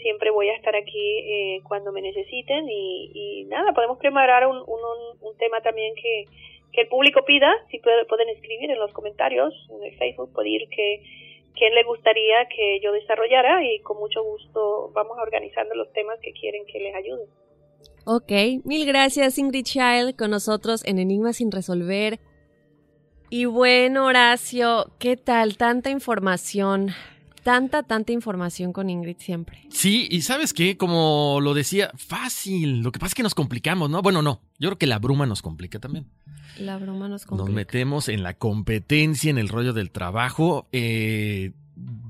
siempre 0.01 0.31
voy 0.31 0.49
a 0.49 0.55
estar 0.55 0.75
aquí 0.75 1.19
eh, 1.19 1.61
cuando 1.67 1.91
me 1.91 2.01
necesiten 2.01 2.67
y, 2.69 3.45
nada, 3.47 3.73
podemos 3.73 3.97
preparar 3.97 4.47
un, 4.47 4.57
un, 4.57 5.37
tema 5.37 5.61
también 5.61 5.93
que, 5.95 6.25
que, 6.71 6.81
el 6.81 6.87
público 6.87 7.23
pida, 7.25 7.51
si 7.69 7.79
pueden 7.79 8.29
escribir 8.29 8.69
en 8.69 8.79
los 8.79 8.91
comentarios 8.93 9.53
en 9.71 9.83
el 9.83 9.97
Facebook, 9.97 10.31
pedir 10.35 10.69
que 10.69 11.01
quién 11.55 11.73
le 11.75 11.83
gustaría 11.83 12.47
que 12.55 12.79
yo 12.81 12.91
desarrollara 12.91 13.63
y 13.65 13.79
con 13.81 13.97
mucho 13.97 14.23
gusto 14.23 14.91
vamos 14.93 15.17
organizando 15.21 15.75
los 15.75 15.91
temas 15.93 16.19
que 16.21 16.31
quieren 16.33 16.65
que 16.65 16.79
les 16.79 16.95
ayude. 16.95 17.23
Ok, 18.05 18.63
mil 18.65 18.85
gracias 18.85 19.37
Ingrid 19.37 19.63
Child 19.63 20.15
con 20.17 20.31
nosotros 20.31 20.83
en 20.85 20.99
Enigmas 20.99 21.37
sin 21.37 21.51
resolver. 21.51 22.19
Y 23.29 23.45
bueno, 23.45 24.07
Horacio, 24.07 24.87
¿qué 24.99 25.15
tal? 25.15 25.57
Tanta 25.57 25.89
información 25.89 26.89
tanta, 27.43 27.83
tanta 27.83 28.11
información 28.11 28.73
con 28.73 28.89
Ingrid 28.89 29.17
siempre. 29.19 29.65
Sí, 29.69 30.07
y 30.09 30.21
sabes 30.21 30.53
qué, 30.53 30.77
como 30.77 31.39
lo 31.41 31.53
decía, 31.53 31.91
fácil. 31.95 32.81
Lo 32.81 32.91
que 32.91 32.99
pasa 32.99 33.09
es 33.09 33.15
que 33.15 33.23
nos 33.23 33.35
complicamos, 33.35 33.89
¿no? 33.89 34.01
Bueno, 34.01 34.21
no. 34.21 34.41
Yo 34.59 34.69
creo 34.69 34.77
que 34.77 34.87
la 34.87 34.99
bruma 34.99 35.25
nos 35.25 35.41
complica 35.41 35.79
también. 35.79 36.07
La 36.59 36.77
bruma 36.77 37.07
nos 37.07 37.25
complica. 37.25 37.47
Nos 37.47 37.55
metemos 37.55 38.09
en 38.09 38.23
la 38.23 38.33
competencia, 38.35 39.29
en 39.29 39.37
el 39.37 39.49
rollo 39.49 39.73
del 39.73 39.91
trabajo. 39.91 40.67
Eh, 40.71 41.51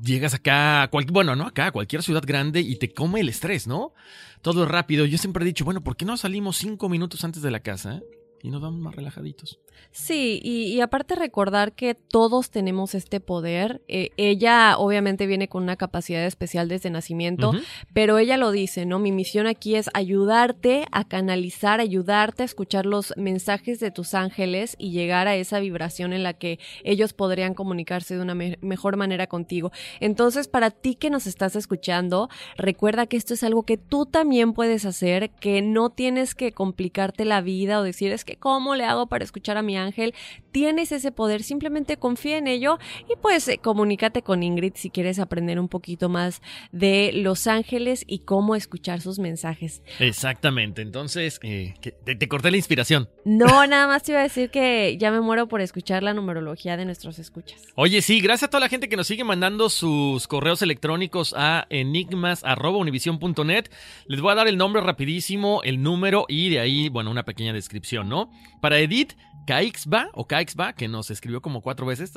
llegas 0.03 0.34
acá, 0.34 0.90
bueno, 1.10 1.36
no 1.36 1.45
acá, 1.45 1.68
a 1.68 1.72
cualquier 1.72 2.03
ciudad 2.03 2.24
grande 2.26 2.62
y 2.62 2.76
te 2.78 2.94
come 2.94 3.22
el 3.22 3.30
estrés, 3.30 3.68
¿no? 3.68 3.94
Todo 4.41 4.64
es 4.64 4.70
rápido. 4.70 5.06
Yo 5.06 5.18
siempre 5.18 5.44
he 5.44 5.45
dicho, 5.45 5.66
bueno, 5.66 5.82
¿por 5.82 5.95
qué 5.95 6.06
no 6.06 6.18
salimos 6.18 6.58
cinco 6.58 6.90
minutos 6.90 7.24
antes 7.24 7.41
de 7.41 7.52
la 7.52 7.60
casa? 7.60 8.02
Y 8.43 8.49
nos 8.49 8.61
vamos 8.61 8.80
más 8.80 8.95
relajaditos. 8.95 9.59
Sí, 9.91 10.39
y, 10.43 10.80
aparte 10.81 11.15
recordar 11.15 11.73
que 11.73 11.95
todos 11.95 12.49
tenemos 12.49 12.95
este 12.95 13.19
poder. 13.19 13.81
Eh, 13.88 14.09
ella 14.18 14.77
obviamente 14.77 15.27
viene 15.27 15.47
con 15.47 15.63
una 15.63 15.76
capacidad 15.76 16.26
especial 16.26 16.68
desde 16.68 16.89
nacimiento, 16.89 17.51
pero 17.93 18.18
ella 18.18 18.38
lo 18.38 18.51
dice, 18.51 18.85
¿no? 18.85 18.99
Mi 18.99 19.11
misión 19.11 19.47
aquí 19.47 19.76
es 19.76 19.89
ayudarte 19.93 20.85
a 20.91 21.03
canalizar, 21.07 21.80
ayudarte 21.81 22.43
a 22.43 22.45
escuchar 22.45 22.85
los 22.85 23.13
mensajes 23.18 23.80
de 23.80 23.91
tus 23.91 24.13
ángeles 24.13 24.76
y 24.80 24.91
llegar 24.91 25.27
a 25.27 25.35
esa 25.35 25.59
vibración 25.59 26.13
en 26.13 26.23
la 26.23 26.34
que 26.34 26.59
ellos 26.84 27.13
podrían 27.13 27.53
comunicarse 27.53 28.15
de 28.15 28.22
una 28.22 28.35
mejor 28.35 28.97
manera 28.97 29.27
contigo. 29.27 29.72
Entonces, 29.99 30.47
para 30.47 30.72
ti 30.72 30.95
que 30.95 31.09
nos 31.09 31.27
estás 31.27 31.55
escuchando, 31.55 32.30
recuerda 32.55 33.07
que 33.07 33.18
esto 33.18 33.34
es 33.34 33.43
algo 33.43 33.63
que 33.63 33.77
tú 33.77 34.05
también 34.05 34.53
puedes 34.53 34.85
hacer, 34.85 35.31
que 35.31 35.61
no 35.61 35.89
tienes 35.89 36.34
que 36.34 36.53
complicarte 36.53 37.26
la 37.26 37.41
vida 37.41 37.80
o 37.80 37.84
decir, 37.84 38.11
es 38.11 38.26
que, 38.26 38.31
¿cómo 38.40 38.76
le 38.76 38.86
hago 38.86 39.08
para 39.08 39.24
escuchar 39.24 39.58
a 39.58 39.62
mi 39.62 39.78
ángel, 39.78 40.14
tienes 40.52 40.91
ese 40.91 41.12
poder, 41.12 41.44
simplemente 41.44 41.98
confía 41.98 42.38
en 42.38 42.48
ello 42.48 42.80
y 43.10 43.16
pues 43.22 43.48
eh, 43.48 43.58
comunícate 43.58 44.22
con 44.22 44.44
Ingrid 44.44 44.74
si 44.76 44.90
quieres 44.90 45.20
aprender 45.20 45.60
un 45.60 45.68
poquito 45.68 46.10
más 46.10 46.41
de 46.72 47.12
los 47.14 47.48
ángeles 47.48 48.03
y 48.08 48.20
cómo 48.20 48.56
escuchar 48.56 49.02
sus 49.02 49.20
mensajes. 49.20 49.82
Exactamente, 49.99 50.82
entonces 50.82 51.40
eh, 51.44 51.74
te, 51.82 52.28
corté 52.28 52.52
la 52.52 52.58
inspiración. 52.58 53.10
No, 53.26 53.45
nada 53.68 53.88
más 53.88 54.03
te 54.03 54.12
iba 54.12 54.20
a 54.20 54.24
decir 54.24 54.49
que 54.49 54.98
ya 54.98 55.12
me 55.12 55.22
muero 55.22 55.48
por 55.48 55.62
escuchar 55.62 56.03
la 56.03 56.14
numerología 56.14 56.78
de 56.78 56.86
nuestros 56.86 57.20
escuchas. 57.20 57.62
Oye, 57.76 58.02
sí, 58.02 58.20
gracias 58.22 58.48
a 58.48 58.49
toda 58.49 58.62
la 58.62 58.70
gente 58.70 58.90
que 58.90 58.98
nos 58.98 59.08
sigue 59.08 59.24
mandando 59.24 59.70
sus 59.70 60.28
correos 60.28 60.62
electrónicos 60.62 61.34
a 61.38 61.66
enigmas.univision.net. 61.70 63.66
Les 64.08 64.22
voy 64.22 64.32
a 64.32 64.36
dar 64.36 64.48
el 64.48 64.58
nombre 64.58 64.82
rapidísimo, 64.82 65.62
el 65.64 65.82
número 65.82 66.26
y 66.28 66.49
de 66.49 66.60
ahí, 66.60 66.90
bueno, 66.90 67.12
una 67.12 67.24
pequeña 67.24 67.53
descripción, 67.53 68.10
¿no? 68.10 68.20
Para 68.60 68.80
Edith, 68.80 69.14
Caixba 69.48 70.10
o 70.14 70.27
Caixba, 70.27 70.73
que 70.73 70.88
nos 70.88 71.10
escribió 71.10 71.41
como 71.41 71.61
cuatro 71.61 71.85
veces. 71.85 72.11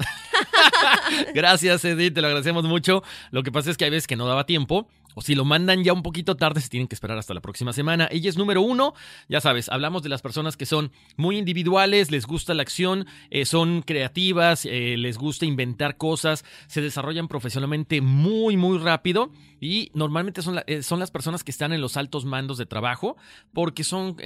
Gracias, 1.35 1.85
Edith, 1.85 2.15
te 2.15 2.21
lo 2.21 2.27
agradecemos 2.27 2.65
mucho. 2.65 3.03
Lo 3.31 3.43
que 3.43 3.53
pasa 3.53 3.71
es 3.71 3.77
que 3.77 3.85
hay 3.85 3.91
veces 3.91 4.07
que 4.07 4.17
no 4.17 4.27
daba 4.27 4.47
tiempo 4.47 4.89
o 5.15 5.23
si 5.23 5.35
lo 5.35 5.45
mandan 5.45 5.85
ya 5.85 5.93
un 5.93 6.03
poquito 6.03 6.37
tarde, 6.37 6.61
se 6.61 6.69
tienen 6.69 6.89
que 6.89 6.95
esperar 6.95 7.19
hasta 7.19 7.35
la 7.35 7.41
próxima 7.41 7.73
semana. 7.73 8.09
Ella 8.11 8.29
es 8.29 8.37
número 8.37 8.63
uno, 8.63 8.95
ya 9.29 9.41
sabes, 9.41 9.69
hablamos 9.69 10.03
de 10.03 10.09
las 10.09 10.23
personas 10.23 10.57
que 10.57 10.67
son 10.67 10.93
muy 11.17 11.39
individuales, 11.39 12.11
les 12.11 12.27
gusta 12.27 12.55
la 12.55 12.63
acción, 12.63 13.07
eh, 13.31 13.45
son 13.45 13.83
creativas, 13.83 14.67
eh, 14.67 14.97
les 14.99 15.19
gusta 15.19 15.47
inventar 15.47 15.97
cosas, 15.97 16.45
se 16.67 16.81
desarrollan 16.81 17.29
profesionalmente 17.29 18.01
muy, 18.01 18.57
muy 18.57 18.79
rápido 18.79 19.33
y 19.61 19.91
normalmente 19.95 20.43
son, 20.43 20.61
eh, 20.67 20.83
son 20.83 20.99
las 20.99 21.11
personas 21.11 21.45
que 21.45 21.51
están 21.51 21.73
en 21.73 21.81
los 21.81 21.97
altos 21.97 22.25
mandos 22.25 22.59
de 22.59 22.67
trabajo 22.67 23.17
porque 23.53 23.85
son, 23.85 24.17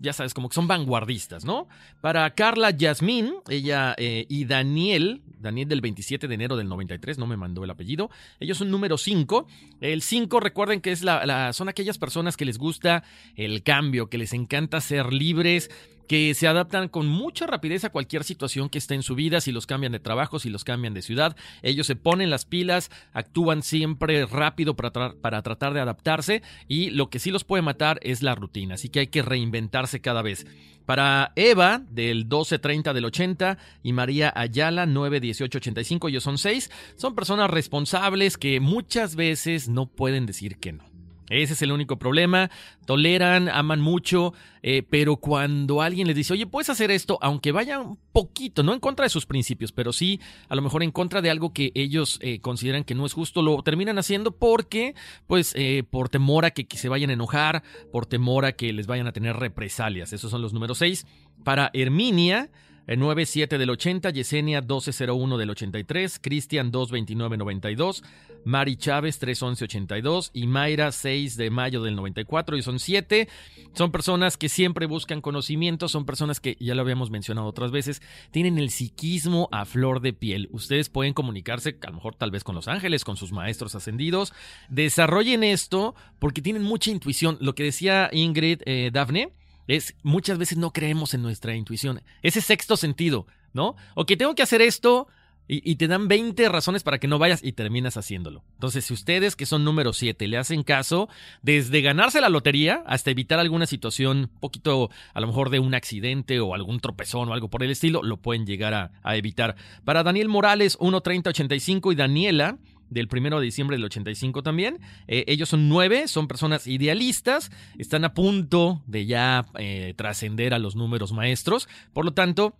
ya 0.00 0.12
sabes, 0.12 0.34
como 0.34 0.48
que 0.48 0.54
son 0.54 0.66
vanguardistas, 0.66 1.44
¿no? 1.44 1.68
Para 2.00 2.28
Carla 2.34 2.70
Yasmín, 2.70 3.34
ella 3.48 3.94
y 3.98 4.44
Daniel, 4.44 5.22
Daniel 5.40 5.68
del 5.68 5.80
27 5.80 6.28
de 6.28 6.34
enero 6.34 6.56
del 6.56 6.68
93, 6.68 7.18
no 7.18 7.26
me 7.26 7.36
mandó 7.36 7.64
el 7.64 7.70
apellido, 7.70 8.10
ellos 8.40 8.58
son 8.58 8.70
número 8.70 8.98
5, 8.98 9.46
el 9.80 10.02
5 10.02 10.23
recuerden 10.40 10.80
que 10.80 10.92
es 10.92 11.02
la, 11.02 11.52
son 11.52 11.68
aquellas 11.68 11.98
personas 11.98 12.36
que 12.36 12.44
les 12.44 12.58
gusta 12.58 13.04
el 13.36 13.62
cambio, 13.62 14.08
que 14.08 14.18
les 14.18 14.32
encanta 14.32 14.80
ser 14.80 15.12
libres, 15.12 15.70
que 16.06 16.34
se 16.34 16.46
adaptan 16.46 16.88
con 16.88 17.06
mucha 17.06 17.46
rapidez 17.46 17.84
a 17.84 17.90
cualquier 17.90 18.24
situación 18.24 18.68
que 18.68 18.78
esté 18.78 18.94
en 18.94 19.02
su 19.02 19.14
vida, 19.14 19.40
si 19.40 19.52
los 19.52 19.66
cambian 19.66 19.92
de 19.92 20.00
trabajo, 20.00 20.38
si 20.38 20.50
los 20.50 20.64
cambian 20.64 20.94
de 20.94 21.02
ciudad, 21.02 21.36
ellos 21.62 21.86
se 21.86 21.96
ponen 21.96 22.30
las 22.30 22.44
pilas, 22.44 22.90
actúan 23.12 23.62
siempre 23.62 24.26
rápido 24.26 24.74
para, 24.74 25.14
para 25.14 25.42
tratar 25.42 25.74
de 25.74 25.80
adaptarse 25.80 26.42
y 26.68 26.90
lo 26.90 27.10
que 27.10 27.18
sí 27.18 27.30
los 27.30 27.44
puede 27.44 27.62
matar 27.62 27.98
es 28.02 28.22
la 28.22 28.34
rutina, 28.34 28.74
así 28.74 28.88
que 28.88 29.00
hay 29.00 29.06
que 29.08 29.22
reinventarse 29.22 30.00
cada 30.00 30.22
vez. 30.22 30.46
Para 30.86 31.32
Eva, 31.34 31.82
del 31.90 32.24
1230 32.24 32.92
del 32.92 33.06
80, 33.06 33.58
y 33.82 33.92
María 33.92 34.32
Ayala, 34.36 34.84
91885, 34.84 36.08
ellos 36.08 36.22
son 36.22 36.36
seis, 36.36 36.70
son 36.96 37.14
personas 37.14 37.50
responsables 37.50 38.36
que 38.36 38.60
muchas 38.60 39.16
veces 39.16 39.68
no 39.68 39.86
pueden 39.86 40.26
decir 40.26 40.58
que 40.58 40.72
no. 40.72 40.93
Ese 41.30 41.54
es 41.54 41.62
el 41.62 41.72
único 41.72 41.98
problema. 41.98 42.50
Toleran, 42.84 43.48
aman 43.48 43.80
mucho, 43.80 44.34
eh, 44.62 44.82
pero 44.88 45.16
cuando 45.16 45.80
alguien 45.80 46.06
les 46.06 46.16
dice, 46.16 46.34
oye, 46.34 46.46
puedes 46.46 46.68
hacer 46.68 46.90
esto, 46.90 47.18
aunque 47.22 47.52
vaya 47.52 47.80
un 47.80 47.98
poquito, 48.12 48.62
no 48.62 48.74
en 48.74 48.80
contra 48.80 49.04
de 49.04 49.08
sus 49.08 49.24
principios, 49.24 49.72
pero 49.72 49.92
sí 49.92 50.20
a 50.48 50.54
lo 50.54 50.62
mejor 50.62 50.82
en 50.82 50.90
contra 50.90 51.22
de 51.22 51.30
algo 51.30 51.52
que 51.52 51.72
ellos 51.74 52.18
eh, 52.22 52.40
consideran 52.40 52.84
que 52.84 52.94
no 52.94 53.06
es 53.06 53.14
justo, 53.14 53.42
lo 53.42 53.62
terminan 53.62 53.98
haciendo 53.98 54.32
porque, 54.32 54.94
pues, 55.26 55.52
eh, 55.56 55.82
por 55.88 56.08
temor 56.08 56.44
a 56.44 56.50
que, 56.50 56.66
se 56.76 56.88
vayan 56.88 57.10
a 57.10 57.14
enojar, 57.14 57.62
por 57.90 58.06
temor 58.06 58.44
a 58.44 58.52
que 58.52 58.72
les 58.72 58.86
vayan 58.86 59.06
a 59.06 59.12
tener 59.12 59.36
represalias. 59.36 60.12
Esos 60.12 60.30
son 60.30 60.42
los 60.42 60.52
números 60.52 60.78
6. 60.78 61.06
Para 61.42 61.70
Herminia, 61.72 62.50
97 62.86 63.58
del 63.58 63.70
80, 63.70 64.10
Yesenia 64.10 64.60
1201 64.60 65.38
del 65.38 65.50
83, 65.50 66.18
Cristian 66.20 66.70
22992, 66.70 68.02
Mari 68.44 68.76
Chávez 68.76 69.18
31182 69.18 70.30
y 70.34 70.46
Mayra 70.46 70.92
6 70.92 71.36
de 71.36 71.50
mayo 71.50 71.82
del 71.82 71.96
94 71.96 72.56
y 72.56 72.62
son 72.62 72.78
7. 72.78 73.28
Son 73.72 73.90
personas 73.90 74.36
que 74.36 74.48
siempre 74.48 74.86
buscan 74.86 75.20
conocimiento, 75.20 75.88
son 75.88 76.04
personas 76.04 76.40
que 76.40 76.56
ya 76.60 76.74
lo 76.74 76.82
habíamos 76.82 77.10
mencionado 77.10 77.46
otras 77.46 77.70
veces, 77.70 78.02
tienen 78.30 78.58
el 78.58 78.70
psiquismo 78.70 79.48
a 79.50 79.64
flor 79.64 80.00
de 80.00 80.12
piel. 80.12 80.48
Ustedes 80.52 80.90
pueden 80.90 81.14
comunicarse 81.14 81.78
a 81.82 81.88
lo 81.88 81.94
mejor 81.94 82.14
tal 82.14 82.30
vez 82.30 82.44
con 82.44 82.54
los 82.54 82.68
ángeles, 82.68 83.04
con 83.04 83.16
sus 83.16 83.32
maestros 83.32 83.74
ascendidos. 83.74 84.32
Desarrollen 84.68 85.42
esto 85.42 85.94
porque 86.18 86.42
tienen 86.42 86.62
mucha 86.62 86.90
intuición. 86.90 87.38
Lo 87.40 87.54
que 87.54 87.64
decía 87.64 88.10
Ingrid 88.12 88.60
eh, 88.66 88.90
Dafne 88.92 89.32
es 89.66 89.94
muchas 90.02 90.38
veces 90.38 90.58
no 90.58 90.72
creemos 90.72 91.14
en 91.14 91.22
nuestra 91.22 91.54
intuición. 91.54 92.02
Ese 92.22 92.40
sexto 92.40 92.76
sentido, 92.76 93.26
¿no? 93.52 93.76
O 93.94 94.06
que 94.06 94.16
tengo 94.16 94.34
que 94.34 94.42
hacer 94.42 94.62
esto 94.62 95.08
y, 95.46 95.76
te 95.76 95.88
dan 95.88 96.08
20 96.08 96.48
razones 96.48 96.82
para 96.82 96.98
que 96.98 97.06
no 97.06 97.18
vayas 97.18 97.44
y 97.44 97.52
terminas 97.52 97.98
haciéndolo. 97.98 98.42
Entonces, 98.54 98.86
si 98.86 98.94
ustedes 98.94 99.36
que 99.36 99.44
son 99.44 99.62
número 99.62 99.92
7 99.92 100.26
le 100.26 100.38
hacen 100.38 100.62
caso, 100.62 101.10
desde 101.42 101.82
ganarse 101.82 102.22
la 102.22 102.30
lotería 102.30 102.82
hasta 102.86 103.10
evitar 103.10 103.38
alguna 103.38 103.66
situación 103.66 104.30
un 104.32 104.40
poquito, 104.40 104.88
a 105.12 105.20
lo 105.20 105.26
mejor 105.26 105.50
de 105.50 105.58
un 105.58 105.74
accidente 105.74 106.40
o 106.40 106.54
algún 106.54 106.80
tropezón 106.80 107.28
o 107.28 107.34
algo 107.34 107.50
por 107.50 107.62
el 107.62 107.70
estilo, 107.70 108.02
lo 108.02 108.16
pueden 108.16 108.46
llegar 108.46 108.72
a, 108.72 108.92
a 109.02 109.16
evitar. 109.16 109.56
Para 109.84 110.02
Daniel 110.02 110.28
Morales, 110.28 110.78
1.3085 110.78 111.92
y 111.92 111.94
Daniela, 111.94 112.56
del 112.94 113.08
1 113.12 113.38
de 113.38 113.44
diciembre 113.44 113.76
del 113.76 113.84
85 113.84 114.42
también. 114.42 114.78
Eh, 115.06 115.24
ellos 115.26 115.48
son 115.50 115.68
nueve, 115.68 116.08
son 116.08 116.28
personas 116.28 116.66
idealistas, 116.66 117.50
están 117.78 118.04
a 118.04 118.14
punto 118.14 118.82
de 118.86 119.04
ya 119.04 119.44
eh, 119.58 119.92
trascender 119.96 120.54
a 120.54 120.58
los 120.58 120.76
números 120.76 121.12
maestros. 121.12 121.68
Por 121.92 122.04
lo 122.04 122.14
tanto, 122.14 122.56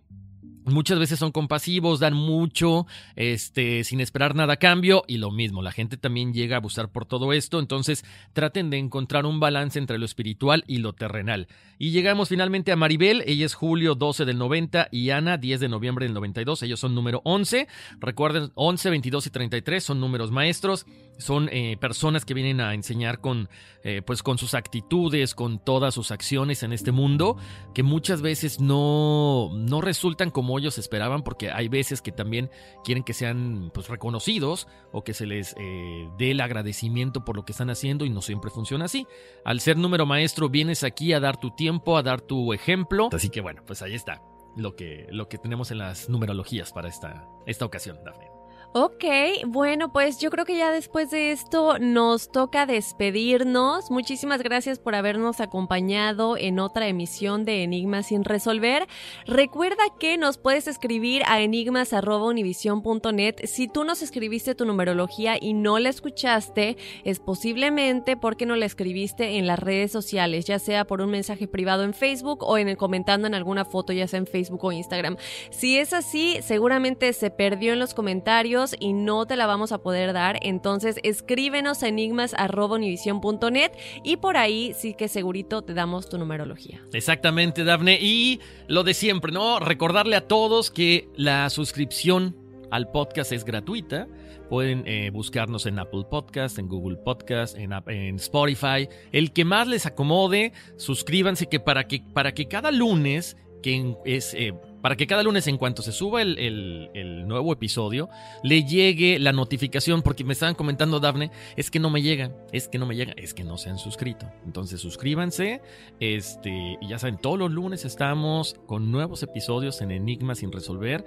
muchas 0.65 0.99
veces 0.99 1.19
son 1.19 1.31
compasivos, 1.31 1.99
dan 1.99 2.13
mucho, 2.13 2.87
este, 3.15 3.83
sin 3.83 4.01
esperar 4.01 4.35
nada 4.35 4.53
a 4.53 4.57
cambio, 4.57 5.03
y 5.07 5.17
lo 5.17 5.31
mismo, 5.31 5.61
la 5.61 5.71
gente 5.71 5.97
también 5.97 6.33
llega 6.33 6.55
a 6.55 6.59
abusar 6.59 6.89
por 6.89 7.05
todo 7.05 7.33
esto, 7.33 7.59
entonces 7.59 8.03
traten 8.33 8.69
de 8.69 8.77
encontrar 8.77 9.25
un 9.25 9.39
balance 9.39 9.79
entre 9.79 9.97
lo 9.97 10.05
espiritual 10.05 10.63
y 10.67 10.79
lo 10.79 10.93
terrenal. 10.93 11.47
Y 11.77 11.91
llegamos 11.91 12.29
finalmente 12.29 12.71
a 12.71 12.75
Maribel, 12.75 13.23
ella 13.25 13.45
es 13.45 13.53
julio 13.53 13.95
12 13.95 14.25
del 14.25 14.37
90 14.37 14.87
y 14.91 15.09
Ana 15.09 15.37
10 15.37 15.59
de 15.59 15.69
noviembre 15.69 16.05
del 16.05 16.13
92, 16.13 16.63
ellos 16.63 16.79
son 16.79 16.95
número 16.95 17.21
11, 17.25 17.67
recuerden 17.99 18.51
11, 18.55 18.89
22 18.89 19.27
y 19.27 19.29
33 19.29 19.83
son 19.83 19.99
números 19.99 20.31
maestros, 20.31 20.85
son 21.17 21.49
eh, 21.51 21.77
personas 21.79 22.25
que 22.25 22.33
vienen 22.33 22.61
a 22.61 22.73
enseñar 22.73 23.19
con, 23.19 23.49
eh, 23.83 24.01
pues 24.05 24.23
con 24.23 24.37
sus 24.37 24.53
actitudes, 24.53 25.35
con 25.35 25.59
todas 25.59 25.93
sus 25.93 26.11
acciones 26.11 26.63
en 26.63 26.73
este 26.73 26.91
mundo, 26.91 27.37
que 27.73 27.83
muchas 27.83 28.21
veces 28.21 28.59
no, 28.59 29.51
no 29.55 29.81
resultan 29.81 30.31
como 30.31 30.54
ellos 30.59 30.77
esperaban, 30.77 31.23
porque 31.23 31.51
hay 31.51 31.67
veces 31.67 32.01
que 32.01 32.11
también 32.11 32.49
quieren 32.83 33.03
que 33.03 33.13
sean 33.13 33.71
pues, 33.73 33.87
reconocidos 33.87 34.67
o 34.91 35.03
que 35.03 35.13
se 35.13 35.25
les 35.25 35.55
eh, 35.57 36.09
dé 36.17 36.31
el 36.31 36.41
agradecimiento 36.41 37.23
por 37.25 37.35
lo 37.35 37.45
que 37.45 37.51
están 37.51 37.69
haciendo 37.69 38.05
y 38.05 38.09
no 38.09 38.21
siempre 38.21 38.49
funciona 38.49 38.85
así. 38.85 39.07
Al 39.43 39.59
ser 39.59 39.77
número 39.77 40.05
maestro 40.05 40.49
vienes 40.49 40.83
aquí 40.83 41.13
a 41.13 41.19
dar 41.19 41.37
tu 41.37 41.51
tiempo, 41.51 41.97
a 41.97 42.03
dar 42.03 42.21
tu 42.21 42.53
ejemplo, 42.53 43.09
así 43.11 43.29
que 43.29 43.41
bueno, 43.41 43.63
pues 43.65 43.81
ahí 43.81 43.95
está 43.95 44.21
lo 44.55 44.75
que, 44.75 45.07
lo 45.09 45.27
que 45.27 45.37
tenemos 45.37 45.71
en 45.71 45.79
las 45.79 46.09
numerologías 46.09 46.71
para 46.71 46.87
esta, 46.87 47.27
esta 47.45 47.65
ocasión, 47.65 47.99
Dafne. 48.03 48.34
Ok, 48.77 49.05
bueno, 49.47 49.93
pues 49.93 50.19
yo 50.19 50.29
creo 50.29 50.43
que 50.43 50.57
ya 50.57 50.69
después 50.69 51.09
de 51.09 51.31
esto 51.31 51.79
nos 51.79 52.29
toca 52.29 52.65
despedirnos. 52.65 53.89
Muchísimas 53.89 54.43
gracias 54.43 54.79
por 54.79 54.95
habernos 54.95 55.39
acompañado 55.39 56.35
en 56.35 56.59
otra 56.59 56.89
emisión 56.89 57.45
de 57.45 57.63
Enigmas 57.63 58.07
sin 58.07 58.25
resolver. 58.25 58.85
Recuerda 59.27 59.81
que 59.97 60.17
nos 60.17 60.37
puedes 60.37 60.67
escribir 60.67 61.23
a 61.25 61.39
enigmas.univision.net. 61.39 63.45
Si 63.45 63.69
tú 63.69 63.85
nos 63.85 64.01
escribiste 64.01 64.55
tu 64.55 64.65
numerología 64.65 65.37
y 65.39 65.53
no 65.53 65.79
la 65.79 65.87
escuchaste, 65.87 66.75
es 67.05 67.21
posiblemente 67.21 68.17
porque 68.17 68.45
no 68.45 68.57
la 68.57 68.65
escribiste 68.65 69.37
en 69.37 69.47
las 69.47 69.59
redes 69.59 69.93
sociales, 69.93 70.43
ya 70.43 70.59
sea 70.59 70.83
por 70.83 70.99
un 70.99 71.11
mensaje 71.11 71.47
privado 71.47 71.85
en 71.85 71.93
Facebook 71.93 72.43
o 72.43 72.57
en 72.57 72.67
el 72.67 72.75
comentando 72.75 73.25
en 73.25 73.35
alguna 73.35 73.63
foto, 73.63 73.93
ya 73.93 74.09
sea 74.09 74.17
en 74.17 74.27
Facebook 74.27 74.65
o 74.65 74.73
Instagram. 74.73 75.15
Si 75.49 75.77
es 75.77 75.93
así, 75.93 76.39
seguramente 76.41 77.13
se 77.13 77.31
perdió 77.31 77.71
en 77.71 77.79
los 77.79 77.93
comentarios 77.93 78.64
y 78.79 78.93
no 78.93 79.25
te 79.25 79.35
la 79.35 79.45
vamos 79.45 79.71
a 79.71 79.79
poder 79.79 80.13
dar. 80.13 80.39
Entonces 80.41 80.97
escríbenos 81.03 81.83
a 81.83 81.89
enigmas.univision.net 81.89 83.71
y 84.03 84.17
por 84.17 84.37
ahí 84.37 84.73
sí 84.75 84.93
que 84.93 85.07
segurito 85.07 85.61
te 85.61 85.73
damos 85.73 86.09
tu 86.09 86.17
numerología. 86.17 86.81
Exactamente, 86.93 87.63
Dafne. 87.63 87.99
Y 88.01 88.39
lo 88.67 88.83
de 88.83 88.93
siempre, 88.93 89.31
¿no? 89.31 89.59
Recordarle 89.59 90.15
a 90.15 90.27
todos 90.27 90.71
que 90.71 91.09
la 91.15 91.49
suscripción 91.49 92.35
al 92.71 92.89
podcast 92.91 93.31
es 93.31 93.45
gratuita. 93.45 94.07
Pueden 94.49 94.83
eh, 94.85 95.09
buscarnos 95.11 95.65
en 95.65 95.79
Apple 95.79 96.03
Podcast, 96.09 96.59
en 96.59 96.67
Google 96.67 96.97
Podcast, 96.97 97.57
en, 97.57 97.73
en, 97.87 98.15
Spotify. 98.17 98.87
El 99.11 99.33
que 99.33 99.43
más 99.43 99.67
les 99.67 99.85
acomode, 99.85 100.53
suscríbanse 100.77 101.47
que 101.47 101.59
para 101.59 101.87
que, 101.87 102.03
para 102.13 102.33
que 102.33 102.47
cada 102.47 102.71
lunes, 102.71 103.37
que 103.63 103.95
es... 104.05 104.33
Eh, 104.33 104.53
para 104.85 104.95
que 104.95 105.07
cada 105.07 105.23
lunes 105.23 105.47
en 105.47 105.57
cuanto 105.57 105.81
se 105.81 105.91
suba 105.91 106.21
el, 106.21 107.23
nuevo 107.27 107.51
episodio, 107.51 108.07
le 108.43 108.65
llegue 108.65 109.17
la 109.17 109.33
notificación, 109.33 110.03
porque 110.03 110.23
me 110.23 110.33
estaban 110.33 110.53
comentando, 110.53 110.99
Dafne, 110.99 111.31
es 111.55 111.71
que 111.71 111.79
no 111.79 111.89
me 111.89 112.03
llega, 112.03 112.29
es 112.51 112.67
que 112.67 112.77
no 112.77 112.85
me 112.85 112.95
llega, 112.95 113.13
es 113.17 113.33
que 113.33 113.43
no 113.43 113.57
se 113.57 113.71
han 113.71 113.79
suscrito. 113.79 114.31
Entonces 114.45 114.79
suscríbanse, 114.79 115.63
este, 115.99 116.77
y 116.79 116.87
ya 116.87 116.99
saben, 116.99 117.17
todos 117.17 117.39
los 117.39 117.49
lunes 117.49 117.83
estamos 117.83 118.57
con 118.67 118.91
nuevos 118.91 119.23
episodios 119.23 119.81
en 119.81 119.89
Enigmas 119.89 120.37
sin 120.37 120.51
resolver. 120.51 121.03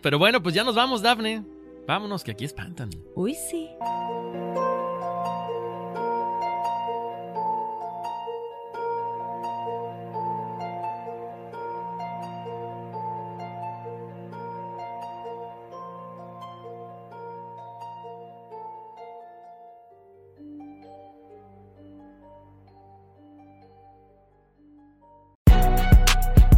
Pero 0.00 0.18
bueno, 0.18 0.42
pues 0.42 0.54
ya 0.54 0.64
nos 0.64 0.74
vamos, 0.74 1.02
Dafne. 1.02 1.44
Vámonos, 1.86 2.24
que 2.24 2.30
aquí 2.30 2.46
espantan. 2.46 2.88
Uy, 3.14 3.34
sí. 3.34 3.68